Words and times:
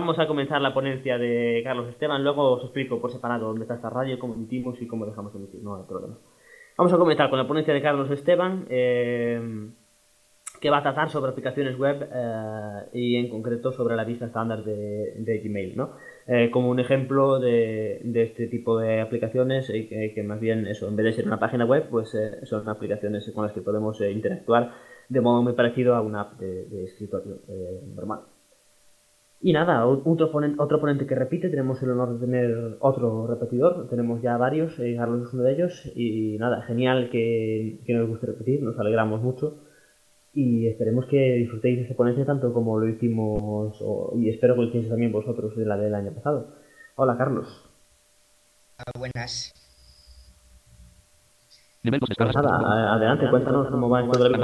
vamos 0.00 0.18
a 0.18 0.26
comenzar 0.26 0.60
la 0.60 0.74
ponencia 0.74 1.16
de 1.16 1.62
Carlos 1.64 1.88
Esteban, 1.88 2.22
luego 2.22 2.52
os 2.52 2.64
explico 2.64 3.00
por 3.00 3.10
separado 3.10 3.46
dónde 3.46 3.62
está 3.62 3.76
esta 3.76 3.88
radio, 3.88 4.18
cómo 4.18 4.34
emitimos 4.34 4.80
y 4.82 4.86
cómo 4.86 5.06
dejamos 5.06 5.32
de 5.32 5.38
emitir, 5.38 5.62
no 5.62 5.74
hay 5.74 5.84
problema. 5.88 6.18
Vamos 6.76 6.92
a 6.92 6.98
comenzar 6.98 7.30
con 7.30 7.38
la 7.38 7.48
ponencia 7.48 7.72
de 7.72 7.80
Carlos 7.80 8.10
Esteban, 8.10 8.66
eh, 8.68 9.70
que 10.60 10.68
va 10.68 10.78
a 10.78 10.82
tratar 10.82 11.08
sobre 11.08 11.30
aplicaciones 11.30 11.78
web 11.78 12.10
eh, 12.12 12.88
y 12.92 13.16
en 13.16 13.30
concreto 13.30 13.72
sobre 13.72 13.96
la 13.96 14.04
vista 14.04 14.26
estándar 14.26 14.64
de, 14.64 15.40
Gmail, 15.42 15.74
¿no? 15.74 15.92
Eh, 16.26 16.50
como 16.50 16.68
un 16.68 16.78
ejemplo 16.78 17.40
de, 17.40 18.02
este 18.14 18.48
tipo 18.48 18.78
de 18.78 19.00
aplicaciones 19.00 19.68
que 19.68 20.22
más 20.26 20.40
bien 20.40 20.66
eso, 20.66 20.88
en 20.88 20.96
vez 20.96 21.06
de 21.06 21.12
ser 21.14 21.26
una 21.26 21.38
página 21.38 21.64
web, 21.64 21.88
pues 21.88 22.14
son 22.42 22.68
aplicaciones 22.68 23.30
con 23.34 23.44
las 23.44 23.54
que 23.54 23.62
podemos 23.62 23.98
interactuar 24.02 24.74
de 25.08 25.20
modo 25.22 25.42
muy 25.42 25.54
parecido 25.54 25.94
a 25.94 26.02
una 26.02 26.20
app 26.20 26.38
de, 26.38 26.84
escritorio 26.84 27.38
normal. 27.94 28.35
Y 29.40 29.52
nada, 29.52 29.86
otro 29.86 30.32
ponente, 30.32 30.60
otro 30.60 30.80
ponente 30.80 31.06
que 31.06 31.14
repite, 31.14 31.50
tenemos 31.50 31.82
el 31.82 31.90
honor 31.90 32.14
de 32.14 32.26
tener 32.26 32.76
otro 32.80 33.26
repetidor, 33.26 33.88
tenemos 33.88 34.22
ya 34.22 34.36
varios, 34.36 34.74
Carlos 34.96 35.28
es 35.28 35.34
uno 35.34 35.42
de 35.42 35.52
ellos, 35.52 35.92
y 35.94 36.36
nada, 36.38 36.62
genial 36.62 37.10
que, 37.10 37.80
que 37.84 37.94
nos 37.94 38.08
guste 38.08 38.26
repetir, 38.26 38.62
nos 38.62 38.78
alegramos 38.78 39.20
mucho 39.20 39.58
y 40.36 40.66
esperemos 40.66 41.06
que 41.06 41.36
disfrutéis 41.36 41.76
de 41.78 41.82
esta 41.84 41.96
ponencia 41.96 42.26
tanto 42.26 42.52
como 42.52 42.78
lo 42.78 42.86
hicimos 42.86 43.82
y 44.16 44.28
espero 44.28 44.54
que 44.54 44.60
lo 44.60 44.66
hicieseis 44.66 44.90
también 44.90 45.10
vosotros 45.10 45.56
de 45.56 45.64
la 45.64 45.78
del 45.78 45.94
año 45.94 46.12
pasado. 46.12 46.48
Hola 46.96 47.16
Carlos. 47.16 47.48
Hola, 48.76 48.92
buenas. 48.98 49.54
Pues 51.82 52.34
nada, 52.34 52.94
adelante, 52.94 53.30
cuéntanos 53.30 53.68
cómo 53.68 53.88
va 53.88 54.02
esto 54.02 54.24
de 54.24 54.30
la 54.30 54.38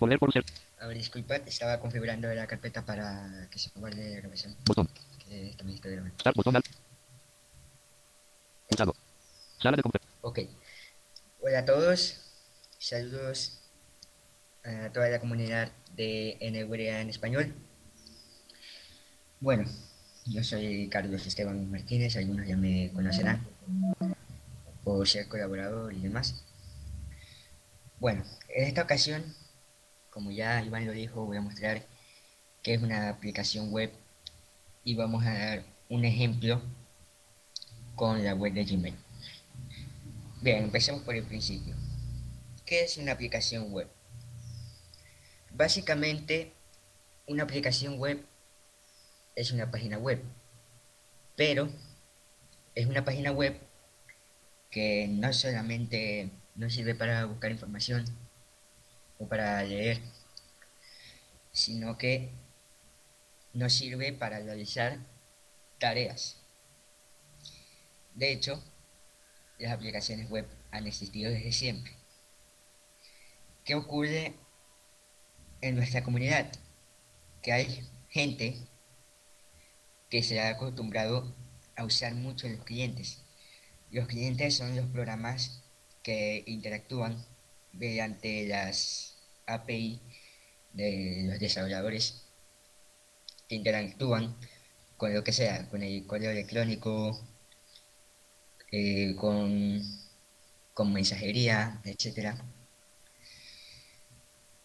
de 0.00 0.18
por 0.18 0.32
favor. 0.32 0.44
A 0.78 0.86
ver, 0.86 0.96
disculpad, 0.98 1.40
estaba 1.46 1.80
configurando 1.80 2.32
la 2.34 2.46
carpeta 2.46 2.84
para 2.84 3.48
que 3.50 3.58
se 3.58 3.70
guarde 3.74 4.10
la 4.10 4.16
grabación. 4.16 4.54
Botón. 4.66 4.88
Que 5.18 5.54
también 5.56 5.76
estoy 5.76 5.92
grabando. 5.92 6.16
Start 6.20 6.36
botón. 6.36 6.62
Pulsado. 8.68 8.94
Sala 9.58 9.76
de 9.76 9.82
Ok. 10.20 10.40
Hola 11.40 11.60
a 11.60 11.64
todos. 11.64 12.20
Saludos 12.78 13.58
a 14.64 14.92
toda 14.92 15.08
la 15.08 15.18
comunidad 15.18 15.72
de 15.94 16.36
NWA 16.40 17.00
en 17.00 17.08
español. 17.08 17.54
Bueno, 19.40 19.64
yo 20.26 20.42
soy 20.42 20.88
Carlos 20.88 21.26
Esteban 21.26 21.70
Martínez, 21.70 22.16
algunos 22.16 22.46
ya 22.46 22.56
me 22.56 22.90
conocerán 22.92 23.46
por 24.82 25.06
ser 25.08 25.28
colaborador 25.28 25.92
y 25.92 26.00
demás. 26.00 26.44
Bueno, 27.98 28.24
en 28.48 28.64
esta 28.64 28.82
ocasión, 28.82 29.24
como 30.16 30.30
ya 30.30 30.64
Iván 30.64 30.86
lo 30.86 30.92
dijo, 30.92 31.26
voy 31.26 31.36
a 31.36 31.42
mostrar 31.42 31.84
qué 32.62 32.72
es 32.72 32.82
una 32.82 33.10
aplicación 33.10 33.70
web 33.70 33.92
y 34.82 34.94
vamos 34.94 35.26
a 35.26 35.34
dar 35.34 35.62
un 35.90 36.06
ejemplo 36.06 36.62
con 37.96 38.24
la 38.24 38.34
web 38.34 38.54
de 38.54 38.64
Gmail. 38.64 38.94
Bien, 40.40 40.64
empecemos 40.64 41.02
por 41.02 41.14
el 41.14 41.24
principio. 41.24 41.74
¿Qué 42.64 42.82
es 42.82 42.96
una 42.96 43.12
aplicación 43.12 43.70
web? 43.70 43.90
Básicamente, 45.50 46.54
una 47.26 47.42
aplicación 47.42 47.98
web 47.98 48.24
es 49.34 49.50
una 49.50 49.70
página 49.70 49.98
web, 49.98 50.22
pero 51.36 51.68
es 52.74 52.86
una 52.86 53.04
página 53.04 53.32
web 53.32 53.60
que 54.70 55.08
no 55.08 55.30
solamente 55.34 56.30
no 56.54 56.70
sirve 56.70 56.94
para 56.94 57.26
buscar 57.26 57.50
información 57.50 58.06
o 59.18 59.28
para 59.28 59.62
leer, 59.62 60.00
sino 61.52 61.96
que 61.96 62.30
nos 63.52 63.72
sirve 63.72 64.12
para 64.12 64.40
realizar 64.40 64.98
tareas. 65.78 66.36
De 68.14 68.32
hecho, 68.32 68.62
las 69.58 69.72
aplicaciones 69.72 70.28
web 70.30 70.46
han 70.70 70.86
existido 70.86 71.30
desde 71.30 71.52
siempre. 71.52 71.92
¿Qué 73.64 73.74
ocurre 73.74 74.34
en 75.60 75.74
nuestra 75.74 76.04
comunidad, 76.04 76.50
que 77.42 77.52
hay 77.52 77.88
gente 78.08 78.56
que 80.10 80.22
se 80.22 80.40
ha 80.40 80.50
acostumbrado 80.50 81.34
a 81.76 81.84
usar 81.84 82.14
mucho 82.14 82.48
los 82.48 82.64
clientes. 82.64 83.22
Los 83.90 84.06
clientes 84.06 84.56
son 84.56 84.76
los 84.76 84.86
programas 84.86 85.62
que 86.02 86.44
interactúan 86.46 87.24
mediante 87.78 88.46
las 88.48 89.16
API 89.46 90.00
de 90.72 91.24
los 91.28 91.38
desarrolladores 91.38 92.26
que 93.48 93.56
interactúan 93.56 94.36
con 94.96 95.14
lo 95.14 95.22
que 95.24 95.32
sea, 95.32 95.68
con 95.68 95.82
el 95.82 96.06
correo 96.06 96.30
electrónico, 96.30 97.20
eh, 98.72 99.14
con, 99.16 99.82
con 100.74 100.92
mensajería, 100.92 101.80
etcétera 101.84 102.36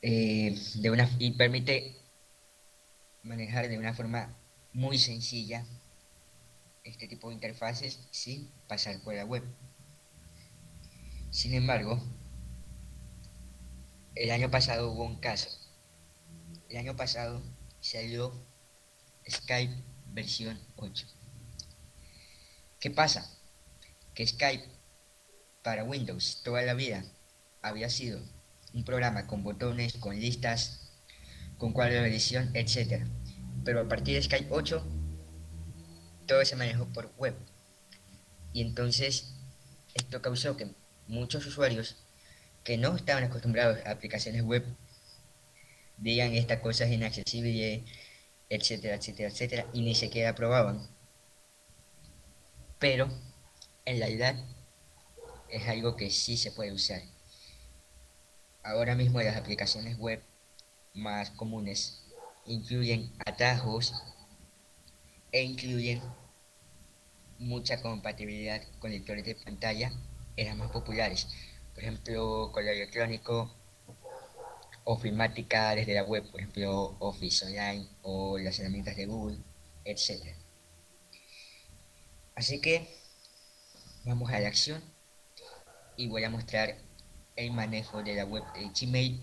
eh, 0.02 0.56
de 0.76 0.90
una, 0.90 1.10
y 1.20 1.32
permite 1.32 1.96
manejar 3.24 3.70
de 3.70 3.78
una 3.78 3.94
forma 3.94 4.36
muy 4.74 4.98
sencilla 4.98 5.66
este 6.84 7.08
tipo 7.08 7.30
de 7.30 7.36
interfaces 7.36 8.00
sin 8.10 8.50
pasar 8.68 9.00
por 9.02 9.14
la 9.14 9.26
web. 9.26 9.44
Sin 11.30 11.54
embargo, 11.54 12.02
el 14.16 14.32
año 14.32 14.52
pasado 14.52 14.92
hubo 14.92 15.06
un 15.06 15.20
caso. 15.20 15.50
El 16.70 16.78
año 16.78 16.96
pasado 16.96 17.42
salió 17.80 18.34
Skype 19.30 19.74
versión 20.08 20.60
8. 20.76 21.08
¿Qué 22.80 22.92
pasa? 22.92 23.30
Que 24.14 24.28
Skype 24.28 24.66
para 25.64 25.84
Windows 25.84 26.42
toda 26.44 26.62
la 26.64 26.74
vida 26.74 27.06
había 27.62 27.90
sido 27.90 28.20
un 28.74 28.84
programa 28.84 29.28
con 29.28 29.44
botones, 29.44 29.94
con 29.98 30.20
listas, 30.20 30.92
con 31.58 31.74
cuadro 31.74 32.02
de 32.02 32.10
edición, 32.10 32.52
etc. 32.56 33.06
Pero 33.64 33.82
a 33.82 33.88
partir 33.88 34.16
de 34.16 34.24
Skype 34.24 34.48
8, 34.50 34.84
todo 36.28 36.44
se 36.44 36.56
manejó 36.56 36.86
por 36.88 37.14
web. 37.18 37.36
Y 38.54 38.62
entonces 38.62 39.34
esto 39.94 40.22
causó 40.22 40.58
que 40.58 40.74
muchos 41.08 41.46
usuarios 41.46 41.98
que 42.64 42.78
no 42.78 42.96
estaban 42.96 43.24
acostumbrados 43.24 43.80
a 43.86 43.92
aplicaciones 43.92 44.44
web 44.44 44.66
digan 45.98 46.34
estas 46.34 46.60
cosas 46.60 46.90
inaccesibles, 46.90 47.84
etcétera, 48.50 48.96
etcétera, 48.96 49.30
etcétera, 49.30 49.68
y 49.74 49.82
ni 49.82 49.96
siquiera 49.96 50.36
probaban. 50.36 50.90
Pero 52.80 53.08
en 53.86 54.00
realidad 54.00 54.36
es 55.50 55.68
algo 55.68 55.96
que 55.96 56.10
sí 56.10 56.38
se 56.38 56.52
puede 56.52 56.72
usar. 56.72 57.02
Ahora 58.64 58.96
mismo 58.96 59.22
las 59.22 59.38
aplicaciones 59.38 59.98
web 59.98 60.22
más 60.94 61.30
comunes 61.32 62.04
incluyen 62.46 63.12
atajos 63.26 63.94
e 65.32 65.44
incluyen 65.44 66.02
mucha 67.40 67.82
compatibilidad 67.82 68.62
con 68.80 68.92
lectores 68.92 69.26
de 69.26 69.36
pantalla 69.36 69.92
en 70.36 70.48
las 70.48 70.58
más 70.58 70.72
populares. 70.72 71.28
Por 71.74 71.84
ejemplo, 71.84 72.52
correo 72.52 72.74
electrónico, 72.74 73.54
ofimática 74.84 75.76
desde 75.76 75.94
la 75.94 76.04
web, 76.04 76.30
por 76.30 76.40
ejemplo, 76.40 76.96
Office 77.00 77.46
Online 77.46 77.88
o 78.02 78.38
las 78.38 78.60
herramientas 78.60 78.96
de 78.96 79.06
Google, 79.06 79.38
etc. 79.86 80.36
Así 82.36 82.60
que 82.60 82.88
vamos 84.04 84.32
a 84.32 84.40
la 84.40 84.48
acción 84.48 84.82
y 85.96 86.08
voy 86.08 86.24
a 86.24 86.30
mostrar 86.30 86.78
el 87.36 87.52
manejo 87.52 88.04
de 88.04 88.16
la 88.16 88.26
web 88.26 88.44
de 88.54 88.70
Gmail 88.70 89.22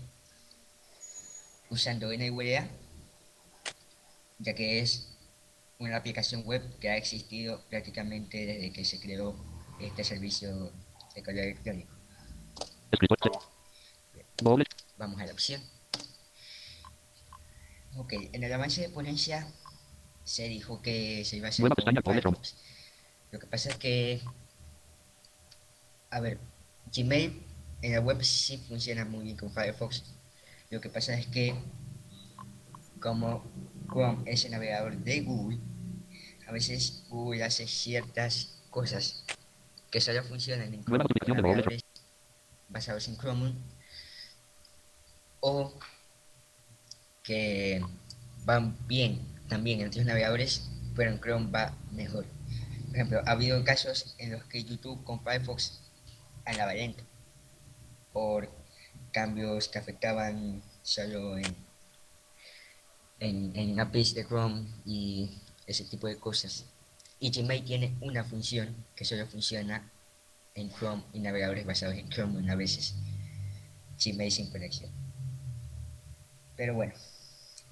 usando 1.69 2.11
NWA, 2.11 2.67
ya 4.39 4.55
que 4.55 4.79
es 4.79 5.17
una 5.77 5.97
aplicación 5.97 6.43
web 6.45 6.61
que 6.79 6.89
ha 6.89 6.97
existido 6.97 7.63
prácticamente 7.69 8.45
desde 8.45 8.73
que 8.73 8.85
se 8.85 8.99
creó 8.99 9.35
este 9.79 10.03
servicio 10.03 10.71
de 11.15 11.23
correo 11.23 11.43
electrónico. 11.43 11.98
Vamos 14.97 15.21
a 15.21 15.25
la 15.25 15.31
opción. 15.33 15.61
Ok, 17.97 18.13
en 18.33 18.43
el 18.43 18.53
avance 18.53 18.81
de 18.81 18.89
ponencia 18.89 19.47
se 20.23 20.47
dijo 20.47 20.81
que 20.81 21.25
se 21.25 21.37
iba 21.37 21.47
a 21.47 21.49
hacer 21.49 21.63
Lo 23.31 23.39
que 23.39 23.47
pasa 23.47 23.69
es 23.69 23.75
que, 23.77 24.21
a 26.09 26.19
ver, 26.19 26.39
Gmail 26.95 27.43
en 27.81 27.93
la 27.93 27.99
web 27.99 28.23
sí 28.23 28.57
funciona 28.57 29.05
muy 29.05 29.25
bien 29.25 29.37
con 29.37 29.51
Firefox. 29.51 30.03
Lo 30.69 30.81
que 30.81 30.89
pasa 30.89 31.17
es 31.17 31.27
que 31.27 31.55
como 32.99 33.43
Chrome 33.87 34.29
es 34.31 34.45
el 34.45 34.51
navegador 34.51 34.97
de 34.97 35.21
Google, 35.21 35.59
a 36.47 36.51
veces 36.51 37.03
Google 37.09 37.43
hace 37.43 37.67
ciertas 37.67 38.59
cosas 38.69 39.25
que 39.89 40.01
solo 40.01 40.23
funcionan 40.23 40.73
en 40.73 40.83
Chrome 40.83 41.05
basados 42.69 43.07
en 43.07 43.17
Chrome 43.17 43.53
o 45.41 45.73
que 47.23 47.81
van 48.45 48.77
bien 48.87 49.19
también 49.47 49.81
en 49.81 49.87
otros 49.87 50.05
navegadores, 50.05 50.69
pero 50.95 51.11
en 51.11 51.19
Chrome 51.19 51.51
va 51.51 51.75
mejor. 51.91 52.25
Por 52.87 52.95
ejemplo, 52.95 53.21
ha 53.25 53.31
habido 53.31 53.63
casos 53.63 54.15
en 54.17 54.31
los 54.31 54.43
que 54.45 54.63
YouTube 54.63 55.03
con 55.03 55.21
Firefox 55.23 55.79
andaba 56.45 56.73
lento 56.73 57.03
por 58.13 58.49
cambios 59.11 59.67
que 59.67 59.79
afectaban 59.79 60.61
solo 60.81 61.37
en, 61.37 61.55
en, 63.19 63.55
en 63.55 63.75
de 63.75 64.25
Chrome 64.27 64.67
y 64.85 65.39
ese 65.67 65.85
tipo 65.85 66.07
de 66.07 66.17
cosas. 66.17 66.65
Y 67.19 67.31
Gmail 67.31 67.63
tiene 67.63 67.95
una 68.01 68.23
función 68.23 68.75
que 68.95 69.05
solo 69.05 69.27
funciona 69.27 69.91
en 70.59 70.71
Chrome 70.71 71.03
y 71.13 71.19
navegadores 71.19 71.65
basados 71.65 71.95
en 71.95 72.09
Chrome 72.09 72.49
a 72.51 72.55
veces. 72.55 72.95
Gmail 74.03 74.31
sin 74.31 74.49
conexión. 74.49 74.89
Pero 76.55 76.73
bueno, 76.73 76.93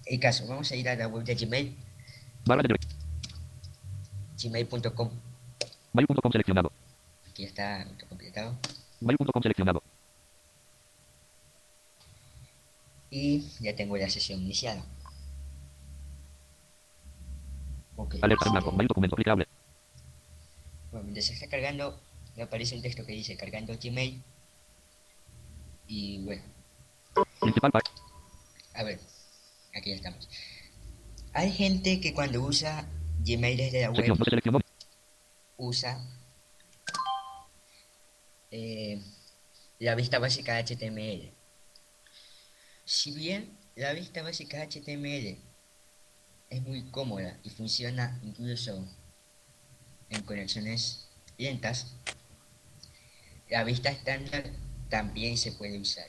el 0.06 0.20
caso, 0.20 0.48
vamos 0.48 0.72
a 0.72 0.76
ir 0.76 0.88
a 0.88 0.96
la 0.96 1.08
web 1.08 1.24
de 1.24 1.36
Gmail. 1.36 1.76
Gmail.com. 4.42 5.10
Mail.com 5.94 6.32
seleccionado. 6.32 6.72
Aquí 7.30 7.44
está 7.44 7.86
completado. 8.08 8.58
Mail.com 9.02 9.42
seleccionado. 9.42 9.84
Y 13.10 13.48
ya 13.60 13.76
tengo 13.76 13.98
la 13.98 14.10
sesión 14.10 14.42
iniciada. 14.42 14.84
Ok, 17.96 18.16
Alerta 18.22 18.50
blanco. 18.52 18.72
Mail 18.72 18.88
documento 18.88 19.16
aplicable. 19.16 19.48
Bueno, 20.92 21.04
mientras 21.06 21.26
se 21.26 21.34
está 21.34 21.48
cargando, 21.48 22.00
me 22.38 22.44
aparece 22.44 22.76
un 22.76 22.82
texto 22.82 23.06
que 23.06 23.12
dice 23.14 23.36
cargando 23.36 23.74
Gmail. 23.78 24.24
Y 25.88 26.20
bueno, 26.24 26.44
Principal 27.42 27.72
pa- 27.72 27.82
a 28.76 28.84
ver, 28.84 29.00
aquí 29.76 29.90
ya 29.90 29.96
estamos. 29.96 30.30
Hay 31.34 31.52
gente 31.52 32.00
que 32.00 32.14
cuando 32.14 32.42
usa 32.42 32.88
Gmail 33.26 33.58
desde 33.58 33.82
la 33.82 33.92
web 33.92 34.06
usa 35.58 36.00
eh, 38.52 39.02
la 39.80 39.96
vista 39.96 40.20
básica 40.20 40.58
HTML. 40.64 41.32
Si 42.86 43.12
bien 43.14 43.58
la 43.76 43.94
vista 43.94 44.22
básica 44.22 44.62
HTML 44.62 45.38
es 46.50 46.62
muy 46.62 46.84
cómoda 46.92 47.40
y 47.44 47.50
funciona 47.50 48.20
incluso 48.24 48.86
en 50.10 50.22
conexiones 50.24 51.10
lentas, 51.38 51.96
la 53.50 53.64
vista 53.64 53.90
estándar 53.90 54.44
también 54.90 55.38
se 55.38 55.52
puede 55.52 55.80
usar. 55.80 56.08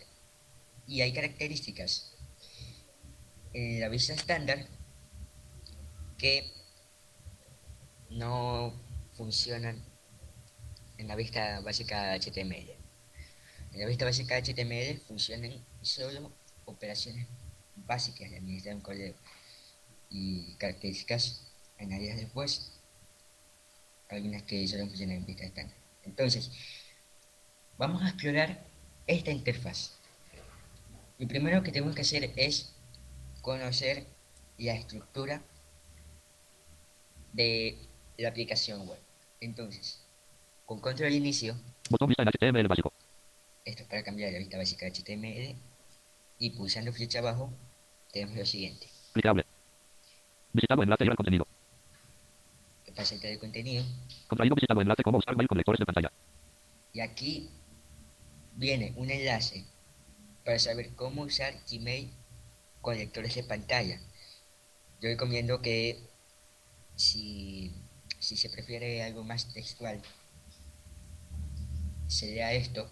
Y 0.87 1.02
hay 1.02 1.12
características 1.12 2.12
en 3.52 3.81
la 3.81 3.88
vista 3.88 4.14
estándar 4.14 4.67
que 6.17 6.50
no 8.11 8.75
funcionan 9.14 9.82
en 10.96 11.08
la 11.08 11.17
vista 11.17 11.61
básica 11.61 12.14
HTML. 12.19 12.76
En 13.73 13.81
la 13.81 13.87
vista 13.87 14.05
básica 14.05 14.40
HTML 14.40 15.00
funcionan 15.06 15.64
solo 15.82 16.32
operaciones 16.64 17.26
básicas 17.76 18.31
de 18.31 18.38
administrar 18.38 18.75
un 18.75 18.81
correo 18.81 19.14
y 20.11 20.55
características 20.55 21.43
añadidas 21.79 22.17
después, 22.17 22.73
algunas 24.08 24.43
que 24.43 24.67
solo 24.67 24.87
funcionan 24.87 25.19
en 25.19 25.26
vista 25.26 25.44
estándar. 25.44 25.76
Entonces, 26.05 26.50
vamos 27.78 28.02
a 28.02 28.08
explorar 28.08 28.64
esta 29.06 29.30
interfaz. 29.30 29.96
Lo 31.19 31.26
primero 31.26 31.62
que 31.62 31.72
tenemos 31.72 31.94
que 31.94 32.02
hacer 32.02 32.32
es 32.36 32.75
conocer 33.40 34.06
la 34.58 34.75
estructura 34.75 35.40
de 37.32 37.78
la 38.19 38.28
aplicación 38.28 38.86
web. 38.86 38.98
Entonces, 39.40 40.04
con 40.66 40.80
control 40.80 41.12
inicio, 41.12 41.56
Botón 41.88 42.08
vista 42.08 42.22
en 42.25 42.28
HTML 42.28 42.69
básico. 42.69 42.92
esto 43.64 43.82
es 43.82 43.88
para 43.88 44.02
cambiar 44.02 44.32
la 44.32 44.38
vista 44.38 44.58
básica 44.58 44.86
HTML, 44.86 45.56
y 46.40 46.50
pulsando 46.50 46.92
flecha 46.92 47.20
abajo, 47.20 47.50
tenemos 48.12 48.36
lo 48.36 48.44
siguiente. 48.44 48.88
Clicable. 49.12 49.46
Visitado 50.52 50.82
enlace 50.82 51.04
ir 51.04 51.10
al 51.10 51.16
contenido. 51.16 51.46
Pasa 52.94 53.14
el 53.14 53.20
de 53.20 53.38
contenido, 53.38 53.84
Contraído 54.26 54.56
visitado 54.56 54.80
enlace 54.80 55.04
como 55.04 55.19
usar 55.19 55.36
mail 55.36 55.46
con 55.46 55.56
lectores 55.56 55.78
de 55.78 55.86
pantalla. 55.86 56.10
y 56.92 57.00
aquí 57.00 57.48
viene 58.58 58.93
un 58.96 59.08
enlace 59.10 59.64
para 60.44 60.58
saber 60.58 60.90
cómo 60.96 61.22
usar 61.22 61.55
Gmail 61.70 62.10
con 62.81 62.99
lectores 62.99 63.34
de 63.37 63.44
pantalla. 63.44 64.00
Yo 65.00 65.08
recomiendo 65.08 65.62
que 65.62 65.99
si, 66.96 67.72
si 68.19 68.37
se 68.37 68.50
prefiere 68.50 69.05
algo 69.05 69.22
más 69.22 69.52
textual, 69.55 70.02
sería 72.08 72.52
esto, 72.52 72.90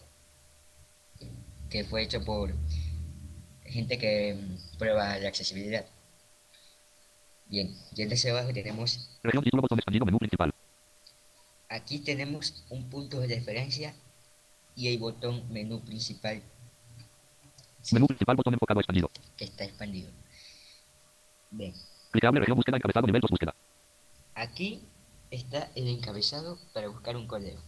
que 1.69 1.84
fue 1.84 2.02
hecho 2.02 2.24
por 2.24 2.54
gente 3.64 3.98
que 3.98 4.34
mm, 4.34 4.78
prueba 4.78 5.19
la 5.19 5.28
accesibilidad. 5.28 5.84
Bien, 7.46 7.76
y 7.96 8.12
hacia 8.12 8.32
abajo 8.32 8.52
tenemos, 8.52 9.19
aquí 11.69 11.98
tenemos 12.00 12.64
un 12.70 12.88
punto 12.88 13.20
de 13.20 13.34
referencia 13.36 13.94
y 14.76 14.88
el 14.88 14.99
botón 14.99 15.43
menú 15.50 15.81
principal 15.81 16.43
Menú 17.93 18.06
principal 18.06 18.37
botón 18.37 18.55
enfocado 18.55 18.81
expandido. 18.81 19.11
que 19.37 19.44
está 19.44 19.64
expandido. 19.64 20.11
Bien, 21.50 21.73
Clicable 22.11 22.40
región 22.40 22.56
búsqueda 22.56 22.76
encabezado 22.76 23.06
nivel 23.06 23.20
2 23.23 23.31
búsqueda. 23.31 23.55
aquí 24.34 24.82
está 25.31 25.70
el 25.75 25.88
encabezado 25.88 26.58
para 26.75 26.88
buscar 26.88 27.17
un 27.17 27.26
correo. 27.26 27.61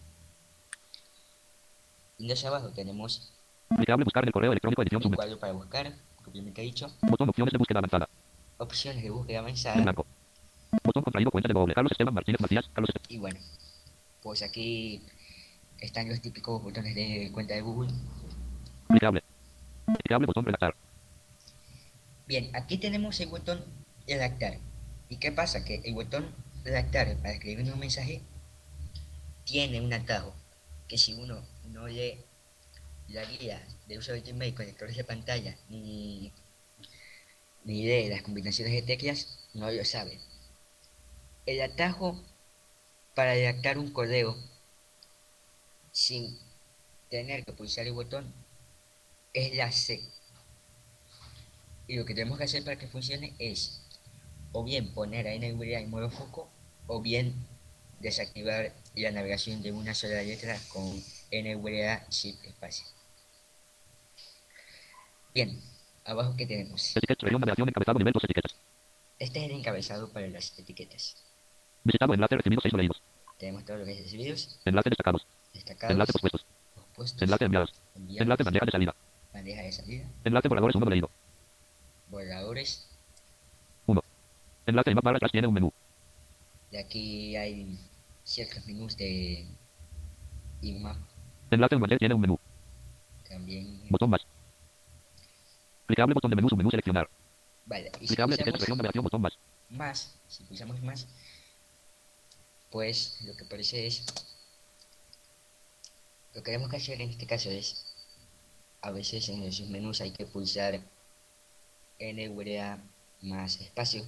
Y 2.18 2.30
hacia 2.32 2.48
abajo 2.48 2.70
tenemos 2.70 3.32
Clicable 3.76 4.04
buscar 4.04 4.24
en 4.24 4.28
el 4.28 4.32
correo 4.32 4.50
electrónico 4.52 4.82
edición 4.82 5.02
un 5.04 5.12
cuadro 5.12 5.38
para 5.38 5.52
buscar, 5.52 5.92
propiamente 6.22 6.62
dicho, 6.62 6.92
Botón 7.02 7.28
opciones 7.28 7.52
de 7.52 7.58
búsqueda 7.58 7.78
avanzada. 7.78 8.08
opciones 8.58 9.02
de 9.02 9.10
búsqueda 9.10 9.38
En 9.38 9.44
avanzada 9.44 9.82
blanco. 9.82 10.06
Botón 10.84 11.02
contraído 11.04 11.30
cuenta 11.30 11.48
de 11.48 11.54
doble. 11.54 11.74
Carlos 11.74 11.92
Esteban 11.92 12.12
Martínez 12.12 12.40
Macías. 12.40 12.68
Carlos 12.72 12.90
Esteban. 12.90 13.06
y 13.08 13.18
bueno, 13.18 13.38
pues 14.22 14.42
aquí 14.42 15.02
están 15.80 16.08
los 16.08 16.20
típicos 16.20 16.62
botones 16.62 16.94
de 16.94 17.30
cuenta 17.32 17.54
de 17.54 17.60
Google. 17.60 17.90
Clicable. 18.88 19.22
Clicable 19.86 20.26
botón 20.26 20.44
redactar. 20.44 20.74
Bien, 22.26 22.50
aquí 22.54 22.78
tenemos 22.78 23.18
el 23.20 23.28
botón 23.28 23.64
redactar. 24.06 24.58
¿Y 25.08 25.16
qué 25.16 25.32
pasa? 25.32 25.64
Que 25.64 25.80
el 25.84 25.94
botón 25.94 26.34
redactar 26.64 27.16
para 27.18 27.32
escribir 27.32 27.72
un 27.72 27.78
mensaje 27.78 28.20
tiene 29.44 29.80
un 29.80 29.92
atajo 29.92 30.34
que 30.88 30.98
si 30.98 31.14
uno 31.14 31.42
no 31.68 31.86
lee 31.86 32.18
la 33.08 33.24
guía 33.24 33.66
de 33.86 33.98
uso 33.98 34.12
de 34.12 34.20
Gmail 34.20 34.54
con 34.54 34.66
lectores 34.66 34.96
de 34.96 35.04
pantalla 35.04 35.56
ni, 35.68 36.32
ni 37.64 37.84
lee 37.84 38.08
las 38.08 38.22
combinaciones 38.22 38.74
de 38.74 38.82
teclas, 38.82 39.48
no 39.54 39.70
lo 39.70 39.84
sabe. 39.84 40.20
El 41.46 41.62
atajo 41.62 42.22
para 43.14 43.32
redactar 43.32 43.78
un 43.78 43.90
correo 43.90 44.36
sin 45.98 46.38
tener 47.10 47.44
que 47.44 47.52
pulsar 47.52 47.84
el 47.88 47.92
botón 47.92 48.32
es 49.34 49.56
la 49.56 49.72
C. 49.72 50.00
Y 51.88 51.96
lo 51.96 52.04
que 52.04 52.14
tenemos 52.14 52.38
que 52.38 52.44
hacer 52.44 52.62
para 52.62 52.78
que 52.78 52.86
funcione 52.86 53.34
es 53.40 53.82
o 54.52 54.62
bien 54.62 54.94
poner 54.94 55.26
a 55.26 55.34
NVDA 55.34 55.80
en 55.80 55.90
modo 55.90 56.08
foco 56.08 56.48
o 56.86 57.02
bien 57.02 57.34
desactivar 57.98 58.72
la 58.94 59.10
navegación 59.10 59.60
de 59.60 59.72
una 59.72 59.92
sola 59.92 60.22
letra 60.22 60.56
con 60.68 61.02
NVDA 61.32 62.06
Shift 62.08 62.44
espacio. 62.44 62.86
Bien, 65.34 65.60
abajo 66.04 66.36
que 66.36 66.46
tenemos. 66.46 66.96
Etiquetas 66.96 67.24
región 67.24 67.40
navegación 67.40 67.68
encabezado 67.70 67.98
nivel 67.98 68.12
2 68.12 68.24
etiquetas. 68.24 68.54
Este 69.18 69.38
es 69.40 69.44
el 69.46 69.56
encabezado 69.58 70.12
para 70.12 70.28
las 70.28 70.56
etiquetas. 70.56 71.16
Visitado 71.82 72.14
enlace 72.14 72.36
recibido 72.36 72.60
6 72.62 72.74
leídos. 72.74 73.02
Tenemos 73.36 73.64
todo 73.64 73.78
lo 73.78 73.84
que 73.84 73.92
es 73.92 74.02
recibidos, 74.02 74.60
Enlace 74.64 74.90
destacados. 74.90 75.26
Destacados, 75.68 75.92
Enlace 75.92 76.12
pospuestos. 76.12 76.46
pospuestos, 76.74 77.22
Enlace 77.22 77.44
enviados. 77.44 77.72
enviados, 77.94 78.20
Enlace 78.22 78.42
bandeja 78.44 78.64
de 78.66 78.72
salida. 78.72 78.94
bandeja 79.32 79.62
de 79.62 79.72
salida, 79.72 80.04
Enlace 80.24 80.48
borradores 80.48 80.76
1 80.76 80.86
leído. 80.90 81.10
borradores. 82.08 82.84
Enlace 84.66 84.90
IMAP 84.90 85.04
barra 85.04 85.16
atrás 85.16 85.32
tiene 85.32 85.46
un 85.48 85.54
menú. 85.54 85.72
Y 86.70 86.76
aquí 86.76 87.36
hay 87.36 87.78
ciertos 88.24 88.66
menús 88.66 88.96
de 88.98 89.46
IMAP 90.60 90.98
Enlace 91.50 91.74
en 91.74 91.80
Word 91.80 91.96
tiene 91.98 92.14
un 92.14 92.20
menú. 92.20 92.38
también. 93.26 93.80
Botón 93.88 94.10
más. 94.10 94.20
Clicable 95.86 96.12
botón 96.14 96.30
de 96.30 96.36
menú 96.36 96.48
submenú 96.50 96.70
seleccionar. 96.70 97.08
Vale, 97.64 97.90
y 98.00 98.06
si 98.08 98.14
Clicable 98.14 98.36
pulsamos 98.36 98.76
navegación 98.78 99.04
botón 99.04 99.22
más. 99.22 99.38
más, 99.70 100.18
si 100.28 100.44
pulsamos 100.44 100.82
más, 100.82 101.06
pues 102.70 103.18
lo 103.22 103.34
que 103.36 103.44
aparece 103.46 103.86
es. 103.86 104.04
Lo 106.34 106.42
que 106.42 106.52
tenemos 106.52 106.70
que 106.70 106.76
hacer 106.76 107.00
en 107.00 107.10
este 107.10 107.26
caso 107.26 107.50
es. 107.50 107.84
A 108.80 108.92
veces 108.92 109.28
en 109.28 109.42
esos 109.42 109.68
menús 109.68 110.00
hay 110.00 110.12
que 110.12 110.24
pulsar 110.24 110.80
NVDA 111.98 112.78
más 113.22 113.60
espacio. 113.60 114.04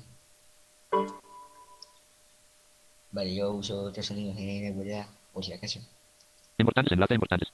Vale, 3.11 3.35
yo 3.35 3.51
uso 3.51 3.83
otros 3.83 4.07
sonidos 4.07 4.37
en 4.39 4.63
regular, 4.63 5.09
por 5.33 5.45
si 5.45 5.53
acaso. 5.53 5.81
Importantes, 6.59 6.93
enlace 6.93 7.15
importantes. 7.15 7.49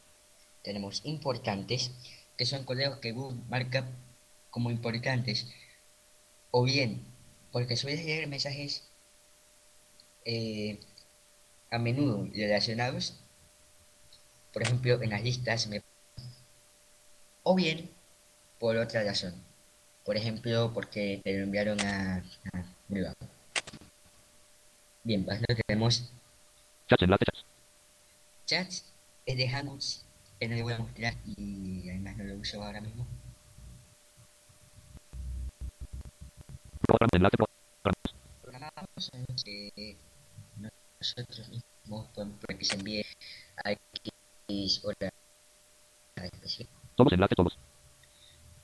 Tenemos 0.62 1.00
importantes, 1.04 1.92
que 2.36 2.44
son 2.44 2.64
correos 2.64 2.98
que 2.98 3.12
Google 3.12 3.40
marca 3.48 3.86
como 4.50 4.70
importantes. 4.70 5.50
O 6.50 6.64
bien, 6.64 7.02
porque 7.52 7.76
sueles 7.76 8.04
leer 8.04 8.28
mensajes 8.28 8.86
eh, 10.26 10.80
a 11.70 11.78
menudo 11.78 12.28
relacionados, 12.34 13.18
por 14.56 14.62
ejemplo, 14.62 15.02
en 15.02 15.10
las 15.10 15.22
listas, 15.22 15.66
me- 15.66 15.82
o 17.42 17.54
bien 17.54 17.90
por 18.58 18.74
otra 18.78 19.04
razón. 19.04 19.34
Por 20.02 20.16
ejemplo, 20.16 20.70
porque 20.72 21.20
te 21.22 21.36
lo 21.36 21.44
enviaron 21.44 21.78
a, 21.82 22.24
a. 22.54 22.64
Bien, 25.04 25.22
pues 25.26 25.42
tenemos 25.66 26.10
Chats, 26.88 27.02
enlace, 27.02 27.24
chats. 27.26 27.44
chats, 28.46 28.94
es 29.26 29.36
de 29.36 29.46
Hangouts, 29.46 30.06
que 30.40 30.48
no 30.48 30.54
le 30.54 30.62
voy 30.62 30.72
a 30.72 30.78
mostrar 30.78 31.12
y 31.26 31.90
además 31.90 32.16
no 32.16 32.24
lo 32.24 32.36
uso 32.36 32.64
ahora 32.64 32.80
mismo. 32.80 33.06
Enlace, 37.12 37.36
pro- 37.36 37.46
Programamos 38.40 39.10
en 39.12 39.24
los 39.28 39.44
que 39.44 39.98
nosotros 40.98 41.46
mismos 41.50 42.08
podemos 42.14 42.38
que 42.48 42.64
se 42.64 42.76
envíe 42.76 43.04
a 43.62 43.76
Todos, 46.96 47.12
enlace, 47.12 47.34
todos. 47.34 47.58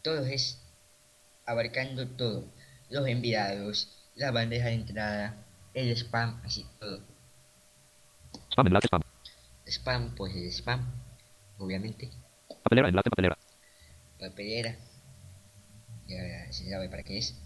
Todo 0.03 0.25
es 0.27 0.61
abarcando 1.45 2.07
todo. 2.09 2.45
Los 2.89 3.07
enviados, 3.07 3.89
la 4.15 4.31
bandeja 4.31 4.67
de 4.67 4.75
entrada, 4.75 5.45
el 5.75 5.91
spam, 5.97 6.41
así 6.45 6.67
todo. 6.79 7.01
Spam, 8.51 8.67
enlace, 8.67 8.87
spam. 8.87 9.03
Spam, 9.67 10.15
pues 10.15 10.35
el 10.37 10.53
spam, 10.53 10.87
obviamente. 11.59 12.11
Papelera, 12.63 12.89
enlace, 12.89 13.11
papelera. 13.11 13.39
Papelera. 14.21 14.77
Ya 16.07 16.53
se 16.53 16.71
sabe 16.71 16.89
para 16.89 17.03
qué 17.03 17.19
es. 17.19 17.39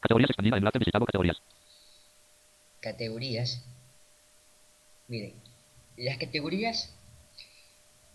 Categorías 0.00 0.30
expandida, 0.30 0.58
enlace, 0.58 0.78
visitado, 0.78 1.06
categorías. 1.06 1.40
Categorías. 2.80 3.64
Miren, 5.08 5.40
las 5.96 6.18
categorías 6.18 6.94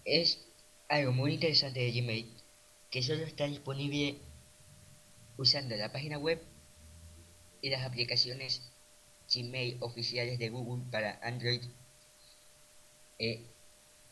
es 0.05 0.45
algo 0.87 1.11
muy 1.11 1.33
interesante 1.33 1.79
de 1.79 1.91
Gmail 1.91 2.33
que 2.89 3.03
solo 3.03 3.23
está 3.23 3.45
disponible 3.45 4.17
usando 5.37 5.75
la 5.75 5.91
página 5.91 6.17
web 6.17 6.41
y 7.61 7.69
las 7.69 7.85
aplicaciones 7.85 8.71
Gmail 9.33 9.77
oficiales 9.81 10.39
de 10.39 10.49
Google 10.49 10.83
para 10.91 11.19
Android 11.21 11.61
e 13.19 13.45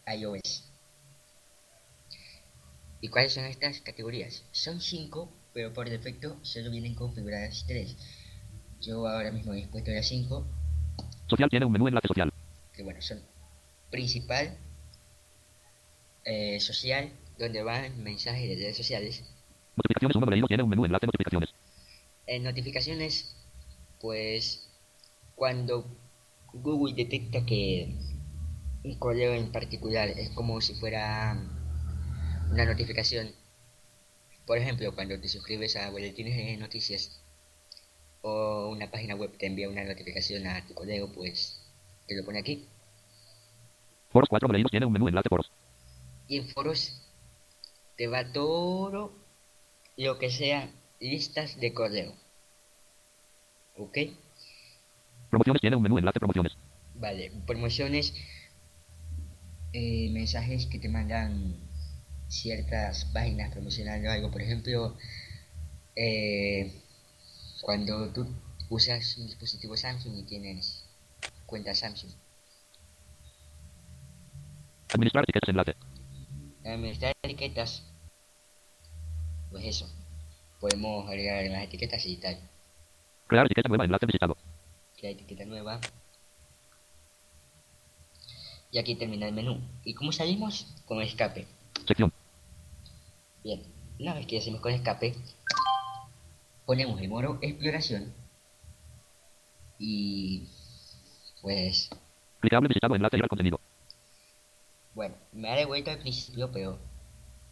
iOS. 0.06 0.70
¿Y 3.02 3.10
cuáles 3.10 3.34
son 3.34 3.46
estas 3.46 3.82
categorías? 3.82 4.44
Son 4.52 4.80
cinco, 4.80 5.32
pero 5.54 5.74
por 5.74 5.90
defecto 5.90 6.38
solo 6.44 6.72
vienen 6.72 6.96
configuradas 6.96 7.66
tres. 7.68 7.96
Yo 8.82 9.08
ahora 9.08 9.32
mismo 9.32 9.54
he 9.54 9.68
puesto 9.68 9.92
las 9.92 10.08
cinco, 10.08 10.46
Social 11.28 11.50
tiene 11.50 11.66
un 11.66 11.72
menú 11.74 11.88
enlace 11.88 12.08
social. 12.08 12.32
que 12.74 12.84
bueno, 12.84 13.02
son 13.02 13.22
principal, 13.90 14.58
eh, 16.26 16.60
social, 16.60 17.12
donde 17.38 17.64
van 17.64 18.04
mensajes 18.04 18.50
de 18.50 18.56
redes 18.56 18.78
sociales, 18.78 19.24
Notificaciones, 19.78 20.16
un 20.16 20.30
leído 20.32 20.48
tiene 20.48 20.64
un 20.64 20.70
menú 20.70 20.86
enlace, 20.86 21.06
notificaciones. 21.06 21.54
En 22.26 22.44
notificaciones, 22.44 23.36
pues 24.02 24.68
cuando 25.36 25.86
Google 26.52 26.96
detecta 26.96 27.46
que 27.46 27.94
un 28.84 28.98
correo 28.98 29.34
en 29.34 29.52
particular 29.52 30.10
es 30.10 30.32
como 30.32 30.60
si 30.62 30.74
fuera 30.74 31.40
una 32.50 32.66
notificación, 32.66 33.32
por 34.48 34.58
ejemplo, 34.58 34.96
cuando 34.96 35.20
te 35.20 35.28
suscribes 35.28 35.76
a 35.76 35.92
boletines 35.92 36.36
de 36.36 36.58
noticias 36.58 37.22
o 38.22 38.70
una 38.70 38.90
página 38.90 39.14
web 39.14 39.38
te 39.38 39.46
envía 39.46 39.70
una 39.70 39.84
notificación 39.84 40.48
a 40.48 40.66
tu 40.66 40.74
correo, 40.74 41.14
pues 41.14 41.62
te 42.08 42.16
lo 42.16 42.26
pone 42.26 42.40
aquí. 42.40 42.68
Foros 44.18 44.30
4 44.30 44.52
leídos 44.52 44.72
tiene 44.72 44.88
un 44.88 44.94
menú 44.94 45.08
enlace, 45.08 45.30
foros. 45.30 45.52
Y 46.28 46.38
en 46.38 46.48
foros 46.48 47.04
te 47.98 48.08
va 48.08 48.34
todo 48.34 49.14
lo 49.96 50.18
que 50.18 50.32
sea 50.32 50.72
listas 51.00 51.60
de 51.60 51.72
correo. 51.72 52.16
¿Ok? 53.78 53.96
Promociones 55.30 55.62
tiene 55.62 55.76
un 55.76 55.84
menú 55.84 56.00
enlace, 56.00 56.18
promociones. 56.18 56.58
Vale, 56.96 57.32
promociones, 57.46 58.16
eh, 59.74 60.10
mensajes 60.12 60.66
que 60.66 60.80
te 60.80 60.90
mandan 60.90 61.56
ciertas 62.28 63.06
páginas 63.14 63.52
promocionando 63.52 64.10
algo. 64.10 64.32
Por 64.32 64.42
ejemplo, 64.42 64.98
eh, 65.96 66.82
cuando 67.62 68.12
tú 68.14 68.26
usas 68.72 69.16
un 69.20 69.28
dispositivo 69.28 69.78
Samsung 69.78 70.18
y 70.18 70.24
tienes 70.24 70.90
cuenta 71.46 71.76
Samsung, 71.76 72.10
Administrar 74.94 75.24
etiquetas, 75.24 75.50
enlace. 75.50 75.76
administrar 76.64 77.14
etiquetas, 77.22 77.84
pues 79.52 79.66
eso, 79.66 79.90
podemos 80.60 81.08
agregar 81.08 81.44
las 81.52 81.64
etiquetas 81.64 82.06
y 82.06 82.18
tal. 82.18 82.38
Crear 83.28 83.46
etiqueta 83.46 83.70
nueva, 83.70 83.86
enlace 83.86 84.06
visitado. 84.06 84.38
la 85.02 85.10
etiqueta 85.10 85.46
nueva. 85.46 85.80
Y 88.72 88.80
aquí 88.80 88.96
termina 88.96 89.28
el 89.28 89.34
menú. 89.34 89.60
¿Y 89.84 89.94
cómo 89.94 90.12
salimos? 90.12 90.68
Con 90.86 91.02
escape. 91.02 91.48
Sección. 91.88 92.12
Bien, 93.44 93.64
una 94.00 94.14
vez 94.14 94.26
que 94.28 94.38
hacemos 94.40 94.60
con 94.62 94.74
escape, 94.74 95.16
ponemos 96.66 97.00
el 97.02 97.08
modo 97.10 97.40
exploración 97.42 98.14
y 99.80 100.48
pues 101.42 101.90
Clicable, 102.42 102.68
visitado, 102.68 102.96
enlace, 102.96 103.18
ir 103.18 103.24
al 103.24 103.30
contenido. 103.30 103.60
Bueno, 104.98 105.14
me 105.32 105.48
ha 105.48 105.56
devuelto 105.56 105.92
al 105.92 106.00
principio, 106.00 106.52
pero 106.52 106.80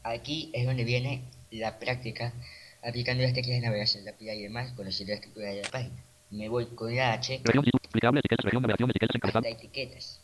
aquí 0.01 0.49
es 0.51 0.65
donde 0.65 0.83
viene 0.83 1.21
la 1.51 1.77
práctica 1.77 2.33
aplicando 2.83 3.21
las 3.21 3.33
teclas 3.33 3.61
de 3.61 3.61
navegación 3.61 4.03
rápida 4.03 4.33
y 4.33 4.41
demás, 4.41 4.71
conocer 4.71 5.07
la 5.07 5.13
estructura 5.13 5.49
de 5.49 5.61
la 5.61 5.69
página. 5.69 5.95
Me 6.31 6.49
voy 6.49 6.65
con 6.65 6.95
la 6.95 7.13
H 7.13 7.41
Región, 7.43 7.63
clicable, 7.91 8.19
etiquetas, 8.19 8.45
región, 8.45 8.63
navegación, 8.63 8.89
etiquetas, 8.89 9.15
encabezado. 9.15 9.45
etiquetas. 9.45 10.21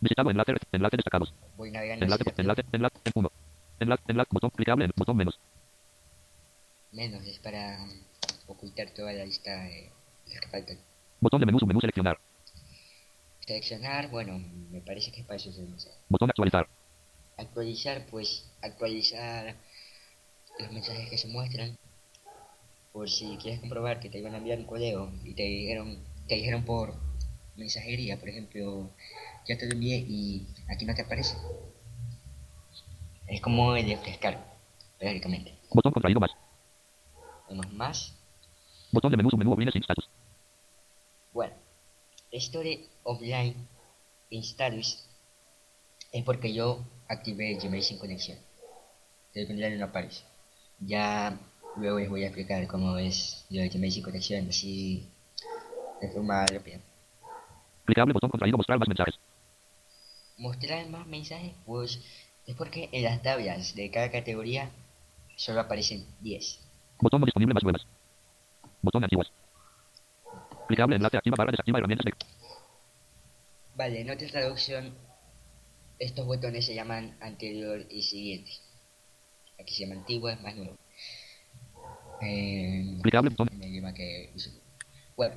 Visitado, 0.00 0.30
enlace, 0.30 0.52
enlace 0.72 0.96
destacados. 0.96 1.34
Voy 1.58 1.70
navegando 1.70 2.06
Enlace, 2.06 2.24
enlace, 2.38 2.62
enlace, 2.72 2.96
en 3.04 3.12
uno. 3.14 3.32
Enlace, 3.78 4.02
enlace, 4.08 4.28
botón 4.32 4.50
clicable, 4.50 4.88
botón 4.96 5.14
menos. 5.14 5.38
Menos 6.90 7.22
es 7.26 7.38
para 7.38 7.82
um, 7.82 7.90
ocultar 8.46 8.88
toda 8.94 9.12
la 9.12 9.26
lista 9.26 9.50
de 9.64 9.90
las 10.26 10.40
que 10.40 10.48
faltan. 10.48 10.78
Botón 11.20 11.40
de 11.40 11.46
menú, 11.46 11.58
submenú, 11.58 11.80
seleccionar. 11.80 12.18
Seleccionar, 13.48 14.10
bueno, 14.10 14.38
me 14.70 14.82
parece 14.82 15.10
que 15.10 15.22
es 15.22 15.26
para 15.26 15.38
eso 15.38 15.50
se 15.50 15.62
usa. 15.62 15.90
Botón 16.10 16.28
actualizar. 16.28 16.68
Actualizar, 17.38 18.04
pues 18.10 18.46
actualizar 18.60 19.56
los 20.58 20.70
mensajes 20.70 21.08
que 21.08 21.16
se 21.16 21.28
muestran. 21.28 21.74
Por 22.92 23.08
si 23.08 23.38
quieres 23.38 23.60
comprobar 23.60 24.00
que 24.00 24.10
te 24.10 24.18
iban 24.18 24.34
a 24.34 24.36
enviar 24.36 24.58
un 24.58 24.66
correo 24.66 25.10
y 25.24 25.32
te 25.32 25.44
dijeron, 25.44 26.04
te 26.26 26.34
dijeron 26.34 26.66
por 26.66 26.92
mensajería, 27.56 28.20
por 28.20 28.28
ejemplo, 28.28 28.90
ya 29.46 29.56
te 29.56 29.64
lo 29.64 29.72
envié 29.72 29.96
y 29.96 30.46
aquí 30.68 30.84
no 30.84 30.94
te 30.94 31.00
aparece. 31.00 31.38
Es 33.28 33.40
como 33.40 33.74
el 33.76 33.86
de 33.86 33.96
refrescar, 33.96 34.58
prácticamente. 34.98 35.54
Botón 35.72 35.92
contraído 35.92 36.20
más. 36.20 36.32
Vemos 37.48 37.72
más. 37.72 38.14
Botón 38.92 39.10
de 39.10 39.16
menú, 39.16 39.30
submenú, 39.30 39.54
oblines, 39.54 39.72
sin 39.72 39.80
status. 39.80 40.10
Bueno, 41.32 41.54
Story 42.32 42.86
Offline 43.04 43.54
in 44.30 44.42
Status 44.42 45.04
es 46.12 46.24
porque 46.24 46.52
yo 46.52 46.84
activé 47.08 47.54
Gmail 47.56 47.82
sin 47.82 47.98
conexión. 47.98 48.38
El 49.34 49.46
contrario 49.46 49.78
no 49.78 49.86
aparece. 49.86 50.22
Ya 50.80 51.38
luego 51.76 51.98
les 51.98 52.08
voy 52.08 52.24
a 52.24 52.26
explicar 52.26 52.66
cómo 52.66 52.96
es 52.98 53.46
lo 53.50 53.60
de 53.60 53.68
Gmail 53.68 53.92
sin 53.92 54.02
conexión, 54.02 54.48
así 54.48 55.08
de 56.00 56.10
forma 56.10 56.44
rápida. 56.46 56.80
Clicable, 57.84 58.12
botón 58.12 58.30
contraído, 58.30 58.56
mostrar 58.56 58.78
más 58.78 58.88
mensajes. 58.88 59.14
Mostrar 60.36 60.88
más 60.88 61.06
mensajes, 61.06 61.52
pues 61.64 62.00
es 62.46 62.54
porque 62.54 62.88
en 62.92 63.02
las 63.04 63.22
tablas 63.22 63.74
de 63.74 63.90
cada 63.90 64.10
categoría 64.10 64.70
solo 65.36 65.60
aparecen 65.60 66.06
10. 66.20 66.60
Botón 67.00 67.20
no 67.20 67.26
disponible 67.26 67.54
más 67.54 67.62
nuevas. 67.62 67.86
Botón 68.82 69.04
antiguas. 69.04 69.30
Clicable, 70.68 70.96
enlace, 70.96 71.16
activa 71.16 71.34
barra, 71.36 71.50
desactiva 71.50 71.78
herramientas 71.78 72.04
de... 72.04 72.12
Vale, 73.74 74.00
en 74.02 74.10
otra 74.10 74.28
traducción, 74.28 74.94
estos 75.98 76.26
botones 76.26 76.66
se 76.66 76.74
llaman 76.74 77.16
anterior 77.20 77.86
y 77.88 78.02
siguiente. 78.02 78.50
Aquí 79.58 79.74
se 79.74 79.86
llama 79.86 80.00
antigua, 80.00 80.34
es 80.34 80.42
más 80.42 80.54
nuevo. 80.56 80.76
Eh, 82.20 82.98
Clicable, 83.02 83.30
botón. 83.30 83.48
que. 83.94 84.30
Bueno, 85.16 85.36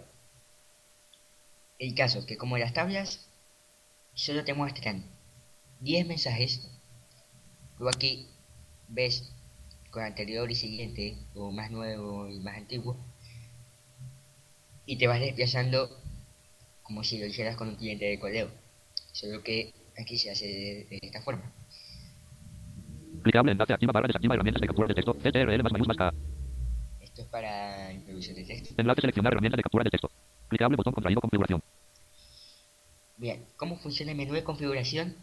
el 1.80 1.96
caso 1.96 2.26
que 2.26 2.36
como 2.36 2.58
las 2.58 2.74
tablas 2.74 3.26
solo 4.14 4.44
te 4.44 4.54
muestran 4.54 5.06
10 5.80 6.08
mensajes, 6.08 6.68
tú 7.78 7.88
aquí 7.88 8.28
ves 8.90 9.32
con 9.92 10.04
anterior 10.04 10.52
y 10.52 10.56
siguiente, 10.56 11.18
o 11.36 11.52
más 11.52 11.72
nuevo 11.72 12.28
y 12.28 12.40
más 12.40 12.58
antiguo, 12.58 12.98
y 14.92 14.98
te 14.98 15.08
vas 15.08 15.22
desplazando 15.22 15.90
como 16.84 17.02
si 17.06 17.18
lo 17.18 17.26
hicieras 17.26 17.56
con 17.56 17.70
un 17.70 17.76
cliente 17.78 18.04
de 18.04 18.20
correo, 18.20 18.50
solo 19.14 19.42
que 19.42 19.74
aquí 19.98 20.18
se 20.18 20.32
hace 20.32 20.46
de, 20.46 20.86
de 20.90 21.00
esta 21.02 21.22
forma. 21.22 21.50
Clicable 23.24 23.54
enlace 23.54 23.72
activa 23.72 23.94
barra 23.94 24.08
desactiva 24.08 24.34
herramientas 24.34 24.60
de 24.60 24.68
captura 24.68 24.90
de 24.90 24.96
texto. 24.96 25.14
CTRL 25.14 25.64
más 25.64 25.72
mayúsculas 25.72 25.96
K. 25.96 26.14
Esto 27.00 27.22
es 27.22 27.28
para 27.30 27.94
introducción 27.94 28.36
de 28.36 28.44
texto. 28.44 28.74
Enlace 28.78 29.00
seleccionar 29.00 29.32
herramientas 29.32 29.58
de 29.60 29.64
captura 29.64 29.86
de 29.86 29.92
texto. 29.92 30.12
Clicable 30.50 30.76
botón 30.76 30.92
contraído 30.92 31.22
configuración. 31.22 31.64
Bien, 33.16 33.46
¿cómo 33.56 33.78
funciona 33.78 34.12
el 34.12 34.18
menú 34.18 34.34
de 34.34 34.44
configuración? 34.44 35.16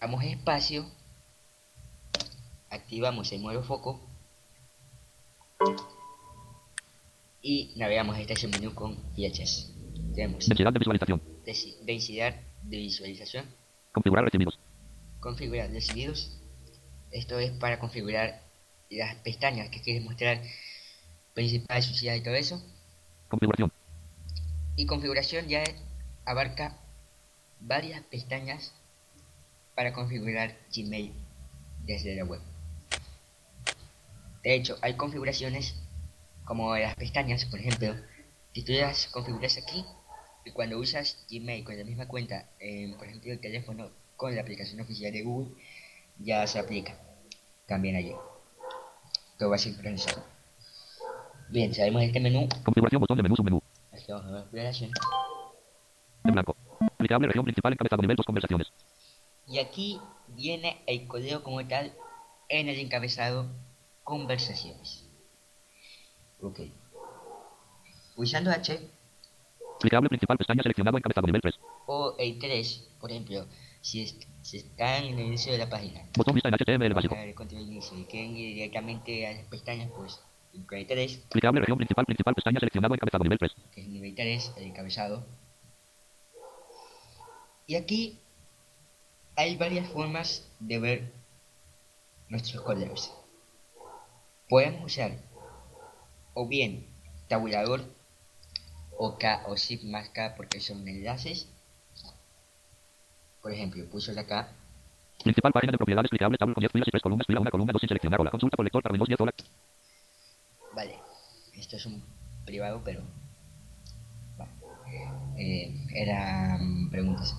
Damos 0.00 0.22
espacio, 0.22 0.86
activamos 2.70 3.32
el 3.32 3.40
modo 3.40 3.64
foco 3.64 4.00
y 7.42 7.72
navegamos 7.76 8.18
este 8.18 8.48
menú 8.48 8.74
con 8.74 8.96
flechas. 9.14 9.72
Tenemos 10.14 10.46
Densidad 10.48 10.72
de 10.72 10.78
visualización. 10.78 11.22
densi- 11.44 11.76
densidad 11.84 12.34
de 12.62 12.76
visualización, 12.76 13.46
Configurar 13.92 14.24
recibidos. 14.24 14.58
configurar 15.20 15.70
recibidos. 15.70 16.40
Esto 17.10 17.38
es 17.38 17.50
para 17.52 17.78
configurar 17.78 18.42
las 18.90 19.14
pestañas 19.16 19.68
que 19.70 19.80
quieres 19.80 20.02
mostrar, 20.04 20.42
principal, 21.34 21.82
sociedad 21.82 22.14
y 22.16 22.22
todo 22.22 22.34
eso. 22.34 22.60
Configuración. 23.28 23.72
Y 24.76 24.86
configuración 24.86 25.48
ya 25.48 25.64
abarca 26.24 26.78
varias 27.60 28.02
pestañas 28.04 28.72
para 29.74 29.92
configurar 29.92 30.56
Gmail 30.74 31.12
desde 31.84 32.14
la 32.16 32.24
web. 32.24 32.40
De 34.42 34.54
hecho, 34.54 34.76
hay 34.82 34.94
configuraciones 34.94 35.74
como 36.48 36.74
las 36.78 36.96
pestañas, 36.96 37.44
por 37.44 37.60
ejemplo, 37.60 37.94
si 38.54 38.64
tú 38.64 38.72
las 38.72 39.06
configuras 39.08 39.58
aquí 39.58 39.84
y 40.46 40.50
cuando 40.52 40.78
usas 40.78 41.26
Gmail 41.30 41.62
con 41.62 41.76
la 41.76 41.84
misma 41.84 42.08
cuenta, 42.08 42.48
en, 42.58 42.96
por 42.96 43.06
ejemplo, 43.06 43.30
el 43.30 43.38
teléfono 43.38 43.90
con 44.16 44.34
la 44.34 44.40
aplicación 44.40 44.80
oficial 44.80 45.12
de 45.12 45.22
Google, 45.22 45.54
ya 46.18 46.46
se 46.46 46.58
aplica 46.58 46.98
también 47.66 47.96
allí. 47.96 48.14
Todo 49.38 49.50
va 49.50 49.58
sincronizado. 49.58 50.24
Bien, 51.50 51.74
sabemos 51.74 52.02
este 52.02 52.18
menú. 52.18 52.48
Configuración 52.64 53.00
botón 53.00 53.18
de 53.18 53.22
menú 53.24 53.36
submenú. 53.36 53.62
Aquí 53.92 54.10
vamos 54.10 54.24
a 54.24 54.30
ver 54.30 54.42
configuración. 54.44 54.90
En 56.24 56.32
blanco. 56.32 56.56
Clicable 56.96 57.26
región 57.26 57.44
principal 57.44 57.74
encabezado 57.74 58.00
nivel 58.00 58.16
2 58.16 58.24
conversaciones. 58.24 58.72
Y 59.46 59.58
aquí 59.58 60.00
viene 60.28 60.82
el 60.86 61.06
código 61.06 61.42
como 61.42 61.66
tal 61.68 61.92
en 62.48 62.68
el 62.68 62.78
encabezado 62.78 63.50
conversaciones. 64.02 65.07
Ok. 66.40 66.60
Pulsando 68.14 68.50
H 68.50 68.80
Clicable 69.80 70.08
principal 70.08 70.36
pestaña 70.38 70.62
seleccionado 70.62 70.98
encabezado 70.98 71.26
nivel 71.26 71.40
3. 71.40 71.54
o 71.86 72.14
el 72.18 72.38
3, 72.38 72.88
por 73.00 73.10
ejemplo, 73.10 73.46
si, 73.80 74.02
es- 74.02 74.18
si 74.42 74.58
están 74.58 75.04
en 75.04 75.18
el 75.18 75.26
inicio 75.26 75.52
de 75.52 75.58
la 75.58 75.68
página, 75.70 76.02
Botón 76.16 76.34
vista 76.34 76.48
en 76.48 76.54
HTML 76.54 76.94
básico. 76.94 77.14
ver 77.14 77.28
el 77.28 77.34
contenido 77.34 77.66
de 77.66 77.72
inicio 77.74 77.96
y 77.98 78.04
quieren 78.04 78.36
ir 78.36 78.54
directamente 78.54 79.26
a 79.26 79.32
las 79.34 79.44
pestañas, 79.46 79.90
pues 79.94 80.20
el 80.52 80.86
3, 80.86 81.24
Clicable 81.30 81.60
región 81.60 81.78
principal 81.78 82.04
principal 82.06 82.34
pestaña 82.34 82.58
seleccionado 82.58 82.94
encabezado 82.94 83.22
nivel 83.24 83.38
3. 83.38 83.52
que 83.72 83.80
es 83.80 83.86
el 83.86 83.92
nivel 83.92 84.14
3, 84.16 84.52
el 84.56 84.64
encabezado. 84.64 85.24
Y 87.66 87.76
aquí 87.76 88.18
hay 89.36 89.56
varias 89.56 89.88
formas 89.90 90.50
de 90.58 90.78
ver 90.80 91.12
nuestros 92.28 92.62
correos. 92.62 93.12
Podemos 94.48 94.84
usar 94.86 95.12
o 96.38 96.46
bien 96.46 96.86
tabulador 97.26 97.82
o 98.96 99.18
K 99.18 99.42
o 99.46 99.56
zip 99.56 99.82
más 99.82 100.08
K 100.10 100.34
porque 100.36 100.60
son 100.60 100.86
enlaces. 100.86 101.48
Por 103.42 103.52
ejemplo, 103.52 103.84
puso 103.90 104.12
la 104.12 104.24
K 104.24 104.48
Principal 105.24 105.52
página 105.52 105.72
de 105.72 105.78
propiedades 105.78 106.10
clicable 106.10 106.38
tabla 106.38 106.54
con 106.54 106.62
10 106.62 106.72
filas 106.72 106.88
y 106.88 106.90
3 106.92 107.02
columnas 107.02 107.26
fila 107.26 107.40
1 107.40 107.50
columna 107.50 107.72
2 107.72 107.80
sin 107.80 107.88
seleccionar 107.88 108.20
hola. 108.20 108.30
Consulta 108.30 108.56
por 108.56 108.64
lector 108.64 108.82
para 108.82 108.92
Windows 108.92 109.08
10 109.08 109.20
hola. 109.20 109.32
Vale, 110.74 110.94
esto 111.54 111.76
es 111.76 111.86
un 111.86 112.04
privado, 112.44 112.80
pero 112.84 113.02
eh, 115.36 115.74
eran 115.92 116.88
preguntas 116.90 117.34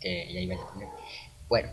que 0.00 0.32
ya 0.32 0.40
iba 0.40 0.54
a 0.54 0.58
responder. 0.58 0.88
Bueno, 1.46 1.68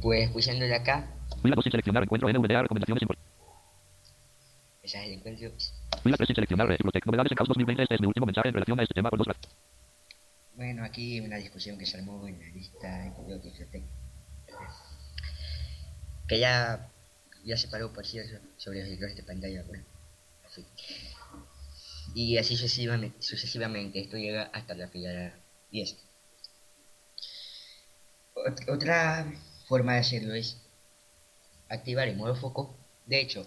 pues 0.00 0.30
pulsando 0.30 0.64
de 0.64 0.76
acá, 0.76 1.08
Fila 1.42 1.56
2 1.56 1.64
sin 1.64 1.72
seleccionar 1.72 2.04
encuentro 2.04 2.28
NVDA 2.28 2.62
recomendaciones. 2.62 3.02
Ese 4.82 4.98
es 4.98 5.04
el 5.06 5.12
encuentro. 5.12 5.50
Fila 6.02 6.16
3 6.16 6.26
sin 6.26 6.34
seleccionar 6.34 6.66
Recyclotech. 6.68 7.06
Novedades 7.06 7.32
en 7.32 7.36
caos 7.36 7.48
2020 7.48 7.82
este 7.84 7.94
es 7.94 8.00
mi 8.00 8.06
último 8.08 8.26
mensaje 8.26 8.48
en 8.48 8.54
relación 8.54 8.78
a 8.80 8.82
este 8.82 8.94
tema 8.94 9.10
por 9.10 9.18
dos 9.18 9.26
gracias. 9.28 9.52
Bueno, 10.54 10.84
aquí 10.84 11.20
una 11.20 11.36
discusión 11.36 11.78
que 11.78 11.86
se 11.86 11.96
armó 11.98 12.26
en 12.26 12.38
la 12.38 12.46
lista 12.48 12.98
de 13.04 13.12
correo 13.14 13.40
que 13.40 13.52
yo 13.52 13.66
tengo. 13.68 13.86
Que 16.28 16.38
ya, 16.38 16.90
ya 17.44 17.56
se 17.56 17.68
paró, 17.68 17.92
por 17.92 18.04
cierto, 18.06 18.38
sobre 18.56 18.80
los 18.80 18.88
lectores 18.88 19.16
de 19.16 19.22
pantalla. 19.22 19.62
Bueno, 19.66 19.84
así. 20.44 20.64
Y 22.14 22.36
así 22.36 22.56
sucesivamente, 22.56 23.22
sucesivamente. 23.22 24.00
Esto 24.00 24.16
llega 24.16 24.44
hasta 24.52 24.74
la 24.74 24.88
fila 24.88 25.32
10. 25.70 25.96
Ot- 28.34 28.68
Otra 28.74 29.32
forma 29.68 29.94
de 29.94 30.00
hacerlo 30.00 30.34
es 30.34 30.60
activar 31.68 32.08
el 32.08 32.16
modo 32.16 32.34
foco. 32.34 32.76
De 33.06 33.20
hecho, 33.20 33.46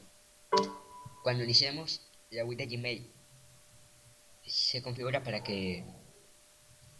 cuando 1.25 1.43
iniciamos 1.43 2.01
la 2.29 2.45
web 2.45 2.55
de 2.55 2.67
Gmail, 2.67 3.11
se 4.45 4.83
configura 4.83 5.23
para 5.23 5.41
que 5.41 5.83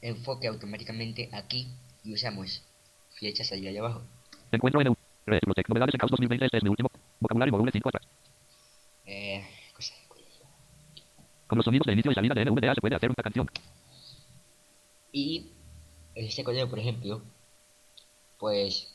enfoque 0.01 0.47
automáticamente 0.47 1.29
aquí 1.31 1.67
y 2.03 2.11
usamos 2.11 2.63
flechas 3.11 3.51
allá 3.51 3.69
y 3.69 3.77
abajo. 3.77 4.01
Encuentro 4.51 4.81
NV. 4.81 4.95
Recyclotech. 5.27 5.69
Novedades 5.69 5.93
en 5.93 5.99
caos 5.99 6.09
2020 6.09 6.45
este 6.45 6.57
es 6.57 6.63
mi 6.63 6.69
último. 6.71 6.89
Vocabulario 7.19 7.55
móvil 7.55 7.71
5 7.71 7.89
atrás. 7.89 8.07
Eh. 9.05 9.45
Con 11.45 11.57
los 11.57 11.65
sonidos 11.65 11.85
de 11.85 11.93
inicio 11.93 12.11
y 12.11 12.15
salida 12.15 12.33
de 12.33 12.45
NVDA 12.45 12.73
se 12.73 12.81
puede 12.81 12.95
hacer 12.95 13.11
una 13.11 13.21
canción. 13.21 13.47
Y 15.11 15.51
este 16.15 16.43
código, 16.43 16.67
por 16.67 16.79
ejemplo, 16.79 17.21
pues 18.39 18.91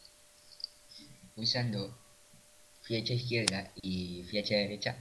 usando 1.36 1.96
flecha 2.82 3.14
izquierda 3.14 3.70
y 3.80 4.24
flecha 4.24 4.56
derecha, 4.56 4.96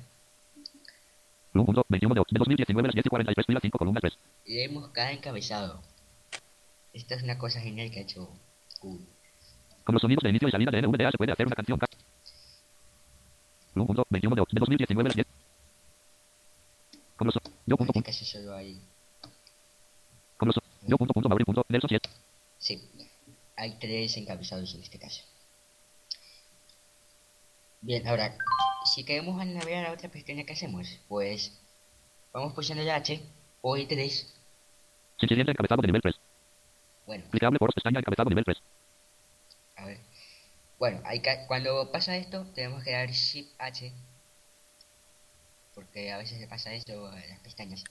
1.21 1.54 2.14
de 2.14 2.40
2019 2.40 2.88
las 2.88 2.94
10 2.94 3.06
y 3.06 3.10
43 3.10 3.46
fila 3.46 3.60
5 3.62 3.78
columna 3.78 4.00
3. 4.02 4.18
leemos 4.46 4.90
cada 4.90 5.12
encabezado. 5.12 5.82
Esta 6.94 7.16
es 7.16 7.24
una 7.24 7.38
cosa 7.38 7.60
genial 7.60 7.90
que 7.92 8.00
ha 8.00 8.04
hecho 8.04 8.30
Google. 8.82 9.06
Con 9.84 9.94
los 9.94 10.02
sonidos 10.02 10.24
de 10.24 10.30
inicio 10.30 10.48
y 10.48 10.52
salida 10.52 10.72
de 10.72 10.82
NVDA 10.82 11.12
se 11.12 11.18
puede 11.18 11.32
hacer 11.32 11.46
una 11.48 11.56
canción. 11.56 11.80
1.21 13.76 14.36
de 14.36 14.60
2019 14.60 15.10
las 15.10 15.16
10. 15.16 15.28
Con 17.18 17.26
los 17.28 17.36
yo 17.36 17.40
En 17.42 17.78
punto 17.78 17.84
este 17.84 17.94
punto. 17.94 18.06
caso 18.06 18.26
solo 18.26 18.56
hay... 18.56 18.82
Con 20.38 20.48
los 20.48 20.56
yo 20.88 20.98
punto 20.98 21.14
punto 21.14 21.30
Mauri 21.30 21.46
punto 21.46 21.66
Nelson 21.68 21.90
7. 21.90 22.10
Sí, 22.60 22.90
hay 23.56 23.78
tres 23.80 24.16
encabezados 24.18 24.74
en 24.76 24.82
este 24.82 25.00
caso. 25.00 25.24
Bien, 27.82 28.06
ahora, 28.08 28.36
si 28.86 29.04
queremos 29.06 29.44
navegar 29.46 29.86
a 29.86 29.94
otra 29.94 30.10
pestaña, 30.10 30.44
¿qué 30.44 30.54
hacemos? 30.54 31.00
Pues 31.08 31.60
vamos 32.34 32.54
pulsando 32.54 32.84
el 32.84 32.90
H 32.90 33.22
o 33.62 33.76
el 33.78 33.88
3. 33.88 34.36
Sin 35.20 35.30
siguiente 35.30 35.52
encabezado 35.52 35.82
de 35.82 35.88
nivel 35.88 36.02
3. 36.02 36.16
Bueno, 37.06 37.26
Clicable 37.32 37.60
por 37.60 37.74
pestaña 37.74 38.00
encabezado 38.00 38.30
nivel 38.30 38.46
3. 38.46 38.58
a 39.78 39.86
ver. 39.86 40.00
Bueno, 40.78 41.02
hay 41.06 41.22
que- 41.22 41.46
cuando 41.48 41.92
pasa 41.92 42.16
esto, 42.18 42.46
tenemos 42.54 42.84
que 42.84 42.92
dar 42.92 43.10
Shift 43.10 43.54
H. 43.60 43.94
Porque 45.74 46.12
a 46.12 46.18
veces 46.18 46.40
le 46.40 46.48
pasa 46.48 46.74
eso 46.74 47.08
a 47.08 47.16
las 47.16 47.40
pestañas. 47.40 47.84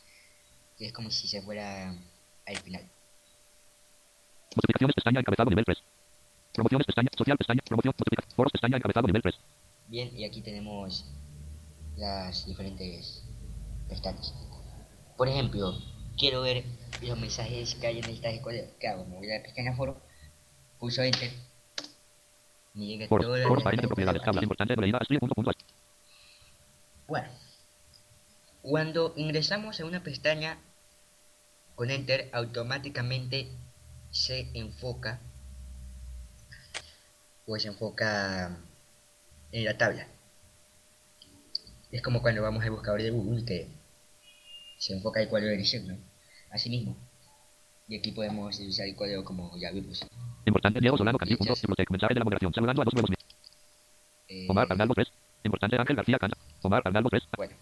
Y 0.79 0.87
es 0.87 0.93
como 0.93 1.11
si 1.11 1.29
se 1.29 1.41
fuera 1.43 1.91
al 2.47 2.57
final. 2.59 2.83
Notificaciones 4.55 4.95
pestaña 4.95 5.21
encabezado 5.21 5.51
nivel 5.51 5.65
3. 5.65 5.83
Promociones 6.53 6.87
pestaña 6.87 7.09
social 7.17 7.37
pestaña 7.39 7.63
promoción 7.65 7.95
notificaciones 7.99 8.35
foros 8.35 8.53
pestaña 8.53 8.77
encabezado 8.77 9.07
nivel 9.07 9.23
3. 9.23 9.35
Bien, 9.89 10.15
y 10.17 10.25
aquí 10.25 10.43
tenemos 10.43 11.07
las 11.97 12.47
diferentes 12.47 13.25
pestañas. 13.89 14.35
Por 15.17 15.29
ejemplo, 15.29 15.79
quiero 16.17 16.43
ver 16.43 16.65
los 17.03 17.19
mensajes 17.19 17.75
que 17.75 17.87
hay 17.87 17.99
en 17.99 18.05
el 18.05 18.41
correo. 18.43 18.67
¿Qué 18.79 18.87
hago? 18.87 19.07
Me 19.07 19.17
voy 19.17 19.31
a 19.31 19.39
la 19.39 19.43
pestaña 19.43 19.75
foro, 19.75 20.01
pulso 20.79 21.03
enter. 21.03 21.33
Me 22.75 22.87
llega 22.87 23.09
Foros, 23.09 23.27
toda 23.27 23.39
la 23.39 23.49
página 23.65 23.83
de 23.83 23.89
propiedades 23.89 24.69
de 24.69 24.77
leída 24.77 24.99
estudio 25.01 25.21
punto 25.21 25.35
punto 25.35 25.51
Bueno, 27.07 27.29
cuando 28.63 29.15
ingresamos 29.17 29.81
a 29.81 29.87
una 29.87 30.03
pestaña 30.03 30.59
con 31.75 31.91
Enter 31.91 32.29
automáticamente 32.33 33.49
se 34.11 34.51
enfoca 34.55 35.21
se 37.57 37.69
enfoca 37.69 38.59
en 39.53 39.65
la 39.65 39.77
tabla. 39.77 40.07
Es 41.91 42.03
como 42.03 42.21
cuando 42.21 42.43
vamos 42.43 42.63
al 42.65 42.71
buscador 42.71 43.03
de 43.03 43.11
Google 43.11 43.45
que 43.45 43.69
se 44.79 44.95
enfoca 44.95 45.21
el 45.21 45.29
cuadro 45.29 45.49
de 45.49 45.55
edición, 45.55 45.87
¿no? 45.89 45.97
Así 46.51 46.69
mismo. 46.71 46.97
Y 47.89 47.97
aquí 47.97 48.13
podemos 48.13 48.59
usar 48.61 48.87
el 48.87 48.95
código 48.95 49.25
como 49.25 49.57
ya 49.59 49.71
vimos. 49.71 50.07
Importante 50.45 50.81
Diego 50.81 50.99
Solano 50.99 51.19
Cantil. 51.19 51.39
Punto. 51.39 51.55
Mensaje 51.91 52.15
de 52.15 52.21
la 52.21 52.25
moderación. 52.25 52.53
Saludando 52.53 52.83
a 52.83 52.85
dos 52.85 52.95
nuevos. 52.95 53.11
Eh, 54.29 54.47
Omar 54.49 54.67
Arnaldo 54.71 54.95
3. 54.95 55.09
Importante 55.45 55.77
Ángel 55.79 55.97
García 55.97 56.19
Canta. 56.19 56.37
Omar 56.63 56.83
Arnaldo 56.85 57.09
3. 57.09 57.23
Bueno, 57.37 57.55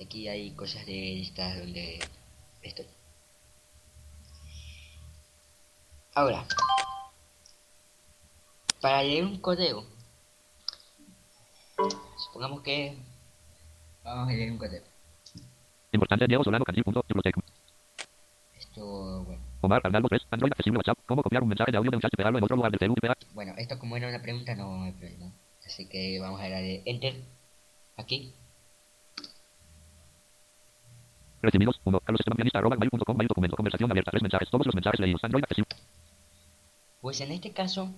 aquí 0.00 0.28
hay 0.28 0.52
cosas 0.52 0.86
de 0.86 1.22
estas 1.22 1.58
donde 1.58 1.98
estoy. 2.62 2.86
Ahora, 6.14 6.46
para 8.80 9.02
leer 9.02 9.24
un 9.24 9.40
código, 9.40 9.84
supongamos 12.16 12.62
que 12.62 12.96
vamos 14.02 14.28
a 14.28 14.32
leer 14.32 14.50
un 14.52 14.58
código. 14.58 14.84
Importante 15.92 16.26
Diego 16.26 16.44
Solano 16.44 16.64
Cantil. 16.64 16.84
Punto, 16.84 17.04
biblioteca. 17.08 17.40
Esto, 18.58 19.24
bueno, 19.24 19.42
Omar 19.60 19.80
Arnaldo 19.84 20.08
3. 20.08 20.22
Android 20.30 20.52
accesible 20.52 20.78
WhatsApp. 20.78 20.98
¿Cómo 21.06 21.22
copiar 21.22 21.42
un 21.42 21.48
mensaje 21.48 21.70
de 21.70 21.78
audio 21.78 21.90
de 21.90 21.96
un 21.96 22.02
chat 22.02 22.12
y 22.12 22.16
pegarlo 22.16 22.38
en 22.38 22.44
otro 22.44 22.56
lugar 22.56 22.70
del 22.70 22.78
Facebook 22.78 22.98
y 22.98 23.00
pegar? 23.00 23.16
bueno, 23.32 23.54
esto 23.56 23.78
como 23.78 23.96
era 23.96 24.08
una 24.08 24.20
pregunta 24.20 24.54
no 24.54 24.82
hay 24.82 24.92
problema. 24.92 25.32
Así 25.64 25.88
que 25.88 26.18
vamos 26.20 26.40
a 26.40 26.48
darle 26.48 26.82
Enter 26.84 27.14
aquí. 27.96 28.34
Recibidos. 31.42 31.80
1. 31.84 32.00
Carlos 32.00 32.20
Esteban 32.20 32.36
Pianista. 32.36 32.58
Arroba 32.58 32.76
mail.com. 32.76 33.16
Mail 33.16 33.28
documento. 33.28 33.56
Conversación 33.56 33.90
abierta. 33.90 34.10
Tres 34.10 34.22
mensajes. 34.22 34.50
Todos 34.50 34.66
los 34.66 34.74
mensajes 34.74 35.00
leídos. 35.00 35.22
Android 35.22 35.44
accesible. 35.44 35.68
Pues 37.00 37.20
en 37.20 37.32
este 37.32 37.52
caso 37.52 37.92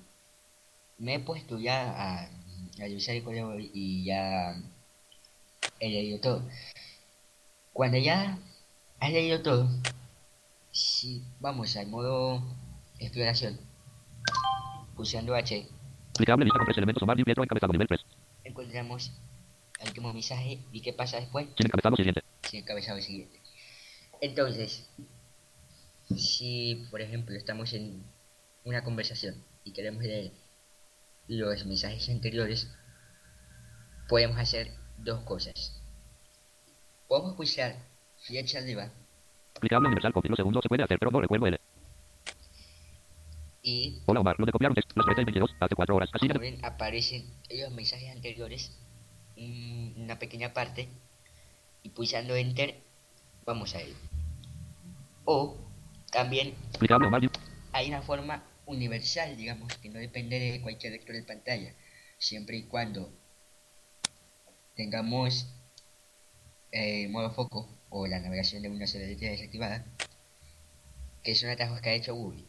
me 0.99 1.15
he 1.15 1.21
puesto 1.21 1.59
ya 1.59 1.95
a, 1.97 2.29
a 2.79 2.83
revisar 2.83 3.15
el 3.17 3.23
código 3.25 3.55
y 3.59 4.05
ya 4.05 4.55
he 5.81 5.89
leído 5.89 6.21
todo. 6.21 6.49
Cuando 7.73 7.99
ya 7.99 8.39
has 9.01 9.11
leído 9.13 9.43
todo, 9.43 9.69
si 10.73 11.23
vamos 11.41 11.77
al 11.77 11.87
modo 11.89 12.43
exploración, 12.99 13.59
pulsando 14.95 15.35
H, 15.35 15.67
Aplicable 16.15 16.47
lista 16.47 16.59
con 16.59 16.67
tres 16.67 16.79
elementos. 16.79 17.03
Omar 17.03 17.17
Di 17.19 17.25
Pietro 17.25 17.45
encabezado 17.45 17.73
nivel 17.73 17.89
3. 17.89 18.01
encontramos 18.45 19.13
el 19.81 19.89
último 19.89 20.13
mensaje 20.15 20.61
y 20.73 20.81
qué 20.81 20.95
pasa 20.95 21.19
después, 21.21 21.47
Sin 21.57 21.67
encabezado 21.67 21.97
siguiente. 21.97 22.23
sin 22.49 22.61
encabezado 22.61 23.01
siguiente. 23.03 23.41
Entonces, 24.23 24.89
si 26.17 26.87
por 26.91 27.03
ejemplo 27.03 27.35
estamos 27.37 27.75
en 27.75 28.03
una 28.65 28.83
conversación 28.83 29.45
y 29.65 29.73
queremos 29.73 30.03
leer 30.03 30.33
los 31.29 31.67
mensajes 31.67 32.09
anteriores, 32.09 32.71
podemos 34.09 34.39
hacer 34.39 34.73
dos 34.99 35.23
cosas. 35.25 35.81
Podemos 37.09 37.35
pulsar 37.35 37.77
flecha 38.19 38.59
arriba 38.59 38.91
Aplicable 39.57 39.87
universal. 39.87 40.13
Copy. 40.13 40.29
Lo 40.29 40.37
segundo 40.37 40.61
se 40.61 40.69
puede 40.69 40.83
hacer, 40.83 40.99
pero 40.99 41.11
no 41.11 41.21
recuerdo 41.21 41.47
L. 41.47 41.59
y 43.63 44.03
Hola 44.07 44.21
Omar. 44.21 44.37
Lo 44.39 44.47
de 44.47 44.53
copiar 44.53 44.71
un 44.71 44.75
texto. 44.75 44.93
Las 44.97 45.07
13 45.07 45.23
y 45.23 45.25
22. 45.25 45.51
Hace 45.61 45.75
4 45.75 45.97
horas. 45.97 46.11
Así 46.13 46.29
como 46.29 46.41
ven 46.41 46.63
aparecen 46.65 47.25
los 47.51 47.71
mensajes 47.73 48.11
anteriores, 48.15 48.77
un- 49.37 49.95
una 49.97 50.19
pequeña 50.19 50.53
parte, 50.53 50.89
y 51.83 51.89
pulsando 51.91 52.35
enter 52.37 52.83
vamos 53.47 53.75
a 53.75 53.81
él. 53.81 53.95
O 55.25 55.57
también 56.13 56.55
Aplicable 56.75 57.07
Omar 57.09 57.23
hay 57.73 57.89
una 57.89 58.03
forma 58.03 58.43
universal, 58.67 59.37
digamos, 59.37 59.75
que 59.79 59.89
no 59.89 59.99
depende 59.99 60.39
de 60.39 60.61
cualquier 60.61 60.93
lector 60.93 61.17
de 61.17 61.23
pantalla, 61.23 61.75
siempre 62.19 62.57
y 62.57 62.65
cuando 62.65 63.13
tengamos 64.75 65.47
eh, 66.73 67.09
modo 67.09 67.31
foco 67.31 67.69
o 67.89 68.07
la 68.07 68.21
navegación 68.21 68.63
de 68.63 68.69
una 68.69 68.87
sola 68.87 69.07
letra 69.07 69.31
desactivada, 69.31 69.85
que 71.23 71.35
son 71.35 71.51
atajos 71.51 71.81
que 71.81 71.91
ha 71.91 71.95
hecho 71.95 72.15
Google. 72.15 72.45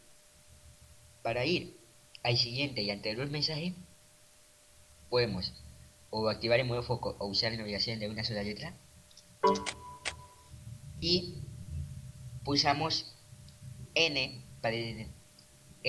Para 1.23 1.45
ir 1.45 1.77
al 2.23 2.38
siguiente 2.38 2.82
y 2.82 2.89
anterior 2.89 3.30
mensaje, 3.30 3.73
podemos 5.10 5.53
o 6.10 6.30
activar 6.30 6.60
el 6.60 6.67
modo 6.67 6.84
foco 6.84 7.15
o 7.19 7.27
usar 7.27 7.51
la 7.51 7.60
navegación 7.60 7.99
de 7.99 8.10
una 8.10 8.23
sola 8.23 8.43
letra 8.43 8.73
y 10.99 11.36
pulsamos 12.43 13.13
N 13.93 14.43
para 14.62 14.75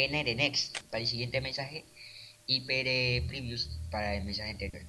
el 0.05 0.15
N 0.15 0.25
de 0.25 0.35
next 0.35 0.79
para 0.91 1.01
el 1.01 1.07
siguiente 1.07 1.41
mensaje 1.41 1.85
y 2.47 2.61
P 2.63 2.85
de 2.85 3.25
previous 3.29 3.79
para 3.91 4.15
el 4.15 4.25
mensaje 4.25 4.51
anterior. 4.51 4.83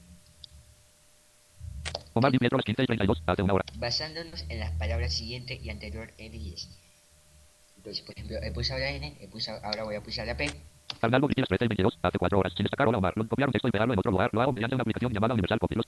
Omar 2.14 2.32
Di 2.32 2.38
Pietro. 2.40 2.58
Las 2.58 2.66
15 2.66 2.84
y 2.84 2.86
32. 2.88 3.24
Hace 3.26 3.42
una 3.44 3.54
hora. 3.54 3.66
basándonos 3.78 4.46
en 4.50 4.60
las 4.60 4.72
palabras 4.72 5.14
siguiente 5.14 5.60
y 5.62 5.70
anterior 5.70 6.12
N 6.18 6.36
y 6.36 6.54
S. 6.54 6.68
Entonces, 7.78 8.04
por 8.04 8.16
ejemplo, 8.18 8.38
he 8.42 8.52
pulsado 8.52 8.80
la 8.80 8.90
N, 8.92 9.18
he 9.22 9.28
pulsado, 9.28 9.64
ahora 9.64 9.84
voy 9.84 9.96
a 9.96 10.02
pulsar 10.04 10.28
la 10.28 10.36
P. 10.36 10.50
Arnaldo. 11.02 11.30
Las 11.36 11.48
13 11.48 11.66
y 11.66 11.68
22. 11.70 12.00
Hace 12.02 12.18
4 12.18 12.40
horas. 12.40 12.54
Sin 12.56 12.64
destacar. 12.64 12.88
Hola 12.88 12.98
Omar. 12.98 13.14
Lo 13.16 13.28
copiar 13.28 13.48
un 13.48 13.54
texto 13.54 13.68
y 13.68 13.72
pegarlo 13.72 13.94
en 13.94 14.00
otro 14.00 14.12
lugar. 14.12 14.30
Lo 14.34 14.42
hago 14.42 14.52
mediante 14.52 14.76
una 14.76 14.82
aplicación 14.82 15.14
llamada 15.14 15.34
Universal 15.34 15.60
Copy. 15.60 15.76
Los- 15.76 15.86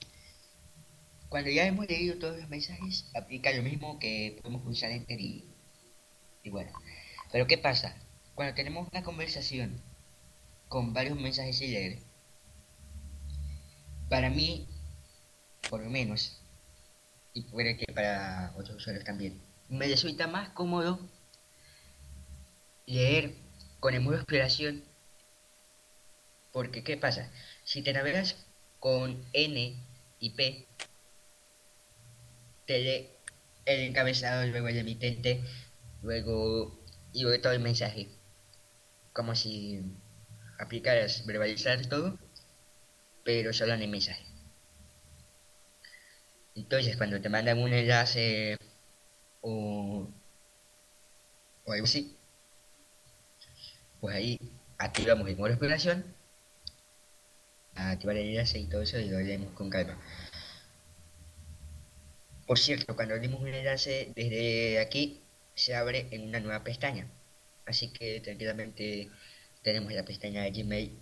Cuando 1.27 1.49
ya 1.49 1.65
hemos 1.65 1.87
leído 1.87 2.17
todos 2.19 2.37
los 2.39 2.49
mensajes, 2.49 3.09
aplica 3.15 3.51
lo 3.51 3.63
mismo 3.63 3.99
que 3.99 4.37
podemos 4.41 4.61
pulsar 4.61 4.91
Enter 4.91 5.19
y, 5.19 5.45
y 6.43 6.49
bueno. 6.49 6.71
Pero 7.31 7.47
¿qué 7.47 7.57
pasa? 7.57 7.95
Cuando 8.35 8.55
tenemos 8.55 8.87
una 8.91 9.03
conversación 9.03 9.81
con 10.67 10.93
varios 10.93 11.19
mensajes 11.19 11.57
sin 11.57 11.71
leer, 11.71 11.99
para 14.09 14.29
mí, 14.29 14.67
por 15.69 15.81
lo 15.83 15.89
menos, 15.89 16.41
y 17.33 17.43
puede 17.43 17.77
que 17.77 17.91
para 17.93 18.53
otros 18.57 18.77
usuarios 18.77 19.03
también, 19.03 19.41
me 19.69 19.87
resulta 19.87 20.27
más 20.27 20.49
cómodo 20.49 20.99
leer 22.85 23.35
con 23.79 23.93
el 23.93 24.01
modo 24.01 24.15
exploración 24.17 24.83
porque 26.51 26.83
¿qué 26.83 26.97
pasa? 26.97 27.31
Si 27.63 27.81
te 27.81 27.93
navegas 27.93 28.35
con 28.79 29.23
N 29.33 29.75
y 30.19 30.29
P, 30.31 30.67
te 32.65 32.79
lee 32.79 33.09
el 33.65 33.81
encabezado, 33.81 34.45
luego 34.47 34.67
el 34.67 34.77
emitente, 34.77 35.41
luego 36.01 36.79
y 37.13 37.21
luego 37.23 37.41
todo 37.41 37.53
el 37.53 37.59
mensaje. 37.59 38.09
Como 39.13 39.35
si 39.35 39.81
aplicaras 40.59 41.25
verbalizar 41.25 41.85
todo, 41.87 42.17
pero 43.23 43.53
solo 43.53 43.73
en 43.73 43.81
el 43.81 43.89
mensaje. 43.89 44.25
Entonces, 46.55 46.97
cuando 46.97 47.21
te 47.21 47.29
mandan 47.29 47.59
un 47.59 47.73
enlace 47.73 48.57
o, 49.41 50.07
o 51.65 51.71
algo 51.71 51.85
así, 51.85 52.17
pues 53.99 54.15
ahí 54.15 54.37
activamos 54.77 55.27
el 55.29 55.35
modo 55.37 55.47
de 55.47 55.53
exploración, 55.53 56.05
activar 57.75 58.17
el 58.17 58.29
enlace 58.29 58.59
y 58.59 58.67
todo 58.67 58.81
eso 58.81 58.99
y 58.99 59.09
lo 59.09 59.19
leemos 59.19 59.53
con 59.53 59.69
calma. 59.69 59.97
Por 62.45 62.59
cierto, 62.59 62.95
cuando 62.95 63.15
abrimos 63.15 63.41
un 63.41 63.47
enlace 63.47 64.11
desde 64.15 64.79
aquí, 64.79 65.21
se 65.55 65.75
abre 65.75 66.07
en 66.11 66.27
una 66.27 66.39
nueva 66.39 66.63
pestaña. 66.63 67.07
Así 67.65 67.91
que 67.91 68.19
tranquilamente 68.21 69.09
tenemos 69.61 69.91
la 69.93 70.03
pestaña 70.03 70.43
de 70.43 70.51
Gmail 70.51 70.99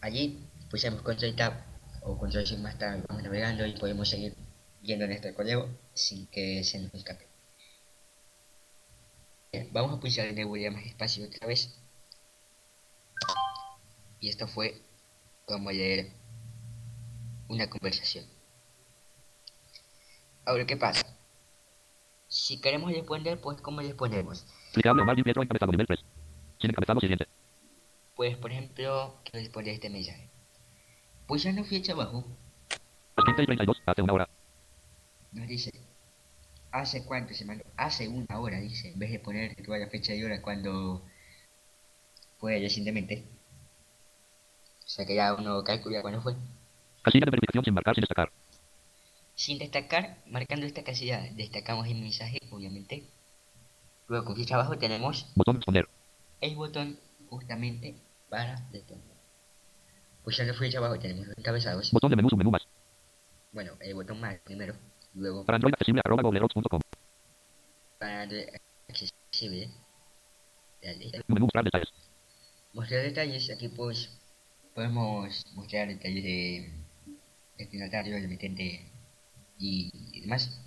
allí, 0.00 0.48
pulsamos 0.70 1.02
Control 1.02 1.34
Tab 1.34 1.54
o 2.02 2.16
Control 2.16 2.44
Shift 2.44 2.60
más 2.60 2.78
tarde, 2.78 3.02
vamos 3.08 3.22
navegando 3.22 3.66
y 3.66 3.72
podemos 3.72 4.08
seguir 4.08 4.34
viendo 4.80 5.06
nuestro 5.06 5.34
correo 5.34 5.68
sin 5.94 6.26
que 6.28 6.62
se 6.64 6.78
nos 6.78 6.94
escape. 6.94 7.26
Vamos 9.72 9.96
a 9.96 10.00
pulsar 10.00 10.26
en 10.26 10.38
el 10.38 10.70
más 10.70 10.86
espacio 10.86 11.26
otra 11.26 11.46
vez. 11.46 11.78
Y 14.20 14.28
esto 14.28 14.46
fue 14.46 14.82
como 15.46 15.70
leer 15.70 16.12
una 17.48 17.68
conversación. 17.68 18.26
Ahora, 20.44 20.66
¿qué 20.66 20.76
pasa? 20.76 21.06
Si 22.28 22.60
queremos 22.60 22.92
responder, 22.92 23.40
pues 23.40 23.60
¿cómo 23.60 23.80
respondemos? 23.80 24.46
Aplicable 24.76 25.02
Omar 25.04 25.16
Pietro 25.16 25.42
encabezado 25.42 25.72
nivel 25.72 25.86
3. 25.86 26.00
Sin 26.60 26.70
encabezado 26.70 27.00
siguiente. 27.00 27.26
Pues, 28.14 28.36
por 28.36 28.52
ejemplo, 28.52 29.16
quiero 29.24 29.38
responder 29.38 29.72
este 29.72 29.88
mensaje. 29.88 30.28
Pulsando 31.26 31.64
flecha 31.64 31.94
abajo, 31.94 32.26
Las 33.16 33.24
15 33.24 33.42
y 33.42 33.46
32. 33.46 33.82
Hace 33.86 34.02
una 34.02 34.12
hora. 34.12 34.28
nos 35.32 35.48
dice, 35.48 35.70
¿hace 36.72 37.06
cuánto 37.06 37.32
se 37.32 37.46
mandó? 37.46 37.64
Hace 37.78 38.06
una 38.06 38.38
hora, 38.38 38.60
dice, 38.60 38.90
en 38.92 38.98
vez 38.98 39.12
de 39.12 39.18
poner 39.18 39.56
toda 39.64 39.78
la 39.78 39.86
fecha 39.88 40.14
y 40.14 40.22
hora 40.22 40.42
cuando 40.42 41.02
fue 42.36 42.60
recientemente. 42.60 43.24
O 44.84 44.88
sea 44.88 45.06
que 45.06 45.14
ya 45.14 45.32
uno 45.32 45.64
calcula 45.64 46.02
cuándo 46.02 46.20
fue. 46.20 46.34
Casilla 47.00 47.24
de 47.24 47.30
verificación 47.30 47.64
sin 47.64 47.72
marcar 47.72 47.94
sin 47.94 48.02
destacar. 48.02 48.30
Sin 49.34 49.58
destacar, 49.58 50.18
marcando 50.26 50.66
esta 50.66 50.84
casilla, 50.84 51.22
destacamos 51.32 51.86
el 51.86 51.98
mensaje, 51.98 52.40
obviamente. 52.50 53.15
Luego 54.08 54.34
flecha 54.34 54.54
abajo 54.54 54.78
tenemos 54.78 55.26
Botón 55.34 55.56
responder. 55.56 55.88
el 56.40 56.54
botón 56.56 56.98
justamente 57.28 57.96
para 58.28 58.56
responder. 58.72 59.16
Pulsando 60.22 60.54
flecha 60.54 60.78
abajo 60.78 60.98
tenemos 60.98 61.26
los 61.26 61.38
encabezados. 61.38 61.90
Botón 61.92 62.10
de 62.10 62.16
menú 62.16 62.28
submenú 62.28 62.50
más. 62.50 62.66
Bueno, 63.52 63.72
el 63.80 63.94
botón 63.94 64.20
más 64.20 64.38
primero. 64.40 64.74
Luego 65.14 65.44
Para 65.44 65.56
Android 65.56 65.74
accesible 65.74 66.02
arroba 66.04 66.22
googlerox.com. 66.22 66.80
para 67.98 68.22
Android 68.22 68.44
accesible. 68.88 69.70
Dale. 70.82 71.10
Menú 71.28 71.46
mostrar 71.46 71.64
detalles. 71.64 71.92
Mostrar 72.74 73.02
detalles, 73.02 73.50
aquí 73.50 73.68
pues 73.68 74.10
podemos 74.74 75.42
mostrar 75.54 75.88
detalles 75.88 76.22
de 76.22 76.72
destinatario, 77.56 78.16
el 78.16 78.24
emitente 78.24 78.92
y, 79.58 79.90
y 80.12 80.20
demás. 80.20 80.60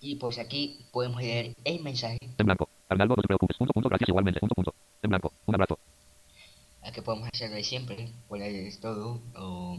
Y 0.00 0.16
pues 0.16 0.38
aquí 0.38 0.86
podemos 0.92 1.20
leer 1.20 1.54
el 1.64 1.82
mensaje 1.82 2.18
En 2.38 2.46
blanco. 2.46 2.68
Arnaldo, 2.88 3.16
no 3.16 3.22
te 3.22 3.28
preocupes. 3.28 3.56
Punto, 3.56 3.72
punto, 3.72 3.88
gracias 3.88 4.08
igualmente. 4.08 4.40
Punto, 4.40 4.54
punto. 4.54 4.74
En 5.02 5.10
blanco. 5.10 5.32
Un 5.46 5.54
abrazo. 5.54 5.78
a 6.82 6.92
que 6.92 7.02
podemos 7.02 7.28
hacerlo 7.32 7.56
de 7.56 7.64
siempre, 7.64 8.12
poner 8.28 8.74
todo 8.80 9.20
o 9.34 9.78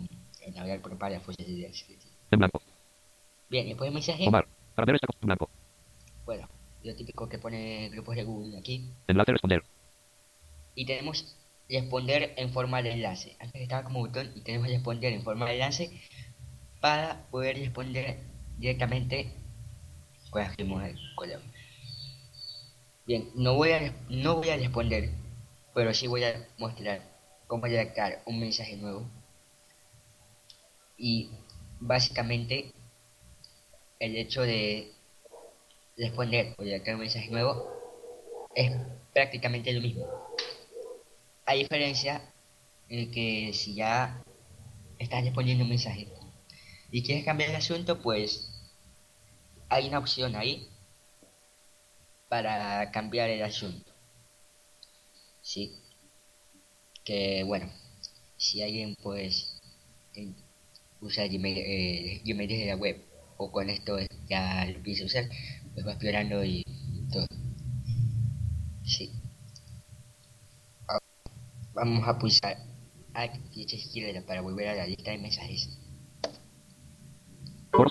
navegar 0.54 0.82
por 0.82 0.98
párrafos 0.98 1.38
de 1.38 1.44
ideas. 1.44 1.86
En 2.32 2.40
blanco. 2.40 2.62
Bien, 3.50 3.68
después 3.68 3.88
el 3.88 3.94
mensaje, 3.94 4.28
Omar. 4.28 4.48
Para 4.76 4.86
ver 4.86 4.96
esta 4.96 5.08
cosa. 5.08 5.20
En 5.22 5.28
blanco. 5.28 5.50
bueno, 6.26 6.48
lo 6.84 6.96
típico 6.96 7.28
que 7.28 7.40
pone 7.40 7.90
grupos 7.90 8.16
de 8.16 8.24
Google 8.24 8.58
aquí. 8.58 8.92
Enlace 9.08 9.32
responder. 9.32 9.64
Y 10.76 10.86
tenemos 10.86 11.36
responder 11.70 12.34
en 12.38 12.52
forma 12.52 12.82
de 12.82 12.92
enlace. 12.92 13.36
Antes 13.40 13.62
estaba 13.62 13.84
como 13.84 14.00
botón 14.00 14.32
y 14.36 14.42
tenemos 14.42 14.68
responder 14.68 15.14
en 15.14 15.24
forma 15.24 15.48
de 15.48 15.54
enlace 15.54 16.02
para 16.82 17.28
poder 17.30 17.58
responder 17.58 18.20
directamente 18.58 19.34
con 20.30 20.44
las 20.44 20.58
el 20.58 21.16
correo. 21.16 21.40
Bien, 23.06 23.30
no 23.36 23.56
voy 23.56 23.72
a 23.72 23.94
no 24.10 24.36
voy 24.36 24.50
a 24.50 24.58
responder, 24.58 25.10
pero 25.74 25.94
sí 25.94 26.08
voy 26.08 26.24
a 26.24 26.48
mostrar 26.58 27.02
cómo 27.48 27.66
redactar 27.66 28.22
un 28.26 28.40
mensaje 28.40 28.78
nuevo. 28.78 29.10
Y 30.98 31.32
básicamente 31.80 32.72
el 34.00 34.16
hecho 34.16 34.44
de 34.44 34.92
responder 35.98 36.56
o 36.58 36.64
redactar 36.64 36.96
un 36.96 37.02
mensaje 37.02 37.30
nuevo 37.30 37.80
es 38.56 38.72
prácticamente 39.14 39.74
lo 39.74 39.82
mismo. 39.82 40.06
A 41.46 41.54
diferencia 41.54 42.22
en 42.90 43.12
que 43.12 43.52
si 43.54 43.76
ya 43.76 44.22
estás 45.00 45.24
respondiendo 45.24 45.64
un 45.64 45.70
mensaje 45.70 46.08
y 46.92 47.04
quieres 47.04 47.26
cambiar 47.26 47.50
el 47.50 47.56
asunto, 47.56 48.02
pues 48.02 48.49
hay 49.70 49.88
una 49.88 50.00
opción 50.00 50.36
ahí 50.36 50.68
para 52.28 52.92
cambiar 52.92 53.30
el 53.30 53.44
asunto. 53.44 53.92
Sí. 55.42 55.76
Que 57.04 57.44
bueno, 57.44 57.72
si 58.38 58.62
alguien 58.62 58.96
pues 59.02 59.60
en- 60.14 60.36
usa 61.02 61.28
Gmail, 61.28 61.58
eh, 61.58 62.22
Gmail 62.26 62.50
desde 62.50 62.68
la 62.68 62.76
web 62.76 63.04
o 63.38 63.52
con 63.52 63.70
esto 63.70 63.98
ya 64.28 64.66
lo 64.66 64.76
empieza 64.76 65.04
a 65.04 65.06
usar, 65.08 65.26
pues 65.74 65.86
va 65.88 65.92
explorando 65.92 66.44
y 66.44 66.64
todo. 67.12 67.26
Sí. 68.84 69.12
Vamos 71.74 72.06
a 72.08 72.18
pulsar 72.20 72.58
Alt 73.14 73.34
flecha 73.54 73.76
izquierda 73.78 74.22
para 74.26 74.42
volver 74.42 74.68
a 74.68 74.76
la 74.76 74.86
lista 74.86 75.12
de 75.12 75.18
mensajes. 75.18 75.80
Ro- 77.72 77.84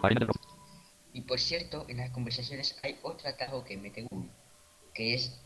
Y 1.18 1.22
por 1.22 1.40
cierto, 1.40 1.84
en 1.88 1.96
las 1.96 2.10
conversaciones 2.10 2.78
hay 2.80 2.96
otro 3.02 3.28
atajo 3.28 3.64
que 3.64 3.76
mete 3.76 4.02
Google, 4.02 4.30
que 4.94 5.14
es 5.14 5.36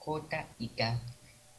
J 0.00 0.46
y 0.58 0.68
K 0.68 1.00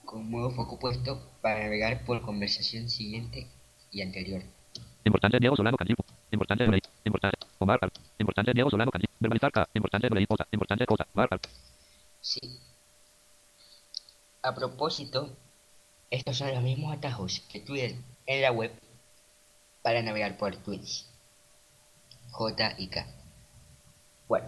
con 0.05 0.29
modo 0.29 0.51
foco 0.51 0.77
puesto 0.77 1.19
para 1.41 1.63
navegar 1.63 2.05
por 2.05 2.21
conversación 2.21 2.91
siguiente 2.91 3.47
y 3.89 4.03
anterior. 4.03 4.43
Importante 5.03 5.39
Diego 5.39 5.55
Solano 5.55 5.77
Candido. 5.77 5.97
Importante. 6.29 6.63
Importante. 7.03 7.37
Omar. 7.57 7.79
Importante 8.19 8.51
Diego 8.53 8.69
Solano 8.69 8.91
Candido. 8.91 9.11
Verbalizar 9.19 9.51
K. 9.51 9.67
Importante. 9.73 10.09
Cosa. 10.27 10.47
Importante 10.51 10.85
cosa. 10.85 11.07
Sí. 12.21 12.59
A 14.43 14.53
propósito, 14.53 15.35
estos 16.11 16.37
son 16.37 16.53
los 16.53 16.61
mismos 16.61 16.95
atajos 16.95 17.39
que 17.51 17.61
Twitter 17.61 17.95
en 18.27 18.43
la 18.43 18.51
web 18.51 18.71
para 19.81 20.03
navegar 20.03 20.37
por 20.37 20.55
tweets. 20.57 21.09
J 22.29 22.75
y 22.77 22.89
K. 22.89 23.18
Bueno. 24.29 24.47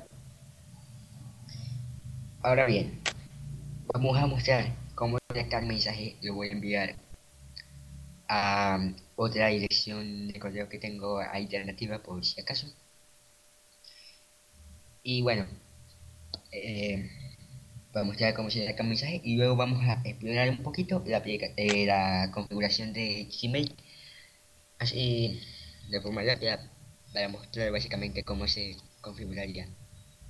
Ahora 2.43 2.67
bien, 2.67 3.01
vamos 3.93 4.15
a 4.17 4.27
mostrar 4.27 4.65
cómo 4.93 5.17
redactar 5.29 5.63
mensaje. 5.65 6.17
Lo 6.21 6.35
voy 6.35 6.49
a 6.49 6.51
enviar 6.51 6.95
a 8.27 8.77
otra 9.15 9.47
dirección 9.47 10.27
de 10.27 10.39
correo 10.39 10.69
que 10.69 10.77
tengo 10.77 11.17
alternativa 11.19 12.01
por 12.03 12.23
si 12.23 12.39
acaso. 12.39 12.67
Y 15.03 15.21
bueno, 15.23 15.47
eh, 16.51 17.09
para 17.91 18.05
mostrar 18.05 18.33
cómo 18.35 18.49
se 18.51 18.59
redacta 18.59 18.83
un 18.83 18.89
mensaje 18.89 19.21
y 19.23 19.35
luego 19.37 19.55
vamos 19.55 19.83
a 19.83 20.01
explorar 20.05 20.49
un 20.49 20.63
poquito 20.63 21.03
la, 21.07 21.23
eh, 21.25 21.85
la 21.87 22.29
configuración 22.33 22.93
de 22.93 23.27
Gmail 23.41 23.75
así 24.79 25.41
de 25.89 26.01
forma 26.01 26.23
rápida 26.23 26.71
para 27.13 27.27
mostrar 27.29 27.71
básicamente 27.71 28.23
cómo 28.23 28.47
se 28.47 28.77
configuraría 29.01 29.67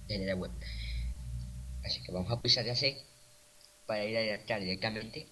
desde 0.07 0.25
la 0.25 0.35
web 0.35 0.51
así 1.83 2.01
que 2.03 2.11
vamos 2.11 2.31
a 2.31 2.41
pulsar 2.41 2.65
la 2.65 2.75
C 2.75 2.97
para 3.85 4.05
ir 4.05 4.17
a 4.17 4.21
redactar 4.21 4.59
directamente 4.61 5.27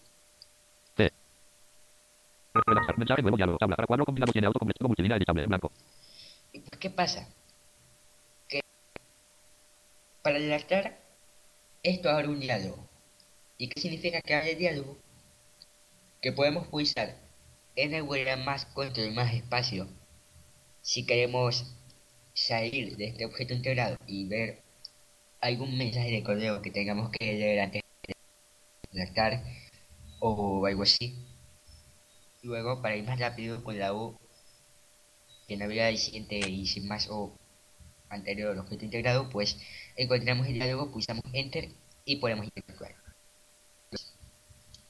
Redactar. 2.53 2.97
Mensaje 2.97 3.21
nuevo 3.21 3.37
diálogo. 3.37 3.57
Tabla. 3.57 3.75
Para 3.75 3.87
cuadro 3.87 4.05
combinado 4.05 4.31
tiene 4.31 4.47
autocompleto 4.47 4.87
multilínea 4.87 5.17
editable. 5.17 5.43
En 5.43 5.49
blanco. 5.49 5.71
¿Y 6.51 6.61
qué 6.61 6.89
pasa? 6.89 7.27
Que 8.47 8.61
para 10.23 10.39
redactar 10.39 10.97
esto 11.83 12.09
abre 12.09 12.27
un 12.27 12.39
diálogo. 12.39 12.87
¿Y 13.57 13.69
qué 13.69 13.79
significa 13.79 14.21
que 14.21 14.35
abre 14.35 14.55
diálogo? 14.55 14.97
Que 16.21 16.31
podemos 16.31 16.67
pulsar 16.67 17.15
en 17.75 17.93
el 17.93 18.03
botón 18.03 18.43
más 18.43 18.65
control 18.65 19.13
más 19.13 19.33
espacio 19.33 19.87
si 20.81 21.05
queremos 21.05 21.75
salir 22.33 22.95
de 22.97 23.07
este 23.07 23.25
objeto 23.25 23.53
integrado 23.53 23.97
y 24.07 24.27
ver 24.27 24.61
algún 25.41 25.77
mensaje 25.77 26.11
de 26.11 26.23
correo 26.23 26.61
que 26.61 26.71
tengamos 26.71 27.11
que 27.11 27.25
leer 27.25 27.59
antes 27.59 27.81
de 28.07 28.15
redactar 28.91 29.43
o 30.19 30.65
algo 30.65 30.83
así. 30.83 31.15
Luego, 32.41 32.81
para 32.81 32.95
ir 32.95 33.03
más 33.03 33.19
rápido 33.19 33.63
con 33.63 33.77
la 33.77 33.93
U 33.93 34.17
que 35.47 35.57
navega 35.57 35.89
el 35.89 35.97
siguiente 35.97 36.37
y 36.37 36.67
sin 36.67 36.87
más 36.87 37.09
o 37.09 37.33
anterior 38.09 38.57
objeto 38.57 38.85
integrado, 38.85 39.29
pues 39.29 39.57
encontramos 39.95 40.47
el 40.47 40.53
diálogo, 40.53 40.91
pulsamos 40.91 41.23
enter 41.33 41.69
y 42.05 42.17
podemos 42.17 42.45
interactuar. 42.45 42.95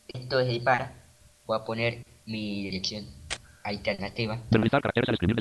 Esto 0.07 0.39
es 0.39 0.49
el 0.49 0.61
para, 0.61 0.93
voy 1.45 1.57
a 1.57 1.65
poner 1.65 2.03
mi 2.25 2.63
dirección 2.63 3.05
alternativa 3.63 4.41
caracteres 4.51 5.09
al 5.09 5.15
escribir. 5.15 5.35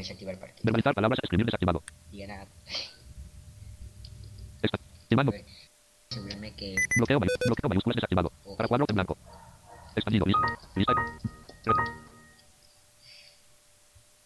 Desactivar 0.00 0.38
parte. 0.38 0.60
Verbalizar 0.62 0.94
palabras 0.94 1.18
al 1.20 1.26
escribir 1.26 1.46
desactivado. 1.46 1.82
Diga 2.10 2.26
nada, 2.26 2.46
Estimando. 5.02 5.32
asegurarme 6.10 6.54
que 6.56 6.74
Bloqueo, 6.96 7.18
bloqueo 7.20 7.68
mayúsculas 7.68 7.96
desactivado. 7.96 8.32
Para 8.56 8.68
cuadro 8.68 8.86
en 8.88 8.94
blanco. 8.94 9.16
Expandido. 9.94 10.26
Lista. 10.26 10.94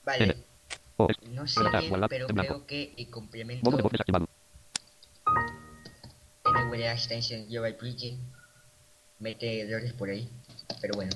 Vale, 0.04 0.24
N. 0.24 0.34
O. 0.96 1.08
No 1.30 1.46
sé 1.46 1.60
bien, 1.60 1.88
guardar, 1.90 2.08
pero 2.08 2.28
en 2.28 2.34
blanco. 2.34 2.54
creo 2.54 2.66
que 2.66 2.94
el 2.96 3.10
complemento 3.10 3.64
Modo 3.64 3.76
de 3.76 3.82
voz 3.82 3.92
desactivado. 3.92 4.28
Extension 6.98 7.46
Global 7.48 7.76
Preaching 7.76 8.16
mete 9.18 9.60
errores 9.60 9.92
por 9.92 10.08
ahí, 10.10 10.28
pero 10.80 10.94
bueno. 10.94 11.10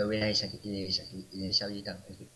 Lo 0.00 0.06
voy 0.06 0.16
a 0.16 0.24
deshabilitar. 0.24 1.98
en 2.08 2.16
fin. 2.16 2.28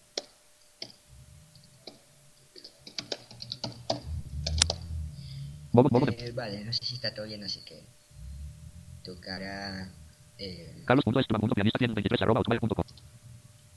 Eh, 6.19 6.33
vale, 6.33 6.63
no 6.63 6.75
sé 6.75 6.85
si 6.85 6.97
está 6.97 7.15
todo 7.15 7.25
bien, 7.25 7.43
así 7.43 7.65
que 7.65 7.83
tocará. 9.03 9.91
Eh, 10.37 10.83
Carlos.estima.pianista 10.85 11.79
123 11.79 12.21
arroba 12.21 12.41
hotmail.com. 12.41 12.85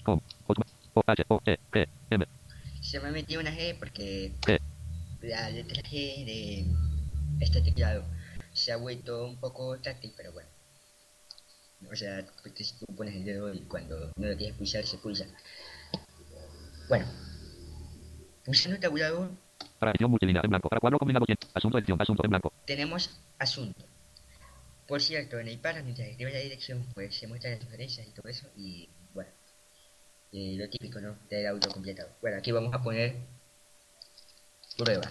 Com. 0.04 0.19
Hotmail. 0.47 0.71
O 0.93 1.04
H 1.08 1.23
O 1.30 1.39
T 1.39 1.58
G 1.71 1.88
M. 2.10 2.26
se 2.82 3.00
me 3.00 3.12
metió 3.12 3.39
una 3.39 3.52
G 3.52 3.80
porque 3.80 4.34
G. 4.41 4.60
la 5.21 5.50
letra 5.50 5.82
G 5.84 6.26
de 6.26 6.65
este 7.39 7.62
teclado 7.62 8.04
se 8.52 8.73
ha 8.73 8.76
vuelto 8.76 9.26
un 9.28 9.38
poco 9.38 9.80
táctil, 9.80 10.12
pero 10.17 10.34
bueno. 10.34 10.46
O 11.92 11.96
sea, 11.96 12.26
porque 12.42 12.63
si 12.63 12.78
tú 12.80 12.86
pones 12.96 13.16
el 13.16 13.24
dedo 13.24 13.54
y 13.54 13.60
cuando 13.62 14.12
no 14.16 14.28
lo 14.28 14.36
quieres 14.36 14.56
pulsar, 14.58 14.86
se 14.86 14.98
pulsa. 14.98 15.26
Bueno, 16.90 17.06
pulsando 18.46 18.76
el 18.76 18.82
tabulador 18.82 19.32
Para 19.80 19.92
edición 19.92 20.10
multilínea 20.10 20.42
en 20.44 20.50
blanco. 20.50 20.70
Para 20.70 20.80
cuadro 20.80 20.98
combinado 21.00 21.26
100. 21.26 21.38
Asunto 21.54 21.78
edición. 21.78 22.02
Asunto 22.02 22.24
en 22.24 22.30
blanco. 22.30 22.54
tenemos 22.66 23.20
asunto. 23.38 23.86
Por 24.88 25.02
cierto, 25.02 25.38
en 25.40 25.50
el 25.50 25.60
párrafo, 25.60 25.84
mientras 25.84 26.08
escribe 26.08 26.32
la 26.32 26.40
dirección, 26.40 26.86
pues 26.94 27.13
se 27.16 27.28
muestran 27.28 27.54
las 27.54 27.63
sugerencias 27.63 28.08
y 28.08 28.12
todo 28.12 28.30
eso. 28.30 28.48
Y 28.56 28.90
bueno, 29.13 29.30
eh, 30.32 30.56
lo 30.58 30.70
típico, 30.70 31.02
¿no? 31.02 31.18
Del 31.30 31.48
auto 31.48 31.70
completado. 31.70 32.10
Bueno, 32.22 32.38
aquí 32.38 32.52
vamos 32.52 32.74
a 32.74 32.82
poner 32.82 33.16
prueba. 34.78 35.08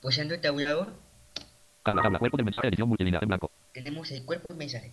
Pulsando 0.00 0.34
el 0.34 0.40
tabulador, 0.40 0.94
Tabla, 1.82 2.02
tabla. 2.02 2.18
Cuerpo 2.18 2.36
del 2.36 2.44
mensaje. 2.46 2.68
Edición 2.68 2.88
multilínea 2.88 3.20
en 3.22 3.28
blanco. 3.28 3.50
Tenemos 3.72 4.10
el 4.10 4.24
cuerpo 4.24 4.46
del 4.48 4.58
mensaje. 4.58 4.92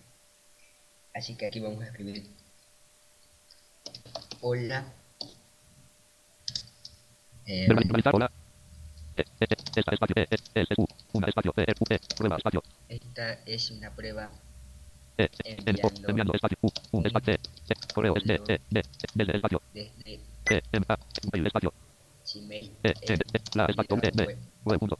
Así 1.14 1.34
que 1.36 1.46
aquí 1.46 1.60
vamos 1.60 1.82
a 1.82 1.86
escribir 1.86 2.26
Hola. 4.40 4.84
Eh, 7.46 7.66
Verbalizar. 7.68 8.14
Hola. 8.14 8.30
E, 9.16 9.22
e, 9.22 9.44
e, 9.44 9.56
esta, 9.76 9.92
espacio. 9.94 10.14
E, 10.16 10.64
u. 10.76 10.86
Una, 11.14 11.28
espacio. 11.28 11.52
E, 11.56 11.62
e, 11.62 11.72
u, 11.80 11.84
e. 11.90 11.98
Prueba, 12.16 12.36
espacio. 12.36 12.62
esta 12.88 13.32
es 13.46 13.70
una 13.70 13.90
prueba 13.94 14.30
enviando, 15.16 16.34
espacio. 16.34 16.58
U, 16.60 16.68
un, 16.92 17.06
espacio. 17.06 17.34
E, 17.34 17.38
e, 17.68 17.74
correo. 17.94 18.14
Es, 18.16 18.24
e, 18.26 18.60
espacio. 19.34 19.62
desde 19.72 20.20
E, 20.48 20.62
em, 20.72 20.82
a, 20.88 20.98
mail, 21.32 21.46
espacio. 21.46 21.72
Gmail. 22.24 22.70
E, 22.82 22.88
e, 22.88 23.14
e, 23.14 23.40
la, 23.54 23.66
espacio. 23.66 23.98
E, 24.02 24.10
de, 24.10 24.38
web, 24.64 24.78
punto. 24.78 24.98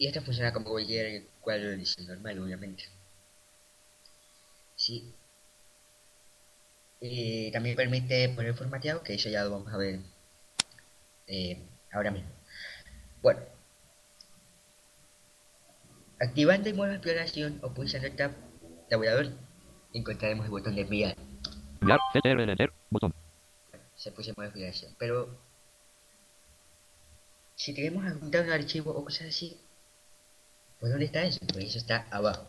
Y 0.00 0.06
esto 0.06 0.22
funciona 0.22 0.50
como 0.50 0.70
cualquier 0.70 1.26
cuadro 1.42 1.68
de 1.68 1.74
edición 1.74 2.06
normal, 2.06 2.38
obviamente. 2.38 2.84
Sí. 4.74 5.14
Y 7.02 7.52
también 7.52 7.76
permite 7.76 8.30
poner 8.30 8.54
formateado, 8.54 9.02
que 9.02 9.12
eso 9.12 9.28
ya 9.28 9.44
lo 9.44 9.50
vamos 9.50 9.70
a 9.70 9.76
ver 9.76 10.00
eh, 11.26 11.62
ahora 11.92 12.12
mismo. 12.12 12.30
Bueno. 13.20 13.40
Activando 16.18 16.70
el 16.70 16.76
modo 16.76 16.88
de 16.88 16.94
exploración 16.94 17.60
o 17.62 17.74
pulsando 17.74 18.06
el 18.06 18.16
tab 18.16 18.32
tabulador, 18.88 19.26
encontraremos 19.92 20.46
el 20.46 20.50
botón 20.50 20.76
de 20.76 20.80
enviar. 20.80 21.14
Enviar. 21.82 22.00
CTRL. 22.14 22.72
Botón. 22.88 23.14
se 23.96 24.12
puso 24.12 24.30
en 24.30 24.34
modo 24.38 24.44
de 24.44 24.48
exploración. 24.48 24.96
Pero 24.98 25.38
si 27.54 27.74
queremos 27.74 28.06
adjuntar 28.06 28.46
un 28.46 28.52
archivo 28.52 28.92
o 28.92 29.04
cosas 29.04 29.28
así, 29.28 29.60
pues 30.80 30.90
¿dónde 30.90 31.06
está 31.06 31.24
eso? 31.24 31.38
Pues 31.52 31.66
eso 31.66 31.78
está 31.78 32.06
abajo. 32.10 32.48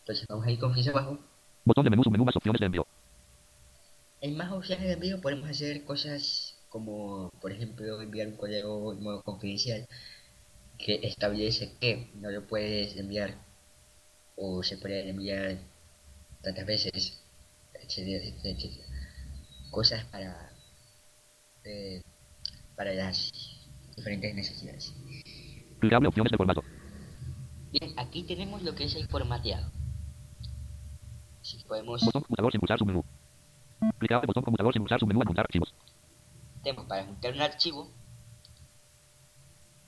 Entonces 0.00 0.26
vamos 0.28 0.46
a 0.46 0.50
ir 0.50 0.58
con 0.58 0.72
flecha 0.72 0.90
abajo. 0.90 1.18
Botón 1.64 1.84
de 1.84 1.90
menú, 1.90 2.02
submenú 2.02 2.24
más 2.24 2.36
opciones 2.36 2.58
de 2.58 2.66
envío. 2.66 2.86
En 4.20 4.36
más 4.36 4.50
opciones 4.50 4.86
de 4.86 4.92
envío 4.92 5.20
podemos 5.20 5.48
hacer 5.50 5.84
cosas 5.84 6.56
como, 6.70 7.30
por 7.40 7.52
ejemplo, 7.52 8.00
enviar 8.00 8.28
un 8.28 8.36
correo 8.36 8.92
en 8.92 9.02
modo 9.02 9.22
confidencial 9.22 9.86
que 10.78 11.00
establece 11.02 11.72
que 11.80 12.10
no 12.14 12.30
lo 12.30 12.46
puedes 12.46 12.96
enviar 12.96 13.34
o 14.36 14.62
se 14.62 14.76
puede 14.78 15.08
enviar 15.08 15.58
tantas 16.42 16.66
veces, 16.66 17.22
etcétera, 17.74 18.24
etcétera, 18.24 18.54
etcétera. 18.54 18.86
Cosas 19.70 20.04
para, 20.06 20.52
eh, 21.64 22.02
para 22.74 22.92
las 22.94 23.30
diferentes 23.96 24.34
necesidades. 24.34 24.94
Clicable 25.80 26.08
opciones 26.08 26.30
de 26.30 26.36
formato. 26.36 26.62
Bien, 27.78 27.92
aquí 27.98 28.22
tenemos 28.22 28.62
lo 28.62 28.74
que 28.74 28.84
es 28.84 28.94
el 28.94 29.06
formateado. 29.08 29.70
Si 31.42 31.58
podemos, 31.64 32.02
Botón 32.02 32.22
computador 32.22 32.52
sin 32.52 32.60
pulsar 32.60 32.78
submenú. 32.78 33.04
Clicable 33.98 34.26
botón 34.26 34.44
computador 34.44 34.72
sin 34.72 34.82
pulsar 34.82 34.98
submenú 34.98 35.20
adjuntar 35.20 35.44
archivos. 35.44 35.74
tenemos 36.62 36.86
para 36.86 37.04
juntar 37.04 37.34
un 37.34 37.40
archivo, 37.42 37.90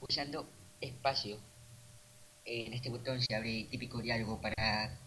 pulsando 0.00 0.46
espacio, 0.80 1.38
en 2.44 2.74
este 2.74 2.90
botón 2.90 3.22
se 3.22 3.34
abre 3.34 3.60
el 3.60 3.68
típico 3.68 4.02
diálogo 4.02 4.38
para 4.38 4.98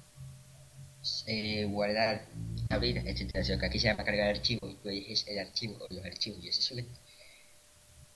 eh, 1.28 1.65
guardar, 1.65 2.26
abrir, 2.70 2.98
etcétera. 2.98 3.41
O 3.41 3.46
sea, 3.46 3.60
que 3.60 3.65
aquí 3.67 3.80
se 3.80 3.89
llama 3.89 4.04
cargar 4.04 4.30
archivo 4.30 4.67
y 4.67 4.74
tú 4.76 4.89
eliges 4.89 5.28
el 5.28 5.38
archivo 5.38 5.78
o 5.80 5.94
los 5.94 6.04
archivos 6.04 6.44
y 6.44 6.52
se 6.52 6.62
suben. 6.63 6.88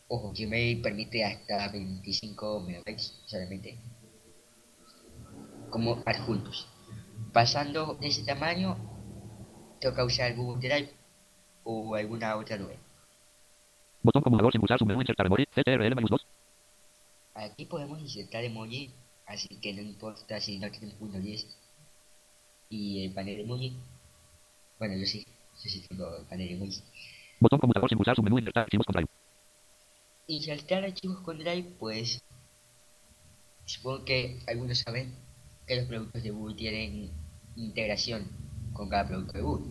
Ojo, 0.08 0.34
Gmail 0.36 0.82
permite 0.82 1.23
hasta 1.23 1.67
25 1.69 2.62
megabytes 2.62 3.21
solamente 3.25 3.78
como 5.75 6.01
adjuntos. 6.05 6.69
Pasando 7.33 7.97
ese 7.99 8.23
tamaño, 8.23 8.77
toca 9.81 10.05
usar 10.05 10.33
Google 10.33 10.65
Drive 10.65 10.89
o 11.65 11.95
alguna 11.95 12.38
otra 12.38 12.55
nube. 12.55 12.79
Botón 14.01 14.21
computador 14.21 14.53
sin 14.53 14.61
pulsar 14.61 14.79
submenú 14.79 15.01
insertar 15.01 15.25
memory. 15.25 15.45
CTRL 15.47 15.95
menos 15.95 16.11
2. 16.11 16.27
Aquí 17.33 17.65
podemos 17.65 17.99
insertar 17.99 18.45
emoji, 18.45 18.93
así 19.25 19.49
que 19.59 19.73
no 19.73 19.81
importa 19.81 20.39
si 20.39 20.59
no 20.59 20.71
tenemos 20.71 20.95
1.10 21.01 21.45
y 22.69 23.03
el 23.07 23.13
panel 23.13 23.41
emoji. 23.41 23.77
Bueno, 24.79 24.95
yo 24.95 25.05
sí, 25.05 25.25
yo 25.61 25.69
sí 25.69 25.85
tengo 25.89 26.07
el 26.15 26.25
panel 26.25 26.53
emoji. 26.53 26.81
Botón 27.41 27.59
computador 27.59 27.89
sin 27.89 27.97
pulsar 27.97 28.15
submenú 28.15 28.39
insertar 28.39 28.63
archivos 28.63 28.85
con 28.85 28.93
drive. 28.93 29.09
Insertar 30.27 30.85
archivos 30.85 31.19
con 31.19 31.38
Drive, 31.38 31.75
pues 31.77 32.23
supongo 33.65 34.05
que 34.05 34.39
algunos 34.47 34.79
saben 34.79 35.24
que 35.67 35.75
los 35.75 35.86
productos 35.86 36.23
de 36.23 36.32
Google 36.32 36.56
tienen 36.56 37.12
integración 37.56 38.28
con 38.73 38.89
cada 38.89 39.08
producto 39.08 39.34
de 39.34 39.41
Google. 39.41 39.65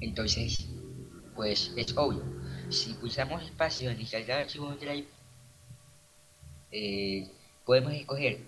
Entonces, 0.00 0.66
pues 1.34 1.72
es 1.76 1.96
obvio. 1.96 2.22
Si 2.70 2.94
pulsamos 2.94 3.42
espacio 3.42 3.90
en 3.90 4.00
insertar 4.00 4.40
archivos 4.40 4.72
en 4.74 4.80
Drive, 4.80 5.06
eh, 6.70 7.30
podemos 7.64 7.92
escoger 7.92 8.40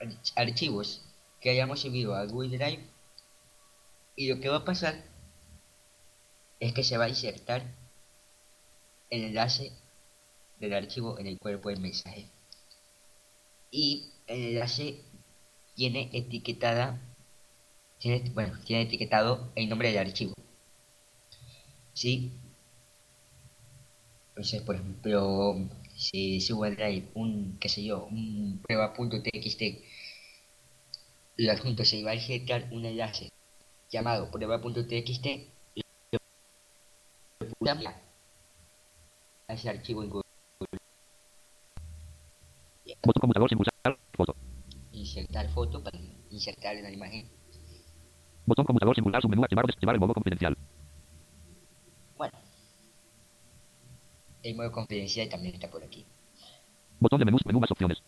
arch- 0.00 0.32
archivos 0.36 1.02
que 1.40 1.50
hayamos 1.50 1.80
subido 1.80 2.14
a 2.14 2.24
Google 2.26 2.56
Drive 2.56 2.82
y 4.16 4.28
lo 4.28 4.40
que 4.40 4.48
va 4.48 4.58
a 4.58 4.64
pasar 4.64 5.02
es 6.60 6.72
que 6.72 6.84
se 6.84 6.96
va 6.96 7.04
a 7.04 7.08
insertar 7.08 7.62
el 9.10 9.24
enlace 9.24 9.72
del 10.60 10.74
archivo 10.74 11.18
en 11.18 11.26
el 11.26 11.38
cuerpo 11.38 11.70
del 11.70 11.80
mensaje 11.80 12.28
y 13.70 14.10
el 14.26 14.42
enlace 14.54 15.00
tiene 15.74 16.10
etiquetada 16.12 17.00
tiene, 17.98 18.30
bueno 18.30 18.58
tiene 18.64 18.82
etiquetado 18.82 19.52
el 19.54 19.68
nombre 19.68 19.88
del 19.88 19.98
archivo. 19.98 20.34
Sí 21.94 22.32
entonces 24.30 24.62
por 24.62 24.76
ejemplo 24.76 25.56
si 25.94 26.40
subo 26.40 26.64
al 26.64 26.76
drive 26.76 27.10
un 27.14 27.58
qué 27.60 27.68
sé 27.68 27.84
yo 27.84 28.06
un 28.06 28.60
prueba.txt 28.62 29.62
y 31.36 31.48
adjunto 31.48 31.84
se 31.84 32.02
va 32.02 32.12
a 32.12 32.14
insertar 32.14 32.68
un 32.72 32.84
enlace 32.86 33.28
llamado 33.90 34.30
prueba.txt 34.30 35.26
lo 37.40 37.48
pulsamos 37.58 37.86
a 39.48 39.54
ese 39.54 39.68
archivo 39.68 40.02
en 40.02 40.10
Google. 40.10 40.22
Botón 43.04 43.20
computador 43.20 43.48
sin 43.48 43.58
foto. 44.16 44.34
Insertar 45.02 45.48
foto 45.50 45.82
para 45.82 45.98
insertar 46.30 46.76
en 46.76 46.84
la 46.84 46.90
imagen. 46.90 47.28
Botón 48.46 48.64
computador 48.64 48.94
sin 48.94 49.04
pulsar 49.04 49.22
submenú 49.22 49.44
activar 49.44 49.64
o 49.64 49.68
desactivar 49.68 49.94
el 49.94 50.00
modo 50.00 50.14
confidencial. 50.14 50.56
Bueno, 52.16 52.32
el 54.42 54.54
modo 54.56 54.72
confidencial 54.72 55.28
también 55.28 55.54
está 55.54 55.70
por 55.70 55.82
aquí. 55.84 56.06
Botón 56.98 57.18
de 57.18 57.24
menú 57.24 57.38
submenú 57.38 57.60
más 57.60 57.70
opciones. 57.70 57.98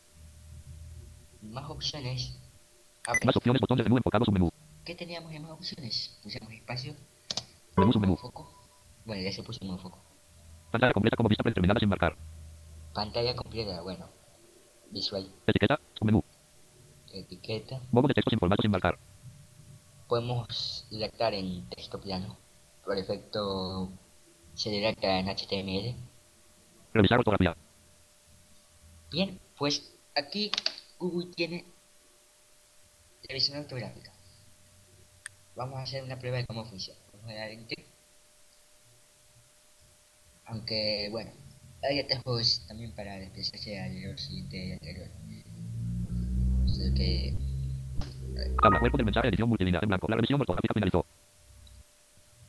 Más 1.42 1.68
opciones. 1.70 2.38
Más 3.24 3.36
opciones 3.36 3.60
botón 3.60 3.76
de 3.78 3.84
menú 3.84 3.96
enfocado 3.98 4.24
submenú. 4.24 4.50
¿qué 4.84 4.94
teníamos 4.94 5.32
en 5.32 5.42
más 5.42 5.52
opciones? 5.52 6.18
Pusimos 6.22 6.52
espacio, 6.52 6.94
Menú 7.76 7.92
submenú. 7.92 8.16
foco. 8.16 8.50
Bueno, 9.04 9.22
ya 9.22 9.32
se 9.32 9.42
puso 9.42 9.64
modo 9.64 9.78
foco. 9.78 9.98
Pantalla 10.70 10.92
completa 10.92 11.16
como 11.16 11.28
vista 11.28 11.42
predeterminada 11.42 11.80
sin 11.80 11.88
marcar. 11.88 12.16
Pantalla 12.94 13.34
completa, 13.36 13.80
bueno. 13.82 14.06
Visual, 14.90 15.28
Etiqueta, 15.46 15.80
submenú. 15.98 16.22
Etiqueta. 17.18 17.80
Modo 17.90 18.08
de 18.08 18.14
texto 18.14 18.30
sin 18.30 18.38
formato 18.38 18.62
sin 18.62 18.70
marcar. 18.70 18.98
Podemos 20.08 20.86
redactar 20.90 21.34
en 21.34 21.68
texto 21.70 22.00
plano. 22.00 22.36
Por 22.84 22.98
efecto, 22.98 23.90
se 24.54 24.70
redacta 24.70 25.18
en 25.18 25.28
HTML. 25.28 25.96
Revisar 26.92 27.18
ortografía. 27.18 27.56
Bien, 29.10 29.40
pues 29.56 29.94
aquí 30.14 30.50
Google 30.98 31.32
tiene 31.34 31.64
revisión 33.28 33.58
ortográfica. 33.58 34.12
Vamos 35.56 35.78
a 35.78 35.82
hacer 35.82 36.02
una 36.02 36.18
prueba 36.18 36.38
de 36.38 36.46
cómo 36.46 36.64
funciona. 36.64 37.00
Vamos 37.12 37.30
a 37.30 37.34
dar. 37.34 37.50
Aunque, 40.46 41.08
bueno, 41.10 41.30
hay 41.82 42.00
atajos 42.00 42.64
también 42.66 42.92
para 42.92 43.16
desplazarse 43.16 43.80
al 43.80 44.18
siguiente 44.18 44.74
anterior. 44.74 45.08
Que, 46.92 47.34
Tabla 48.62 48.80
cuerpo 48.80 48.96
del 48.96 49.06
mensaje 49.06 49.28
edición 49.28 49.48
multilínea 49.48 49.80
en 49.82 49.88
blanco. 49.88 50.06
La 50.08 50.16
revisión 50.16 50.40
ortográfica 50.40 50.74
finalizó. 50.74 51.06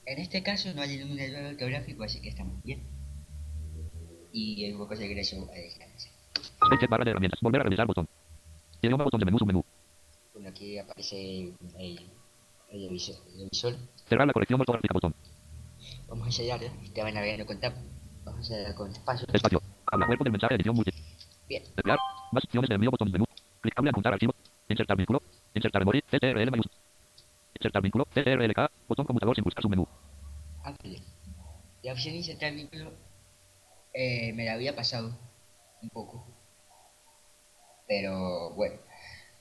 En 0.06 0.20
este 0.20 0.44
caso 0.44 0.74
no 0.74 0.82
hay 0.82 0.98
ningún 0.98 1.20
error 1.20 1.54
ortográfico, 1.54 2.04
así 2.04 2.22
que 2.22 2.30
estamos 2.30 2.62
bien. 2.64 2.84
Y 4.32 4.66
el 4.66 4.78
poco 4.78 4.96
regreso 4.96 5.48
a 5.52 5.56
descansar. 5.56 6.12
Space 6.36 6.88
barra 6.88 7.06
de 7.06 7.12
herramientas. 7.12 7.40
Volver 7.42 7.62
a 7.62 7.64
revisar 7.64 7.88
botón. 7.88 8.08
Idioma 8.82 9.04
botón 9.04 9.20
de 9.20 9.26
menú 9.26 9.40
submenú. 9.40 9.64
Bueno, 10.34 10.50
aquí 10.50 10.78
aparece 10.78 11.16
el, 11.18 11.54
el, 11.80 12.00
el. 12.72 13.00
Cerrar 14.08 14.28
la 14.28 14.34
corrección 14.34 14.60
ortográfica 14.60 14.94
botón. 14.94 15.16
Vamos 16.08 16.28
a 16.28 16.32
sellarlo. 16.32 16.68
Estaba 16.84 17.12
navegando 17.12 17.46
con 17.46 17.60
tab. 17.60 17.74
Vamos 18.26 18.52
a 18.52 18.56
sellarlo 18.56 18.76
con 18.76 18.92
espacio. 18.92 19.28
Espacio. 19.32 19.62
Habla 19.86 20.08
cuerpo 20.08 20.24
del 20.24 20.34
mensaje 20.34 20.56
edición 20.56 20.76
multi. 20.76 20.92
Bien. 21.48 21.64
Emplear. 21.78 22.00
Más 22.32 22.44
opciones 22.44 22.70
de 22.70 22.76
envío 22.76 22.92
botón 22.92 23.12
menú. 23.12 23.26
Clicable 23.66 23.90
adjuntar 23.90 24.14
archivo. 24.14 24.36
Insertar 24.70 24.96
vínculo. 24.96 25.24
Insertar 25.56 25.82
memoria. 25.82 26.04
CTRL. 26.12 26.52
Insertar 27.56 27.82
vínculo. 27.82 28.06
CTRLK. 28.14 28.72
Botón 28.88 29.06
conmutador 29.08 29.34
sin 29.34 29.44
buscar 29.44 29.64
submenú. 29.64 29.88
Ah, 30.64 30.76
bien. 30.84 31.02
La 31.82 31.94
opción 31.94 32.14
insertar 32.14 32.54
vínculo 32.54 32.92
eh, 33.92 34.34
me 34.34 34.46
la 34.46 34.54
había 34.54 34.76
pasado 34.76 35.18
un 35.82 35.90
poco. 35.90 36.28
Pero 37.88 38.54
bueno, 38.54 38.76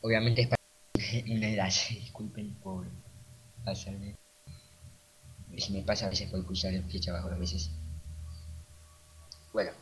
obviamente 0.00 0.40
es 0.42 0.48
para 0.48 0.62
un 1.30 1.42
enlace. 1.42 1.94
Disculpen 1.94 2.54
por 2.62 2.86
pasarme. 3.62 4.16
Si 5.58 5.70
me 5.74 5.82
pasa 5.82 6.06
a 6.06 6.10
veces 6.10 6.30
por 6.30 6.44
pulsar 6.46 6.72
el 6.72 6.84
flecha 6.84 7.10
abajo 7.10 7.28
a 7.28 7.36
veces. 7.36 7.70
Bueno. 9.52 9.72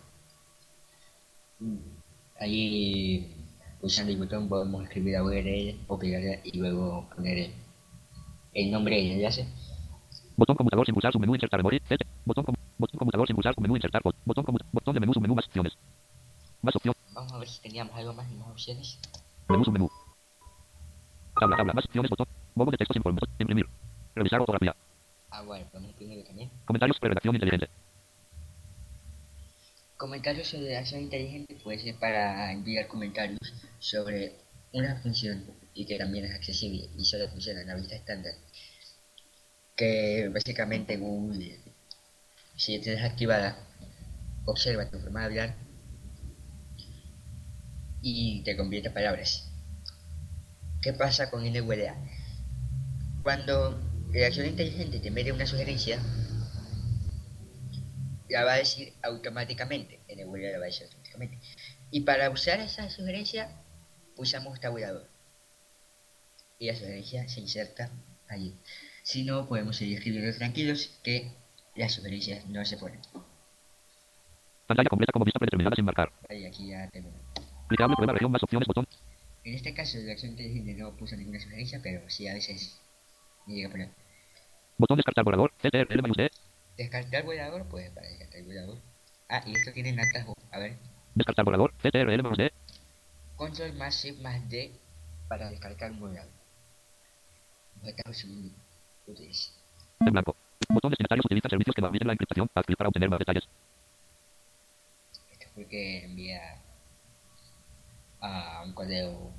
Mm, 1.61 2.03
Ahí 2.43 3.42
pulsando 3.83 4.13
el 4.13 4.19
botón 4.19 4.49
podemos 4.49 4.83
escribir 4.85 5.17
a 5.17 5.25
URL 5.25 5.77
o 5.89 5.99
pegarla 5.99 6.39
y 6.45 6.57
luego 6.59 7.07
poner 7.15 7.37
el, 7.39 7.53
el 8.55 8.71
nombre 8.71 8.97
del 8.97 9.11
enlace. 9.13 9.47
Botón 10.37 10.57
conmutador 10.57 10.87
sin 10.87 10.95
pulsar 10.95 11.13
submenú. 11.13 11.35
Insertar 11.35 11.59
memoria. 11.61 11.81
Botón, 12.25 12.45
com- 12.45 12.55
botón 12.79 12.99
conmutador 12.99 13.27
sin 13.27 13.37
pulsar 13.37 13.55
submenú. 13.55 13.77
Insertar 13.77 14.03
bot- 14.03 14.15
botón, 14.25 14.45
comu- 14.47 14.65
botón 14.73 14.95
de 14.95 15.01
menú 15.01 15.13
submenú. 15.13 15.35
Más 15.35 15.45
opciones. 15.47 15.77
Más 16.63 16.77
opción. 16.77 16.95
Vamos 17.13 17.33
a 17.33 17.39
ver 17.39 17.49
si 17.49 17.61
teníamos 17.61 17.95
algo 17.95 18.15
más 18.15 18.31
y 18.31 18.35
más 18.37 18.49
opciones. 18.49 18.99
Menú 19.49 19.65
submenú. 19.65 19.91
Tabla, 21.39 21.57
tabla. 21.57 21.73
Más 21.75 21.85
opciones. 21.85 22.09
Botón. 22.11 22.27
Bombo 22.55 22.71
de 22.71 22.79
texto 22.79 22.95
sin 22.95 23.03
formato. 23.03 23.27
Imprimir. 23.39 23.67
Revisar 24.15 24.41
ortografía. 24.41 24.75
Ah, 25.31 25.43
bueno, 25.43 25.67
podemos 25.73 25.93
primero 25.95 26.23
también. 26.25 26.51
Comentarios. 26.65 26.99
Redacción 27.01 27.35
inteligente. 27.35 27.69
Comentarios 30.03 30.49
sobre 30.49 30.77
acción 30.77 31.01
inteligente 31.01 31.55
puede 31.63 31.79
ser 31.79 31.95
para 31.95 32.51
enviar 32.51 32.89
comentarios 32.89 33.39
sobre 33.79 34.33
una 34.73 35.01
función 35.01 35.45
y 35.75 35.87
que 35.87 35.97
también 35.97 36.25
es 36.25 36.35
accesible 36.35 36.89
y 36.99 37.05
solo 37.05 37.29
funciona 37.29 37.61
en 37.61 37.69
la 37.69 37.77
vista 37.77 37.95
estándar. 37.95 38.33
Que 39.77 40.29
básicamente 40.35 40.97
Google, 40.97 41.57
si 42.57 42.81
te 42.81 42.91
desactivada, 42.91 43.57
observa 44.45 44.91
tu 44.91 44.99
forma 44.99 45.21
de 45.21 45.27
hablar 45.27 45.55
y 48.01 48.43
te 48.43 48.57
convierte 48.57 48.89
a 48.89 48.95
palabras. 48.95 49.53
¿Qué 50.81 50.93
pasa 50.95 51.31
con 51.31 51.45
NVDA? 51.45 51.95
Cuando 53.23 53.81
la 54.13 54.27
acción 54.27 54.47
inteligente 54.47 54.99
te 54.99 55.13
mete 55.13 55.31
una 55.31 55.47
sugerencia, 55.47 56.01
la 58.29 58.45
va 58.45 58.55
a 58.55 58.57
decir 58.57 58.93
automáticamente. 59.03 60.01
En 60.09 60.21
el 60.21 60.27
Google 60.27 60.53
la 60.53 60.59
va 60.59 60.65
a 60.65 60.67
decir 60.67 60.85
automáticamente. 60.85 61.39
Y 61.91 62.01
para 62.01 62.31
usar 62.31 62.61
esa 62.61 62.89
sugerencia, 62.91 63.51
usamos 64.17 64.61
tabulador. 64.61 65.09
Y 66.59 66.67
la 66.69 66.75
sugerencia 66.75 67.29
se 67.29 67.41
inserta 67.41 67.91
allí. 68.29 68.57
Si 69.03 69.25
no, 69.25 69.49
podemos 69.49 69.77
seguir 69.77 69.99
escribiendo 69.99 70.37
tranquilos 70.37 70.99
que 71.03 71.33
las 71.75 71.93
sugerencias 71.93 72.47
no 72.47 72.65
se 72.65 72.77
ponen. 72.77 73.01
Pantalla 74.67 74.89
completa 74.89 75.13
como 75.13 75.25
vista 75.25 75.39
predeterminada 75.39 75.75
sin 75.75 75.85
marcar. 75.85 76.13
Ahí, 76.29 76.47
aquí 76.47 76.69
ya. 76.69 76.89
Clicable 77.69 77.97
prueba 77.97 78.13
región. 78.13 78.31
Más 78.31 78.43
opciones. 78.43 78.67
Botón. 78.67 78.87
En 79.45 79.55
este 79.55 79.75
caso, 79.75 79.99
la 79.99 80.13
acción 80.13 80.33
inteligente 80.33 80.75
no 80.75 80.97
puso 80.97 81.17
ninguna 81.17 81.41
sugerencia, 81.41 81.81
pero 81.83 82.09
sí 82.09 82.29
a 82.29 82.35
veces 82.35 82.81
me 83.47 83.55
llega 83.55 83.69
a 83.69 83.71
poner. 83.73 83.91
Botón 84.79 84.97
descartar 84.97 85.25
borrador. 85.25 85.53
CTRL 85.61 86.01
mayúscula. 86.01 86.31
Descartar 86.77 87.25
volador, 87.25 87.67
pues 87.69 87.91
para 87.91 88.09
descartar 88.09 88.43
volador. 88.45 88.79
Ah, 89.29 89.43
y 89.47 89.53
esto 89.57 89.73
tiene 89.73 89.93
un 89.93 90.01
atajo. 90.01 90.35
A 90.51 90.59
ver, 90.59 90.77
Descartar 91.15 91.45
borrador. 91.45 91.73
CTRL 91.83 92.23
mayúscula. 92.23 92.51
Control 93.37 93.73
más 93.75 94.03
Shift 94.03 94.21
más 94.21 94.49
D 94.49 94.73
para 95.29 95.51
descargar 95.51 95.91
un 95.91 96.01
volador. 96.01 96.31
Atajos 97.83 98.25
útiles. 99.07 99.53
En 100.01 100.13
blanco. 100.13 100.37
Botón 100.69 100.91
destinatarios 100.91 101.27
utiliza 101.27 101.49
servicios 101.49 101.75
que 101.75 101.83
permiten 101.83 102.07
la 102.07 102.13
encriptación. 102.15 102.49
Haz 102.55 102.65
clic 102.65 102.79
para 102.79 102.89
obtener 102.89 103.11
más 103.11 103.19
detalles. 103.19 103.45
Esto 105.33 105.47
fue 105.55 105.67
que 105.67 106.05
envía 106.05 106.63
a 108.21 108.63
un 108.65 108.73
correo. 108.73 109.33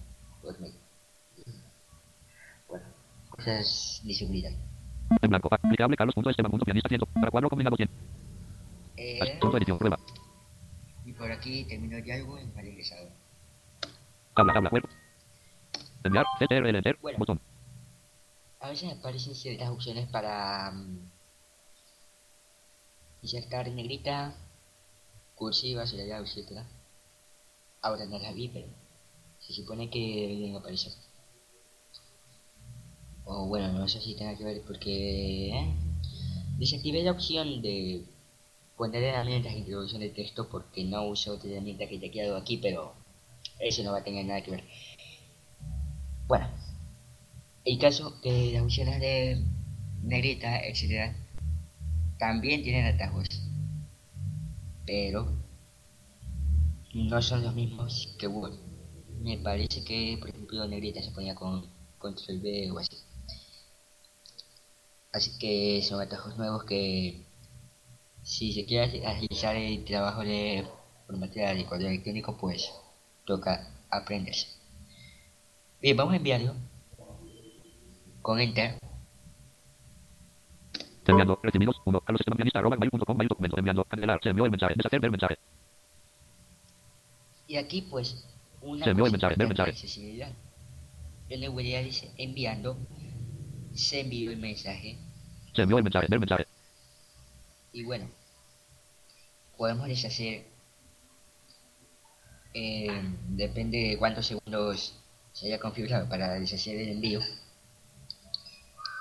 Bueno, 2.67 2.85
cosas 3.29 4.01
de 4.03 4.13
seguridad. 4.13 4.51
En 5.21 5.29
blanco. 5.29 5.49
Clicable 5.49 5.97
carlos.esteban.pianista 5.97 6.89
100. 6.89 7.01
Para 7.13 7.31
cuadro 7.31 7.49
combinado 7.49 7.75
100. 7.75 7.89
Eh, 8.97 9.39
edición. 9.57 9.77
Prueba. 9.77 9.99
y 11.05 11.13
por 11.13 11.31
aquí 11.31 11.65
terminó 11.65 11.97
el 11.97 12.03
diálogo 12.03 12.37
en 12.37 12.51
para 12.51 12.67
ingresado. 12.67 13.09
Tabla, 14.35 14.53
tabla, 14.53 14.69
cuerpo. 14.69 14.89
Enviar. 16.03 16.25
CTRL 16.39 16.75
enter. 16.75 16.97
Bueno. 17.01 17.17
Botón. 17.19 17.39
A 18.59 18.69
veces 18.69 18.93
aparecen 18.93 19.35
ciertas 19.35 19.69
opciones 19.69 20.07
para 20.07 20.71
mm, 20.71 21.11
insertar 23.21 23.67
negrita, 23.69 24.33
cursiva, 25.35 25.85
subrayado, 25.85 26.23
etc. 26.23 26.63
Ahora 27.81 28.05
no 28.05 28.19
las 28.19 28.33
vi, 28.33 28.47
pero 28.47 28.67
se 29.39 29.53
supone 29.53 29.89
que 29.89 29.99
deberían 29.99 30.55
aparecer. 30.55 30.93
O 33.25 33.47
bueno, 33.47 33.71
no 33.71 33.87
sé 33.87 34.01
si 34.01 34.15
tenga 34.15 34.37
que 34.37 34.43
ver 34.43 34.61
porque 34.65 35.49
¿eh? 35.49 35.73
desactivé 36.57 37.03
la 37.03 37.11
opción 37.11 37.61
de 37.61 38.03
poner 38.77 39.03
herramientas 39.03 39.53
de 39.53 39.59
introducción 39.59 40.01
de 40.01 40.09
texto 40.09 40.49
porque 40.49 40.83
no 40.83 41.05
uso 41.07 41.33
otra 41.33 41.49
herramienta 41.49 41.87
que 41.87 41.99
te 41.99 42.07
ha 42.07 42.11
quedado 42.11 42.37
aquí, 42.37 42.57
pero 42.57 42.93
eso 43.59 43.83
no 43.83 43.91
va 43.91 43.99
a 43.99 44.03
tener 44.03 44.25
nada 44.25 44.41
que 44.41 44.51
ver. 44.51 44.63
Bueno, 46.27 46.47
el 47.65 47.79
caso 47.79 48.19
que 48.21 48.51
las 48.53 48.63
opciones 48.63 48.99
de 48.99 49.43
negrita, 50.01 50.59
etcétera, 50.59 51.15
también 52.17 52.63
tienen 52.63 52.85
atajos, 52.85 53.27
pero 54.85 55.31
no 56.93 57.21
son 57.21 57.43
los 57.43 57.55
mismos 57.55 58.15
que 58.17 58.27
Google. 58.27 58.57
Me 59.21 59.37
parece 59.37 59.83
que, 59.83 60.17
por 60.19 60.29
ejemplo, 60.29 60.67
negrita 60.67 61.01
se 61.01 61.11
ponía 61.11 61.35
con 61.35 61.65
control 61.97 62.39
B 62.39 62.71
o 62.71 62.79
así. 62.79 62.97
Así 65.13 65.37
que 65.37 65.81
son 65.83 66.01
atajos 66.01 66.35
nuevos 66.37 66.65
que, 66.65 67.23
si 68.23 68.51
se 68.51 68.65
quiere 68.65 69.05
agilizar 69.05 69.55
el 69.55 69.85
trabajo 69.85 70.21
de 70.21 70.65
formatear 71.07 71.57
y 71.57 71.65
correo 71.65 71.87
electrónico, 71.87 72.35
pues 72.35 72.73
toca 73.23 73.69
aprenderse. 73.89 74.47
Bien, 75.81 75.95
vamos 75.95 76.13
a 76.13 76.17
enviarlo 76.17 76.55
con 78.21 78.39
enter 78.39 78.79
Enviando. 81.05 81.39
Recibidos. 81.43 81.81
1. 81.85 81.99
Carlos 82.01 82.21
Esteban 82.21 82.37
pianista 82.37 82.59
arroba 82.59 82.77
mail.com. 82.77 83.17
Mail 83.17 83.27
documento. 83.27 83.57
Enviando. 83.57 83.83
Cancelar. 83.83 84.19
Se 84.23 84.29
envió 84.29 84.45
el 84.45 84.51
mensaje. 84.51 84.73
Deshacer. 84.75 85.01
Ver 85.01 85.11
mensaje. 85.11 85.37
y 87.47 87.57
aquí 87.57 87.81
pues 87.81 88.25
una 88.61 88.85
Se 88.85 88.91
envió 88.91 89.05
el 89.05 89.11
mensaje, 89.11 89.35
ver 89.37 89.47
mensaje. 89.47 89.71
accesibilidad 89.71 90.31
en 91.29 91.41
la 91.41 91.49
web 91.49 91.83
dice 91.83 92.11
enviando 92.17 92.77
se 93.73 94.01
envió 94.01 94.31
el 94.31 94.37
mensaje 94.37 94.97
Se 95.53 95.61
envió 95.61 95.77
el 95.77 95.83
mensaje. 95.83 96.07
Ver 96.09 96.19
mensaje. 96.19 96.47
y 97.71 97.83
bueno 97.83 98.09
podemos 99.57 99.87
deshacer 99.87 100.45
eh, 102.53 103.01
depende 103.29 103.77
de 103.77 103.97
cuántos 103.97 104.27
segundos 104.27 104.99
se 105.31 105.47
haya 105.47 105.59
configurado 105.59 106.07
para 106.07 106.33
deshacer 106.33 106.75
el 106.75 106.89
envío 106.89 107.19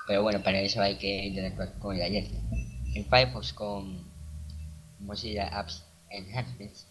pero 0.07 0.23
bueno 0.23 0.41
para 0.43 0.59
eso 0.59 0.81
hay 0.81 0.97
que 0.97 1.25
interactuar 1.25 1.77
con 1.79 1.95
el 1.95 2.01
ayer 2.01 2.29
en 2.95 3.05
Firefox 3.05 3.53
con 3.53 4.11
Mozilla 4.99 5.47
Apps 5.47 5.85
Enhancements 6.09 6.87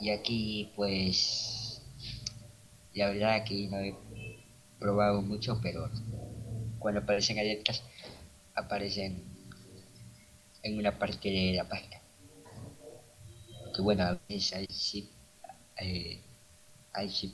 y 0.00 0.10
aquí 0.10 0.72
pues 0.76 1.82
la 2.94 3.08
verdad 3.08 3.44
que 3.44 3.68
no 3.68 3.78
he 3.78 3.94
probado 4.78 5.22
mucho 5.22 5.58
pero 5.62 5.90
cuando 6.86 7.00
aparecen 7.00 7.34
galletas, 7.34 7.82
aparecen 8.54 9.24
en 10.62 10.78
una 10.78 10.96
parte 10.96 11.28
de 11.28 11.54
la 11.54 11.68
página. 11.68 12.00
Que 13.74 13.82
bueno, 13.82 14.04
a 14.04 14.20
veces 14.28 14.52
hay 14.52 14.68
zip, 14.68 15.10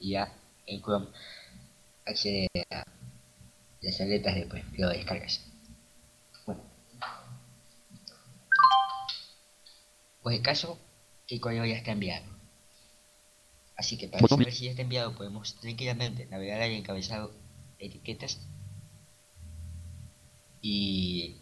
ya 0.01 0.33
en 0.65 0.81
Chrome 0.81 1.09
accede 2.07 2.49
a 2.71 2.87
las 3.83 4.01
aletas 4.01 4.37
de 4.37 4.47
pues, 4.47 4.65
lo 4.79 4.89
descargas. 4.89 5.45
Bueno. 6.47 6.63
Pues 10.23 10.37
el 10.39 10.43
caso 10.43 10.79
que 11.27 11.35
el 11.35 11.43
código 11.43 11.67
ya 11.67 11.77
está 11.77 11.93
enviado. 11.93 12.25
Así 13.77 13.99
que 13.99 14.09
para 14.09 14.27
saber 14.27 14.51
si 14.51 14.65
ya 14.65 14.71
está 14.71 14.81
enviado 14.81 15.15
podemos 15.15 15.57
tranquilamente 15.57 16.25
navegar 16.25 16.63
al 16.63 16.71
encabezado 16.71 17.35
etiquetas 17.79 18.49
y 20.63 21.37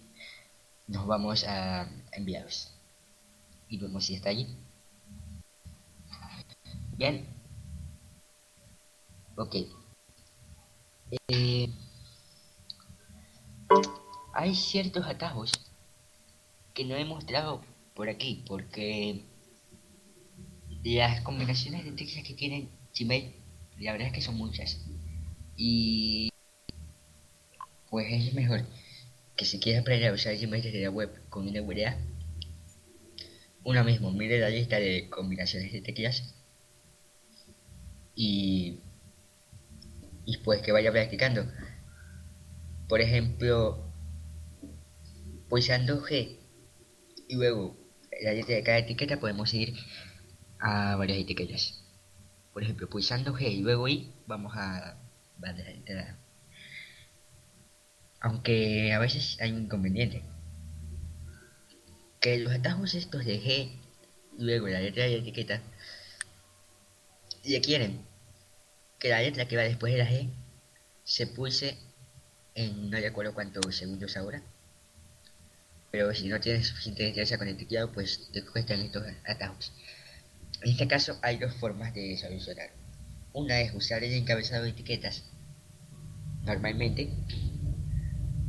nos 0.89 1.07
vamos 1.07 1.45
a 1.45 1.89
enviados 2.13 2.75
y 3.69 3.79
vemos 3.79 4.07
si 4.07 4.15
está 4.15 4.31
allí. 4.31 4.49
Bien. 6.97 7.29
Ok. 9.37 9.57
Eh, 11.29 11.69
hay 14.35 14.55
ciertos 14.55 15.07
atajos 15.07 15.53
que 16.75 16.85
no 16.85 16.97
he 16.97 17.05
mostrado 17.05 17.63
por 17.95 18.09
aquí 18.09 18.45
porque 18.47 19.25
las 20.83 21.21
combinaciones 21.23 21.85
de 21.85 21.93
teclas 21.93 22.25
que 22.27 22.35
tienen 22.35 22.71
Gmail 22.99 23.35
la 23.79 23.93
verdad 23.93 24.09
es 24.09 24.15
que 24.15 24.23
son 24.23 24.37
muchas 24.37 24.85
y 25.57 26.31
pues 27.91 28.07
es 28.13 28.35
mejor 28.35 28.65
que 29.41 29.47
si 29.47 29.59
quieres 29.59 29.81
aprender 29.81 30.11
a 30.11 30.13
usar 30.13 30.37
Gmail 30.37 30.63
desde 30.63 30.83
la 30.83 30.91
web 30.91 31.11
con 31.31 31.49
una 31.49 31.63
URL 31.63 31.97
uno 33.65 33.85
mismo 33.85 34.13
mire 34.13 34.39
la 34.39 34.51
lista 34.51 34.77
de 34.77 35.09
combinaciones 35.09 35.73
de 35.73 35.81
teclas 35.81 36.35
y 38.15 38.81
y 40.27 40.37
pues 40.45 40.61
que 40.61 40.73
vaya 40.73 40.93
practicando 40.93 41.51
por 42.87 43.01
ejemplo 43.01 43.91
pulsando 45.49 46.03
G 46.03 46.37
y 47.29 47.35
luego 47.37 47.81
la 48.23 48.35
letra 48.35 48.57
de 48.57 48.63
cada 48.63 48.79
etiqueta 48.79 49.19
podemos 49.21 49.55
ir 49.55 49.75
a 50.59 50.97
varias 50.97 51.19
etiquetas. 51.19 51.83
Por 52.53 52.63
ejemplo, 52.63 52.89
pulsando 52.91 53.35
G 53.35 53.51
y 53.51 53.63
luego 53.63 53.89
I, 53.89 54.13
vamos 54.27 54.53
a 54.57 54.99
bandeja 55.39 55.71
de 55.71 55.77
entrada. 55.77 56.19
Aunque 58.21 58.93
a 58.93 58.99
veces 58.99 59.39
hay 59.41 59.53
un 59.53 59.63
inconveniente. 59.63 60.23
Que 62.21 62.39
los 62.39 62.53
atajos 62.53 62.95
estos 62.95 63.25
de 63.25 63.41
G 63.41 63.73
luego 64.39 64.69
la 64.69 64.81
letra 64.81 65.05
de 65.05 65.11
la 65.11 65.17
etiqueta 65.23 65.61
requieren 67.45 68.05
que 68.99 69.09
la 69.09 69.23
letra 69.23 69.49
que 69.49 69.57
va 69.57 69.63
después 69.63 69.93
de 69.93 69.99
la 69.99 70.11
G 70.11 70.29
se 71.05 71.27
pulse 71.27 71.79
en 72.55 72.91
no 72.91 72.99
recuerdo 72.99 73.35
cuántos 73.35 73.75
segundos 73.75 74.17
ahora. 74.17 74.43
Pero 75.91 76.15
si 76.15 76.29
no 76.29 76.39
tienes 76.41 76.69
suficiente 76.69 77.05
destreza 77.05 77.39
con 77.39 77.49
el 77.49 77.57
teclado, 77.57 77.91
pues 77.93 78.29
te 78.33 78.45
cuestan 78.45 78.81
estos 78.81 79.05
atajos. 79.27 79.73
En 80.63 80.73
este 80.73 80.87
caso 80.87 81.19
hay 81.23 81.39
dos 81.39 81.55
formas 81.55 81.95
de 81.95 82.17
solucionar. 82.17 82.71
Una 83.33 83.61
es 83.61 83.75
usar 83.75 84.05
el 84.05 84.13
encabezado 84.13 84.65
de 84.65 84.71
etiquetas 84.71 85.25
normalmente. 86.43 87.11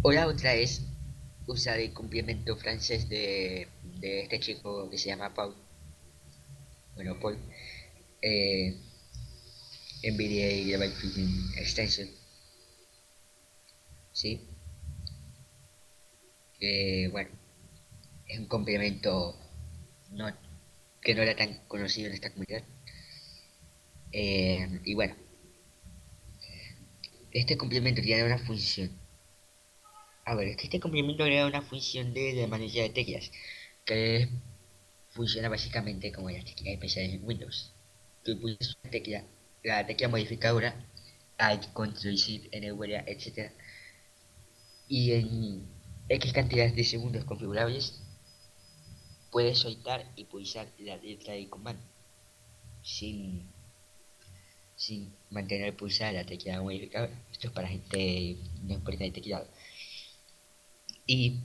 O 0.04 0.12
la 0.12 0.28
otra 0.28 0.56
es 0.56 0.82
usar 1.48 1.80
el 1.80 1.94
complemento 1.94 2.56
francés 2.58 3.08
de, 3.08 3.68
de 4.00 4.22
este 4.24 4.40
chico 4.40 4.90
que 4.90 4.98
se 4.98 5.10
llama 5.10 5.34
Paul. 5.34 5.56
Bueno, 6.96 7.20
Paul. 7.20 7.38
Eh, 8.22 8.76
NVDA 10.04 10.86
Extension. 11.58 12.10
Sí. 14.12 14.42
Que 16.60 17.10
bueno, 17.12 17.30
es 18.28 18.40
un 18.40 18.46
complemento 18.48 19.38
no 20.12 20.32
que 21.02 21.16
no 21.16 21.22
era 21.24 21.36
tan 21.36 21.60
conocido 21.68 22.08
en 22.08 22.14
esta 22.14 22.32
comunidad. 22.32 22.64
Eh, 24.12 24.82
y 24.84 24.94
bueno, 24.94 25.16
este 27.32 27.58
complemento 27.58 28.02
tiene 28.02 28.24
una 28.24 28.38
función. 28.38 29.01
A 30.26 30.36
ver, 30.36 30.50
este 30.50 30.80
complemento 30.80 31.24
agrega 31.24 31.48
una 31.48 31.62
función 31.62 32.14
de, 32.14 32.34
de 32.34 32.48
manejo 32.48 32.80
de 32.80 32.90
teclas, 32.90 33.32
que 33.86 34.30
funciona 35.10 35.50
básicamente 35.50 36.12
como 36.12 36.30
las 36.30 36.46
teclas 36.46 36.74
especiales 36.74 37.14
en 37.14 37.26
Windows. 37.26 37.74
Tú 38.24 38.40
pulsas 38.40 38.78
una 38.84 38.92
tecla, 38.92 39.24
la 39.64 39.86
tecla 39.86 40.08
modificadora, 40.08 40.88
Alt, 41.38 41.74
Control, 41.74 42.16
Shift, 42.16 42.54
NVDA, 42.54 43.04
etc. 43.08 43.52
Y 44.88 45.14
en 45.14 45.68
X 46.10 46.34
cantidades 46.34 46.76
de 46.76 46.84
segundos 46.84 47.26
configurables, 47.26 48.02
puedes 49.32 49.58
soltar 49.58 50.12
y 50.16 50.26
pulsar 50.26 50.68
la 50.78 50.98
letra 50.98 51.34
de 51.34 51.50
comando 51.50 51.82
sin, 52.84 53.50
sin 54.76 55.14
mantener 55.30 55.76
pulsada 55.76 56.12
la 56.12 56.26
tecla 56.26 56.62
modificadora. 56.62 57.14
Esto 57.32 57.48
es 57.48 57.54
para 57.54 57.68
gente 57.68 58.38
no 58.64 58.74
experta 58.74 59.04
de 59.06 59.12
teclado. 59.12 59.48
Y 61.14 61.42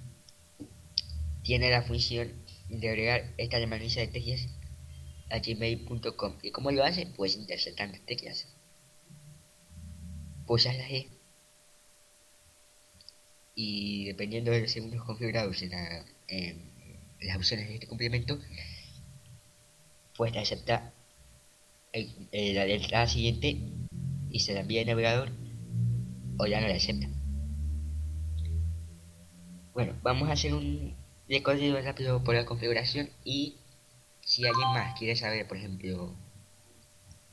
tiene 1.43 1.71
la 1.71 1.83
función 1.83 2.33
de 2.69 2.89
agregar 2.89 3.35
esta 3.37 3.59
llamadilla 3.59 4.03
de 4.03 4.07
teclas 4.07 4.47
a 5.29 5.41
gmail.com. 5.41 6.37
¿Y 6.41 6.53
cómo 6.53 6.71
lo 6.71 6.85
hace? 6.85 7.07
Pues 7.07 7.35
interceptando 7.35 7.99
teclas. 8.07 8.47
Pulsas 10.47 10.77
la 10.77 10.89
E 10.89 11.09
y 13.57 14.05
dependiendo 14.05 14.53
de 14.53 14.61
los 14.61 14.71
segundos 14.71 15.03
configurados 15.03 15.61
en, 15.63 15.71
la, 15.71 16.05
las 17.23 17.37
opciones 17.37 17.67
de 17.67 17.75
este 17.75 17.89
complemento, 17.89 18.39
pues 20.17 20.33
te 20.33 20.39
acepta 20.39 20.95
la 21.93 22.67
letra 22.67 23.09
siguiente 23.09 23.59
y 24.31 24.39
se 24.39 24.55
la 24.55 24.61
envía 24.61 24.83
al 24.83 24.87
navegador 24.87 25.33
o 26.39 26.47
ya 26.47 26.61
no 26.61 26.69
la 26.69 26.77
acepta. 26.77 27.16
Bueno, 29.77 29.95
vamos 30.03 30.31
a 30.31 30.33
hacer 30.33 30.55
un 30.55 30.97
recorrido 31.29 31.79
rápido 31.83 32.25
por 32.25 32.35
la 32.35 32.47
configuración 32.47 33.11
y 33.25 33.59
si 34.23 34.47
alguien 34.47 34.69
más 34.71 34.99
quiere 34.99 35.15
saber, 35.17 35.47
por 35.47 35.59
ejemplo, 35.59 36.17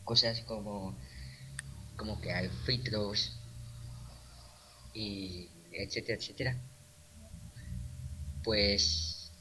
cosas 0.04 0.42
como 0.42 0.94
como 1.96 2.20
crear 2.20 2.50
filtros 2.66 3.40
y 4.94 5.48
etcétera, 5.72 6.18
etcétera, 6.18 6.62
pues 8.44 9.32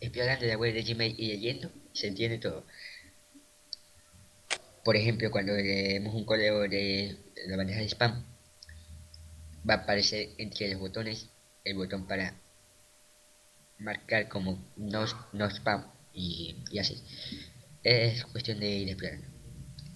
explorando 0.00 0.44
la 0.46 0.56
web 0.56 0.74
de 0.74 0.82
Gmail 0.82 1.14
y 1.16 1.28
leyendo, 1.28 1.70
se 1.92 2.08
entiende 2.08 2.38
todo. 2.38 2.66
Por 4.82 4.96
ejemplo, 4.96 5.30
cuando 5.30 5.52
leemos 5.52 6.16
un 6.16 6.24
correo 6.24 6.62
de 6.62 7.16
la 7.46 7.56
bandeja 7.56 7.78
de 7.78 7.88
spam, 7.88 8.26
va 9.70 9.74
a 9.74 9.76
aparecer 9.76 10.30
entre 10.38 10.68
los 10.70 10.80
botones 10.80 11.30
el 11.70 11.76
botón 11.76 12.06
para 12.06 12.34
marcar 13.78 14.28
como 14.28 14.58
no, 14.76 15.04
no 15.32 15.44
spam 15.50 15.84
y, 16.12 16.56
y 16.70 16.78
así. 16.78 17.02
Es 17.82 18.24
cuestión 18.26 18.58
de 18.60 18.68
ir 18.70 18.88
explorando. 18.88 19.26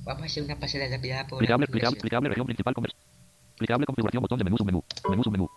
Vamos 0.05 0.23
a 0.23 0.27
hacer 0.27 0.43
una 0.43 0.59
pasada 0.59 0.89
rápida 0.89 1.27
por 1.27 1.39
clicable, 1.39 1.67
configuración. 1.67 2.01
clicable, 2.01 2.29
región 2.29 2.47
principal, 2.47 2.75
Clicable, 3.57 3.87
configuración, 3.87 4.23
botón 4.23 4.39
de 4.39 4.45
menú, 4.45 4.57
submenú. 4.57 4.85
Menú, 5.09 5.23
submenú. 5.23 5.49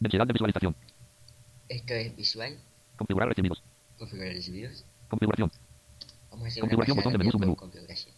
Densidad 0.00 0.26
de 0.26 0.32
visualización. 0.32 0.76
Esto 1.68 1.94
es 1.94 2.14
visual, 2.16 2.58
Configurar 2.96 3.28
recibidos. 3.28 3.62
configurar 3.98 4.32
recibidos. 4.34 4.84
Configuración. 5.08 5.50
Vamos 6.30 6.44
a 6.44 6.48
hacer 6.48 6.60
Configuración, 6.60 6.96
una 6.98 7.02
botón 7.04 7.12
de 7.12 7.18
menú, 7.18 7.30
submenú. 7.32 7.56
configuración. 7.56 8.14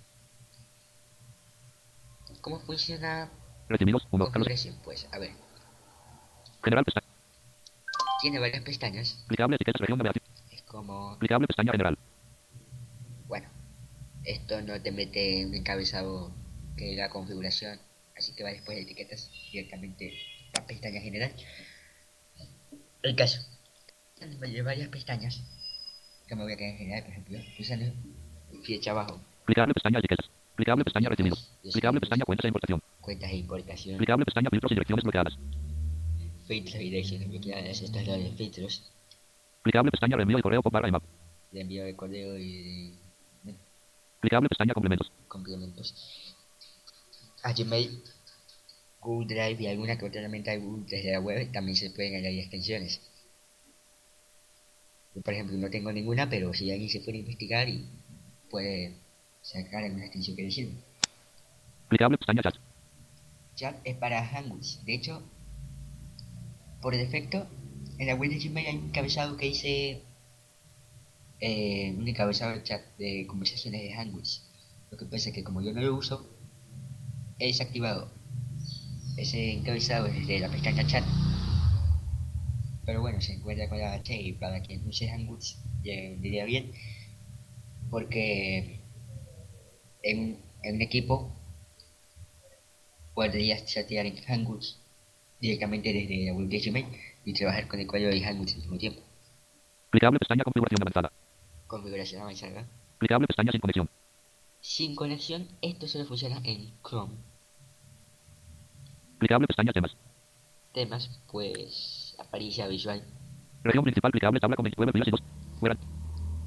¿Cómo 2.40 2.61
funciona 2.61 3.30
Recibidos, 3.68 4.07
1. 4.11 4.24
Carlos. 4.26 4.32
configuración? 4.32 4.76
Pues, 4.84 5.07
a 5.12 5.18
ver, 5.18 5.30
General, 6.64 6.84
pestaña. 6.84 7.06
tiene 8.20 8.38
varias 8.38 8.62
pestañas. 8.62 9.24
Clicable, 9.28 9.56
etiquetas, 9.56 9.80
región 9.80 9.98
navegación. 9.98 10.24
Es 10.50 10.62
como, 10.62 11.18
Clicable, 11.18 11.46
pestaña 11.46 11.72
general. 11.72 11.98
bueno, 13.28 13.48
esto 14.24 14.62
no 14.62 14.80
te 14.80 14.90
mete 14.92 15.44
un 15.46 15.54
encabezado 15.54 16.32
que 16.76 16.96
la 16.96 17.10
configuración, 17.10 17.78
así 18.16 18.34
que 18.34 18.42
va 18.44 18.50
después 18.50 18.76
de 18.76 18.82
etiquetas 18.82 19.30
directamente 19.52 20.14
la 20.54 20.66
pestaña 20.66 21.00
general. 21.00 21.32
El 23.02 23.14
caso, 23.16 23.40
de 24.18 24.62
varias 24.62 24.88
pestañas, 24.88 25.42
que 26.26 26.34
me 26.34 26.44
voy 26.44 26.52
a 26.54 26.56
quedar 26.56 26.70
en 26.70 26.78
general, 26.78 27.02
por 27.02 27.12
ejemplo, 27.12 27.38
usando 27.60 27.92
flecha 28.64 28.92
abajo, 28.92 29.20
Clicable, 29.44 29.74
pestaña 29.74 29.98
etiquetas. 29.98 30.30
Clicable, 30.56 30.84
pestaña 30.84 31.08
recibidos. 31.10 31.50
Clicable, 31.72 32.00
pestaña 32.00 32.24
cuentas 32.24 32.44
e 32.44 32.48
importación. 32.48 32.80
cuentas 33.02 33.30
de 33.30 33.36
importación, 33.36 33.98
Clicable, 33.98 34.24
pestaña 34.24 34.48
filtros 34.50 34.72
y 34.72 34.74
direcciones 34.76 35.02
bloqueadas. 35.04 35.34
Filtros 36.47 36.80
y 36.82 36.97
esto 36.97 37.14
es 37.99 38.07
lo 38.07 38.12
de 38.14 38.32
filtros, 38.36 38.90
Clicable, 39.62 39.90
pestaña 39.90 40.16
reenvío 40.16 40.36
de 40.36 40.42
correo 40.42 40.62
pop 40.62 40.72
barra 40.72 40.88
IMAP. 40.88 41.03
de 41.53 41.61
envío 41.61 41.84
de 41.84 41.97
correo 41.97 42.38
y 42.38 42.99
de 43.45 43.55
Clicable, 44.20 44.49
pestaña 44.49 44.74
complementos. 44.74 45.11
complementos. 45.28 45.95
A 47.42 47.53
Gmail, 47.53 48.03
Google 49.01 49.26
Drive 49.34 49.62
y 49.62 49.66
alguna 49.66 49.99
que 49.99 50.07
otra 50.07 50.20
herramienta 50.20 50.51
de 50.51 50.59
Google 50.59 50.86
desde 50.88 51.12
la 51.12 51.20
web 51.20 51.53
también 51.53 51.76
se 51.76 51.90
pueden 51.90 52.16
añadir 52.16 52.40
extensiones. 52.40 53.01
Yo, 55.14 55.20
por 55.22 55.34
ejemplo, 55.34 55.57
no 55.59 55.70
tengo 55.70 55.92
ninguna, 55.92 56.28
pero 56.28 56.53
si 56.55 56.70
alguien 56.70 56.88
se 56.88 57.01
puede 57.01 57.18
investigar 57.18 57.68
y 57.68 57.86
puede 58.51 58.97
sacar 59.42 59.84
alguna 59.84 60.05
extensión 60.07 60.36
que 60.36 60.42
le 60.42 60.51
sirva. 60.51 60.74
Clicable 61.88 62.16
pestaña 62.18 62.42
chat. 62.42 62.55
Chat 63.57 63.76
es 63.84 63.97
para 63.97 64.26
Hangouts. 64.26 64.84
De 64.84 64.95
hecho, 64.95 65.22
por 66.85 66.95
defecto, 66.95 67.47
en 67.97 68.09
la 68.09 68.14
web 68.14 68.30
de 68.30 68.39
Gmail 68.39 68.66
hay 68.66 68.76
un 68.76 68.85
encabezado 68.89 69.39
que 69.39 69.47
dice 69.47 70.03
eh, 71.41 71.95
un 71.97 72.07
encabezado 72.07 72.53
de 72.53 72.62
chat 72.62 72.82
de 72.99 73.26
conversaciones 73.26 73.80
de 73.80 73.95
Hangouts. 73.95 74.45
Lo 74.91 74.99
que 74.99 75.07
pasa 75.07 75.30
es 75.30 75.35
que 75.35 75.43
como 75.43 75.62
yo 75.62 75.72
no 75.72 75.80
lo 75.80 75.97
uso, 75.97 76.28
he 77.39 77.47
desactivado 77.47 78.12
ese 79.16 79.53
encabezado 79.53 80.09
desde 80.09 80.39
la 80.41 80.51
pestaña 80.51 80.87
chat. 80.87 81.05
Pero 82.85 83.01
bueno, 83.01 83.18
se 83.22 83.32
encuentra 83.32 83.70
con 83.70 83.78
la 83.78 83.95
H 83.95 84.14
y 84.20 84.35
para 84.35 84.61
quien 84.61 84.87
use 84.87 85.09
Hangouts 85.09 85.62
diría 85.80 86.45
bien. 86.45 86.70
Porque 87.89 88.82
en, 90.03 90.39
en 90.62 90.74
un 90.74 90.82
equipo 90.82 91.35
podrías 93.14 93.64
chatear 93.64 94.05
en 94.05 94.16
Hangouts 94.16 94.84
directamente 95.45 95.92
desde 95.92 96.26
la 96.26 96.32
web 96.32 96.49
de 96.49 96.59
Gmail 96.59 96.86
y 97.26 97.34
trabajar 97.34 97.68
con 97.68 97.78
el 97.78 97.86
código 97.86 98.09
de 98.09 98.24
al 98.24 98.38
mismo 98.38 98.78
tiempo. 98.78 99.03
Clicable 99.90 100.18
pestaña 100.18 100.42
configuración 100.42 100.82
avanzada. 100.82 101.12
Configuración 101.66 102.22
avanzada. 102.22 102.66
Clicable 102.99 103.26
pestaña 103.26 103.53
sin 103.53 103.61
conexión. 103.61 103.90
Sin 104.61 104.97
conexión, 104.97 105.49
esto 105.61 105.86
solo 105.86 106.07
funciona 106.07 106.40
en 106.45 106.72
Chrome. 106.82 107.14
Clicable 109.18 109.47
pestaña 109.47 109.72
temas. 109.72 109.95
Temas, 110.72 111.20
pues 111.30 112.16
apariencia 112.18 112.66
visual. 112.66 113.05
Región 113.62 113.84
principal 113.84 114.12
clicable 114.12 114.40
tabla 114.40 114.57
con 114.57 114.64
29 114.64 114.92
filas 114.92 115.09
y 115.09 115.11
2. 115.11 115.22
Fuera. 115.61 115.76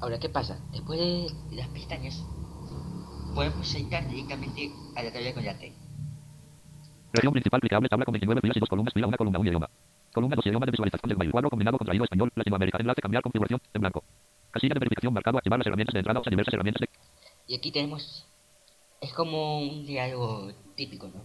Ahora, 0.00 0.18
¿qué 0.18 0.28
pasa? 0.28 0.58
Después 0.72 0.98
de 0.98 1.56
las 1.56 1.68
pestañas, 1.68 2.24
podemos 3.34 3.66
saltar 3.66 4.08
directamente 4.08 4.72
a 4.96 5.02
la 5.04 5.12
tabla 5.12 5.34
con 5.34 5.44
la 5.44 5.56
T. 5.56 5.72
Región 7.12 7.32
principal 7.32 7.60
clicable 7.60 7.88
tabla 7.88 8.04
con 8.04 8.12
29 8.12 8.40
filas 8.40 8.56
y 8.56 8.60
2 8.60 8.68
columnas. 8.68 8.92
Fila 8.92 9.06
1 9.06 9.16
columna 9.16 9.38
1 9.38 9.48
idioma. 9.48 9.70
Columna 10.12 10.36
2 10.36 10.46
idioma 10.46 10.66
de 10.66 10.72
visualización 10.72 11.08
del 11.08 11.18
mail. 11.18 11.30
Cuadro 11.30 11.50
combinado 11.50 11.78
contraído 11.78 12.04
español. 12.04 12.30
Latinoamérica. 12.34 12.78
Enlace 12.78 13.00
cambiar 13.00 13.22
configuración 13.22 13.60
en 13.72 13.80
blanco. 13.80 14.04
Casilla 14.50 14.74
de 14.74 14.80
verificación 14.80 15.14
marcado. 15.14 15.38
Activar 15.38 15.58
las 15.58 15.66
herramientas 15.66 15.94
de 15.94 16.00
entrada 16.00 16.20
o 16.20 16.30
diversas 16.30 16.54
herramientas 16.54 16.80
de 16.80 16.88
Y 17.46 17.56
aquí 17.56 17.72
tenemos. 17.72 18.26
Es 19.00 19.12
como 19.12 19.60
un 19.60 19.86
diálogo 19.86 20.52
típico, 20.74 21.08
¿no? 21.08 21.22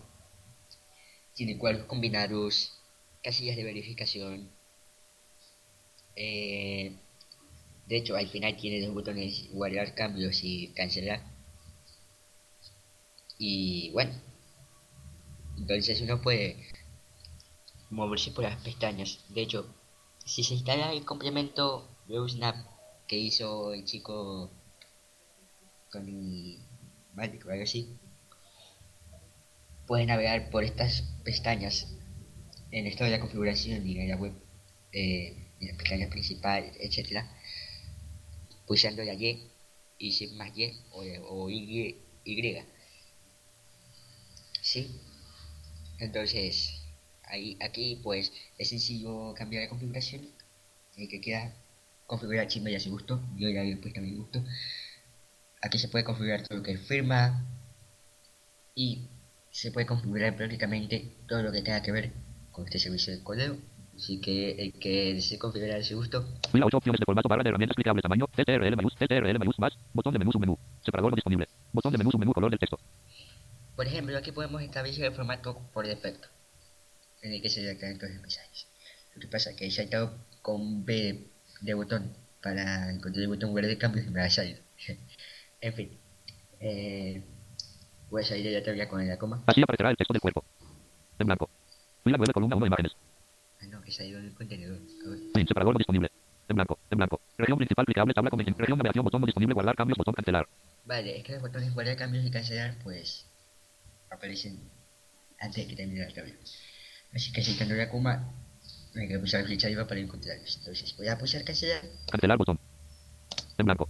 Tiene 1.33 1.57
cuadros 1.57 1.85
combinados, 1.85 2.79
casillas 3.23 3.57
de 3.57 3.63
verificación. 3.63 4.49
Eh, 6.15 6.95
de 7.87 7.97
hecho, 7.97 8.15
al 8.15 8.27
final 8.27 8.55
tiene 8.55 8.85
dos 8.85 8.93
botones: 8.93 9.49
guardar 9.51 9.95
cambios 9.95 10.43
y 10.43 10.67
cancelar. 10.75 11.21
Y 13.39 13.89
bueno, 13.91 14.13
entonces 15.63 16.01
uno 16.01 16.21
puede 16.21 16.57
moverse 17.89 18.31
por 18.31 18.43
las 18.43 18.61
pestañas. 18.61 19.19
De 19.29 19.43
hecho, 19.43 19.73
si 20.25 20.43
se 20.43 20.55
instala 20.55 20.91
el 20.91 21.05
complemento 21.05 21.87
Snap 22.27 22.57
que 23.07 23.17
hizo 23.17 23.73
el 23.73 23.85
chico 23.85 24.51
con 25.89 26.05
mi 26.05 26.59
Magic 27.13 27.45
o 27.45 27.51
algo 27.51 27.63
así, 27.63 27.97
puedes 29.87 30.05
navegar 30.05 30.49
por 30.49 30.65
estas 30.65 31.03
pestañas 31.23 31.87
en 32.71 32.85
esto 32.85 33.05
de 33.05 33.11
la 33.11 33.21
configuración 33.21 33.87
y 33.87 33.99
en 33.99 34.09
la 34.09 34.17
web, 34.17 34.33
eh, 34.91 35.47
en 35.61 35.67
la 35.69 35.77
pestaña 35.77 36.09
principal, 36.09 36.73
etcétera, 36.77 37.31
pulsando 38.67 39.01
la 39.03 39.13
Y 39.13 39.49
y 39.97 40.11
sin 40.11 40.35
más 40.35 40.51
Y 40.57 40.73
o, 40.91 41.03
o 41.29 41.49
y, 41.49 42.03
y. 42.25 42.57
¿Sí? 44.61 44.99
Entonces, 46.03 46.83
ahí, 47.23 47.57
aquí 47.61 47.99
pues 48.03 48.31
es 48.57 48.69
sencillo 48.69 49.33
cambiar 49.33 49.63
la 49.63 49.69
configuración. 49.69 50.21
El 50.97 51.07
que 51.07 51.21
quiera 51.21 51.53
configurar 52.05 52.47
Gmail 52.47 52.75
a 52.75 52.79
su 52.79 52.91
gusto, 52.91 53.21
yo 53.37 53.49
ya 53.49 53.63
he 53.63 53.75
puesto 53.77 53.99
a 53.99 54.03
mi 54.03 54.13
gusto. 54.13 54.43
Aquí 55.61 55.79
se 55.79 55.87
puede 55.87 56.03
configurar 56.03 56.45
todo 56.45 56.57
lo 56.57 56.63
que 56.63 56.77
firma 56.77 57.45
y 58.75 59.07
se 59.49 59.71
puede 59.71 59.85
configurar 59.85 60.35
prácticamente 60.35 61.15
todo 61.27 61.41
lo 61.41 61.51
que 61.51 61.61
tenga 61.61 61.81
que 61.81 61.91
ver 61.91 62.11
con 62.51 62.65
este 62.65 62.79
servicio 62.79 63.15
de 63.15 63.23
correo. 63.23 63.57
Así 63.95 64.19
que 64.19 64.51
el 64.51 64.73
que 64.73 65.13
desee 65.13 65.37
configurar 65.37 65.79
a 65.79 65.83
su 65.83 65.95
gusto, 65.95 66.25
Fila 66.51 66.65
8 66.65 66.77
opciones 66.77 66.99
de 66.99 67.05
formato 67.05 67.29
barra 67.29 67.43
de 67.43 67.49
herramientas 67.49 67.75
clicables 67.75 68.01
tamaño 68.01 68.27
CTRL 68.27 68.75
mayús 68.75 68.95
CTRL 68.95 69.37
mayús 69.37 69.59
más 69.59 69.77
botón 69.93 70.13
de 70.13 70.19
menú 70.19 70.31
submenú 70.31 70.57
separador 70.83 71.11
no 71.11 71.15
disponible 71.15 71.47
botón 71.71 71.91
de 71.91 71.99
menú 71.99 72.09
submenú 72.09 72.33
color 72.33 72.49
del 72.49 72.59
texto 72.59 72.79
por 73.75 73.87
ejemplo, 73.87 74.17
aquí 74.17 74.31
podemos 74.31 74.61
establecer 74.61 75.05
el 75.05 75.13
formato 75.13 75.59
por 75.73 75.87
defecto 75.87 76.27
en 77.21 77.33
el 77.33 77.41
que 77.41 77.49
se 77.49 77.75
todos 77.75 78.11
los 78.11 78.21
mensajes. 78.21 78.67
Lo 79.15 79.21
que 79.21 79.27
pasa 79.27 79.51
es 79.51 79.55
que 79.55 79.65
he 79.65 79.71
saltado 79.71 80.17
con 80.41 80.85
B 80.85 81.27
de 81.61 81.73
botón 81.73 82.13
para 82.41 82.91
encontrar 82.91 83.23
el 83.23 83.29
botón 83.29 83.53
verde 83.53 83.69
de 83.69 83.77
cambio 83.77 84.03
y 84.03 84.09
me 84.09 84.21
ha 84.21 84.29
salido. 84.29 84.59
en 85.61 85.73
fin, 85.73 85.97
eh, 86.59 87.23
voy 88.09 88.21
a 88.21 88.25
salir 88.25 88.45
de 88.45 88.59
la 88.59 88.63
tabla 88.63 88.87
con 88.89 89.07
la 89.07 89.17
coma. 89.17 89.43
así 89.47 89.61
aparecerá 89.61 89.89
el 89.91 89.97
texto 89.97 90.13
del 90.13 90.21
cuerpo 90.21 90.43
en 91.19 91.27
blanco 91.27 91.49
fila 92.03 92.17
9 92.17 92.33
columna 92.33 92.55
1 92.55 92.67
imágenes 92.67 92.91
Ah, 93.61 93.65
no, 93.67 93.81
que 93.81 93.91
ha 93.97 94.05
ido 94.05 94.21
del 94.21 94.33
contenedor. 94.33 94.77
Fin, 95.33 95.47
separador 95.47 95.73
no 95.73 95.77
disponible 95.77 96.11
en 96.49 96.55
blanco 96.55 96.77
en 96.91 96.97
blanco 96.97 97.21
región 97.37 97.57
principal 97.57 97.85
clicable 97.85 98.13
tabla 98.13 98.29
con 98.29 98.37
20 98.37 98.59
región 98.59 98.77
navegación 98.77 99.05
botón 99.05 99.21
no 99.21 99.25
disponible 99.25 99.53
guardar 99.53 99.75
cambios 99.75 99.97
botón 99.97 100.13
cancelar 100.13 100.47
Vale, 100.85 101.17
es 101.17 101.23
que 101.23 101.33
los 101.33 101.41
botones 101.41 101.73
guardar 101.73 101.95
cambios 101.95 102.25
y 102.25 102.31
cancelar, 102.31 102.75
pues 102.83 103.25
aparecen 104.13 104.59
antes 105.39 105.63
de 105.63 105.69
que 105.69 105.75
termine 105.75 106.05
la 106.05 106.13
tabla. 106.13 106.33
Así 107.13 107.31
que 107.31 107.43
si 107.43 107.57
tengo 107.57 107.73
la 107.73 107.89
coma, 107.89 108.33
hay 108.95 109.07
que 109.07 109.19
pulsar 109.19 109.45
flecha 109.45 109.67
arriba 109.67 109.87
para 109.87 109.99
encontrarlos. 109.99 110.57
Entonces 110.57 110.95
voy 110.97 111.07
a 111.07 111.17
pulsar 111.17 111.43
cancelar 111.43 111.81
cancelar 112.09 112.37
botón. 112.37 112.59
En 113.57 113.65
blanco. 113.65 113.89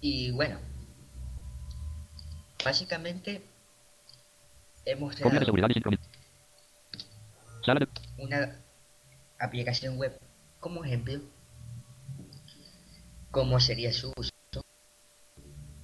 Y 0.00 0.30
bueno, 0.32 0.58
básicamente 2.64 3.42
hemos 4.84 5.14
creado 5.14 5.52
una 8.18 8.60
aplicación 9.38 9.98
web 9.98 10.18
como 10.60 10.84
ejemplo 10.84 11.20
cómo 13.30 13.60
sería 13.60 13.92
su 13.92 14.12
uso 14.16 14.32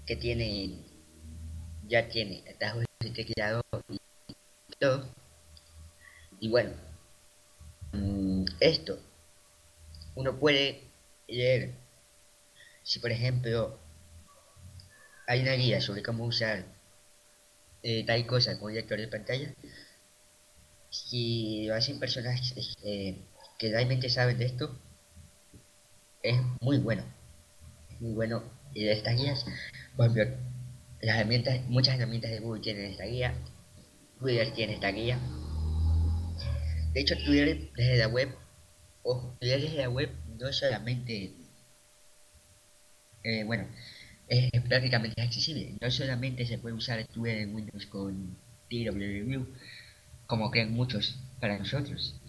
que 0.07 0.17
tiene 0.17 0.92
ya 1.89 2.09
tiene 2.09 2.45
atajos 2.51 2.85
de 3.01 3.11
teclado 3.11 3.63
y 3.89 3.99
todo 4.79 5.09
y 6.41 6.49
bueno 6.49 6.73
mm, 7.93 8.45
esto 8.61 8.99
uno 10.15 10.39
puede 10.39 10.83
leer 11.29 11.73
si 12.83 12.99
por 12.99 13.11
ejemplo 13.11 13.79
hay 15.27 15.43
una 15.43 15.53
guía 15.53 15.81
sobre 15.81 16.03
cómo 16.03 16.25
usar 16.25 16.65
eh, 17.83 18.05
tal 18.05 18.27
cosa 18.27 18.59
como 18.59 18.71
lector 18.71 18.99
de 18.99 19.09
pantalla 19.09 19.55
si 20.93 21.67
lo 21.67 21.75
hacen 21.75 21.99
personas 21.99 22.55
eh, 22.85 23.17
que 23.59 23.71
realmente 23.71 24.11
saben 24.11 24.39
de 24.39 24.45
esto, 24.45 24.77
es 26.23 26.37
muy 26.61 26.79
bueno. 26.79 27.03
Es 27.91 28.01
muy 28.01 28.13
bueno. 28.13 28.43
Y 28.75 28.85
de 28.85 28.93
estas 28.93 29.17
guías, 29.17 29.45
por 29.97 30.07
ejemplo, 30.07 30.37
las 31.03 31.17
herramientas, 31.17 31.61
muchas 31.69 31.97
herramientas 31.97 32.31
de 32.31 32.39
Google 32.39 32.63
tienen 32.63 32.87
esta 32.87 33.05
guía, 33.05 33.35
Twitter 34.21 34.53
tiene 34.55 34.75
esta 34.75 34.91
guía. 34.93 35.19
De 36.95 37.01
hecho, 37.01 37.17
Twitter 37.25 37.71
desde 37.77 37.97
la 37.97 38.07
web, 38.07 38.29
ojo, 39.03 39.37
Twitter 39.41 39.61
desde 39.61 39.79
la 39.79 39.91
web 39.91 40.11
no 40.39 40.53
solamente, 40.53 41.35
eh, 43.25 43.45
bueno, 43.45 43.67
es, 44.29 44.51
prácticamente 44.69 45.21
accesible. 45.21 45.77
No 45.81 45.91
solamente 45.91 46.47
se 46.47 46.59
puede 46.59 46.77
usar 46.77 47.05
Twitter 47.09 47.39
en 47.39 47.55
Windows 47.55 47.87
con 47.87 48.39
TWReview, 48.71 49.47
como 50.27 50.51
creen 50.53 50.73
muchos 50.73 51.19
para 51.41 51.59
nosotros. 51.59 52.21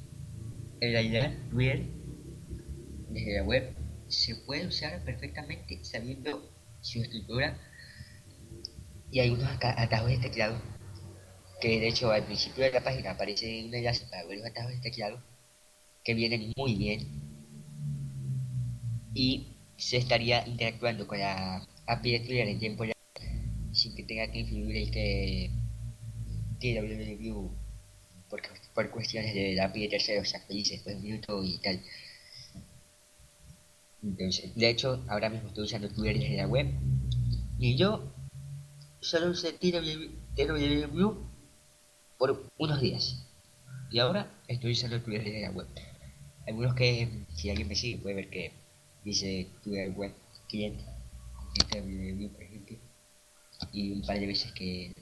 En 0.82 0.92
realidad, 0.92 1.32
Twitter 1.52 1.86
desde 3.10 3.36
la 3.36 3.44
web 3.44 3.76
se 4.08 4.36
puede 4.36 4.66
usar 4.66 5.04
perfectamente 5.04 5.84
sabiendo 5.84 6.52
su 6.82 7.02
estructura 7.02 7.58
y 9.14 9.20
hay 9.20 9.30
unos 9.30 9.48
atajos 9.62 10.10
de 10.10 10.18
teclado 10.18 10.60
que 11.62 11.80
de 11.80 11.88
hecho 11.88 12.12
al 12.12 12.26
principio 12.26 12.64
de 12.64 12.72
la 12.72 12.84
página 12.84 13.12
aparece 13.12 13.64
un 13.64 13.74
enlace 13.74 14.08
para 14.08 14.26
ver 14.26 14.40
los 14.40 14.48
atajos 14.48 14.72
de 14.72 14.80
teclado 14.80 15.22
que 16.04 16.16
vienen 16.16 16.52
muy 16.58 16.74
bien 16.74 17.22
y 19.14 19.56
se 19.78 19.98
estaría 19.98 20.46
interactuando 20.48 21.06
con 21.06 21.20
la 21.20 21.64
API 21.86 22.12
de 22.14 22.20
Twitter 22.22 22.48
en 22.48 22.60
tiempo 22.60 22.86
real 22.86 22.96
sin 23.72 23.94
que 23.96 24.02
tenga 24.02 24.32
que 24.32 24.40
influir 24.40 24.78
el 24.78 24.90
que 24.92 25.52
TWReview 26.60 27.52
por, 28.32 28.42
por 28.74 28.90
cuestiones 28.90 29.36
de 29.36 29.54
la 29.54 29.66
API 29.66 29.82
de 29.84 29.90
terceros 29.90 30.30
se 30.30 30.38
actualice 30.38 30.74
después 30.74 31.00
de 31.00 31.22
un 31.30 31.46
y 31.46 31.58
tal. 31.60 31.80
Entonces, 34.02 34.56
de 34.56 34.70
hecho, 34.70 35.06
ahora 35.08 35.30
mismo 35.30 35.50
estoy 35.50 35.66
usando 35.66 35.90
Twitter 35.90 36.18
desde 36.20 36.38
la 36.38 36.48
web. 36.48 36.68
Y 37.60 37.78
yo 37.78 38.12
solo 39.04 39.32
usé 39.32 39.54
TWW 39.54 41.08
por 42.18 42.50
unos 42.58 42.82
días. 42.82 43.28
Y 43.92 44.00
ahora 44.00 44.32
estoy 44.48 44.72
usando 44.72 45.02
Twitter 45.02 45.26
desde 45.26 45.42
la 45.42 45.52
web. 45.52 45.68
Algunos 46.48 46.74
que, 46.74 47.26
si 47.36 47.50
alguien 47.50 47.68
me 47.68 47.76
sigue, 47.76 48.02
puede 48.02 48.16
ver 48.16 48.30
que 48.30 48.54
dice 49.04 49.48
Twitter 49.62 49.92
web 49.92 50.14
cliente, 50.48 50.84
TWW 51.70 52.30
por 52.30 52.44
ejemplo. 52.44 52.78
Y 53.72 53.92
un 53.92 54.02
par 54.02 54.20
de 54.20 54.28
veces 54.28 54.52
que 54.54 54.94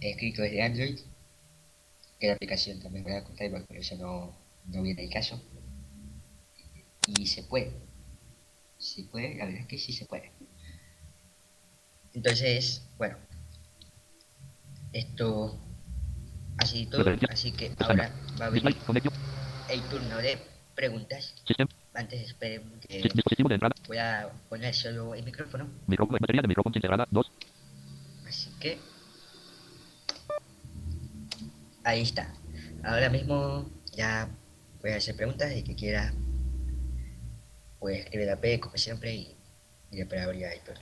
he 0.00 0.10
escrito 0.10 0.42
desde 0.42 0.62
Android, 0.62 0.98
que 2.18 2.26
la 2.28 2.34
aplicación 2.34 2.80
también 2.80 3.04
voy 3.04 3.12
a 3.12 3.24
contar, 3.24 3.50
pero 3.68 3.80
eso 3.80 3.96
no, 3.96 4.34
no 4.66 4.82
viene 4.82 5.04
el 5.04 5.10
caso. 5.10 5.40
Y 7.06 7.26
se 7.26 7.42
puede. 7.42 7.72
Se 8.78 9.04
puede, 9.04 9.36
la 9.36 9.44
verdad 9.44 9.60
es 9.60 9.66
que 9.66 9.78
sí 9.78 9.92
se 9.92 10.06
puede. 10.06 10.33
Entonces, 12.14 12.82
bueno. 12.96 13.16
Esto 14.92 15.58
ha 16.58 16.66
sido 16.66 17.02
todo. 17.02 17.16
Así 17.28 17.52
que 17.52 17.72
ahora 17.78 18.10
va 18.40 18.46
a 18.46 18.50
venir 18.50 18.76
el 19.68 19.82
turno 19.82 20.16
de 20.18 20.38
preguntas. 20.74 21.34
Antes 21.92 22.28
esperen 22.28 22.80
que 22.80 23.08
voy 23.86 23.98
a 23.98 24.30
poner 24.48 24.74
solo 24.74 25.14
el 25.14 25.24
micrófono. 25.24 25.68
Micrófono, 25.86 26.18
batería 26.20 26.42
de 26.42 26.48
micrófono 26.48 26.74
integrada 26.76 27.06
2. 27.10 27.32
Así 28.28 28.50
que 28.60 28.78
ahí 31.82 32.02
está. 32.02 32.32
Ahora 32.84 33.10
mismo 33.10 33.68
ya 33.92 34.28
voy 34.80 34.92
a 34.92 34.96
hacer 34.96 35.16
preguntas 35.16 35.52
y 35.56 35.62
que 35.62 35.74
quiera 35.74 36.12
pues 37.78 37.98
escribe 37.98 38.26
la 38.26 38.40
P 38.40 38.60
como 38.60 38.76
siempre 38.76 39.14
y, 39.14 39.36
y 39.90 39.96
después 39.98 40.20
abrir 40.20 40.44
el 40.44 40.60
turno. 40.60 40.80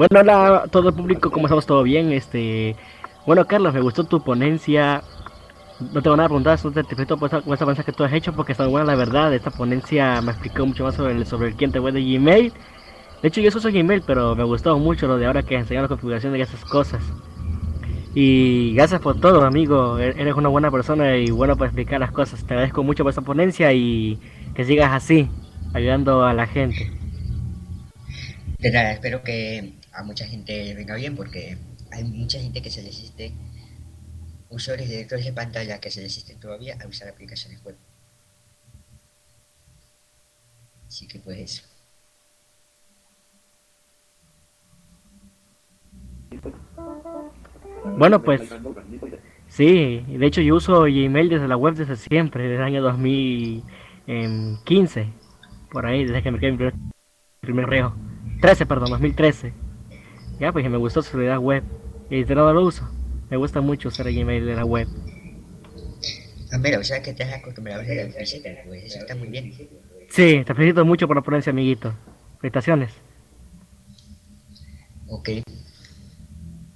Bueno, 0.00 0.20
hola 0.20 0.62
a 0.64 0.66
todo 0.66 0.88
el 0.88 0.94
público, 0.94 1.30
¿cómo 1.30 1.44
estamos? 1.46 1.66
¿Todo 1.66 1.82
bien? 1.82 2.10
Este, 2.10 2.74
bueno, 3.26 3.46
Carlos, 3.46 3.74
me 3.74 3.82
gustó 3.82 4.04
tu 4.04 4.24
ponencia. 4.24 5.02
No 5.92 6.00
tengo 6.00 6.16
nada 6.16 6.26
que 6.26 6.30
preguntar, 6.30 6.56
solo 6.58 6.72
te 6.72 6.84
felicito 6.84 7.18
por 7.18 7.26
esta, 7.26 7.42
ponencia 7.42 7.84
que 7.84 7.92
tú 7.92 8.02
has 8.04 8.12
hecho 8.14 8.32
porque 8.32 8.52
está 8.52 8.66
buena 8.66 8.86
la 8.86 8.94
verdad. 8.94 9.34
Esta 9.34 9.50
ponencia 9.50 10.22
me 10.22 10.30
explicó 10.30 10.64
mucho 10.64 10.84
más 10.84 10.94
sobre 10.94 11.12
el, 11.12 11.26
sobre 11.26 11.48
el 11.48 11.54
cliente 11.54 11.80
web 11.80 11.92
de 11.92 12.00
Gmail. 12.00 12.50
De 13.20 13.28
hecho, 13.28 13.42
yo 13.42 13.50
uso 13.54 13.70
Gmail, 13.70 14.00
pero 14.06 14.34
me 14.34 14.42
gustó 14.42 14.78
mucho 14.78 15.06
lo 15.06 15.18
de 15.18 15.26
ahora 15.26 15.42
que 15.42 15.56
enseñan 15.56 15.82
la 15.82 15.88
configuración 15.88 16.32
de 16.32 16.40
esas 16.40 16.64
cosas. 16.64 17.02
Y 18.14 18.72
gracias 18.72 19.02
por 19.02 19.20
todo, 19.20 19.44
amigo. 19.44 19.98
E-, 19.98 20.18
eres 20.18 20.34
una 20.34 20.48
buena 20.48 20.70
persona 20.70 21.14
y 21.18 21.30
bueno 21.30 21.56
para 21.56 21.66
explicar 21.66 22.00
las 22.00 22.10
cosas. 22.10 22.42
Te 22.46 22.54
agradezco 22.54 22.82
mucho 22.82 23.04
por 23.04 23.10
esta 23.10 23.20
ponencia 23.20 23.70
y 23.74 24.18
que 24.54 24.64
sigas 24.64 24.94
así, 24.94 25.28
ayudando 25.74 26.24
a 26.24 26.32
la 26.32 26.46
gente. 26.46 26.90
De 28.60 28.92
espero 28.92 29.22
que 29.22 29.79
a 29.92 30.02
mucha 30.02 30.26
gente 30.26 30.74
venga 30.74 30.94
bien 30.94 31.16
porque 31.16 31.58
hay 31.90 32.04
mucha 32.04 32.38
gente 32.38 32.62
que 32.62 32.70
se 32.70 32.82
les 32.82 32.96
existe 32.96 33.32
usuarios 34.48 34.88
de 34.88 34.96
lectores 34.96 35.24
de 35.24 35.32
pantalla 35.32 35.80
que 35.80 35.90
se 35.90 36.00
les 36.00 36.16
existe 36.16 36.36
todavía 36.36 36.76
a 36.82 36.86
usar 36.86 37.08
aplicaciones 37.08 37.62
web. 37.64 37.76
Así 40.86 41.06
que 41.06 41.20
pues 41.20 41.64
Bueno, 47.96 48.22
pues 48.22 48.42
sí, 49.48 50.04
de 50.06 50.26
hecho 50.26 50.40
yo 50.40 50.54
uso 50.56 50.82
Gmail 50.82 51.28
desde 51.28 51.48
la 51.48 51.56
web 51.56 51.74
desde 51.74 51.96
siempre, 51.96 52.44
desde 52.44 52.56
el 52.56 52.62
año 52.62 52.82
2015, 52.82 55.08
por 55.70 55.86
ahí, 55.86 56.04
desde 56.04 56.22
que 56.22 56.30
me 56.30 56.38
quedé 56.38 56.52
primer, 56.52 56.74
primer 57.40 57.66
reo. 57.66 57.96
13, 58.40 58.66
perdón, 58.66 58.90
2013. 58.90 59.69
Ya, 60.40 60.52
pues 60.52 60.68
me 60.68 60.78
gustó 60.78 61.02
su 61.02 61.18
realidad 61.18 61.38
web. 61.38 61.62
Y 62.08 62.24
de 62.24 62.34
nada 62.34 62.52
lo 62.52 62.64
uso. 62.64 62.88
Me 63.28 63.36
gusta 63.36 63.60
mucho 63.60 63.88
usar 63.88 64.08
el 64.08 64.16
Gmail 64.16 64.46
de 64.46 64.56
la 64.56 64.64
web. 64.64 64.88
Ah, 66.50 66.58
mira, 66.58 66.78
o 66.78 66.82
sea 66.82 67.02
que 67.02 67.12
te 67.12 67.22
has 67.22 67.34
acostumbrado 67.34 67.80
a 67.80 67.84
usar 67.84 67.96
el 67.98 68.12
pues 68.12 68.34
eso 68.84 68.98
está 68.98 69.14
muy 69.14 69.28
bien. 69.28 69.52
Sí, 70.08 70.42
te 70.44 70.54
felicito 70.54 70.84
mucho 70.84 71.06
por 71.06 71.16
la 71.16 71.22
ponencia, 71.22 71.50
amiguito. 71.50 71.94
Felicitaciones. 72.40 72.90
Ok, 75.08 75.28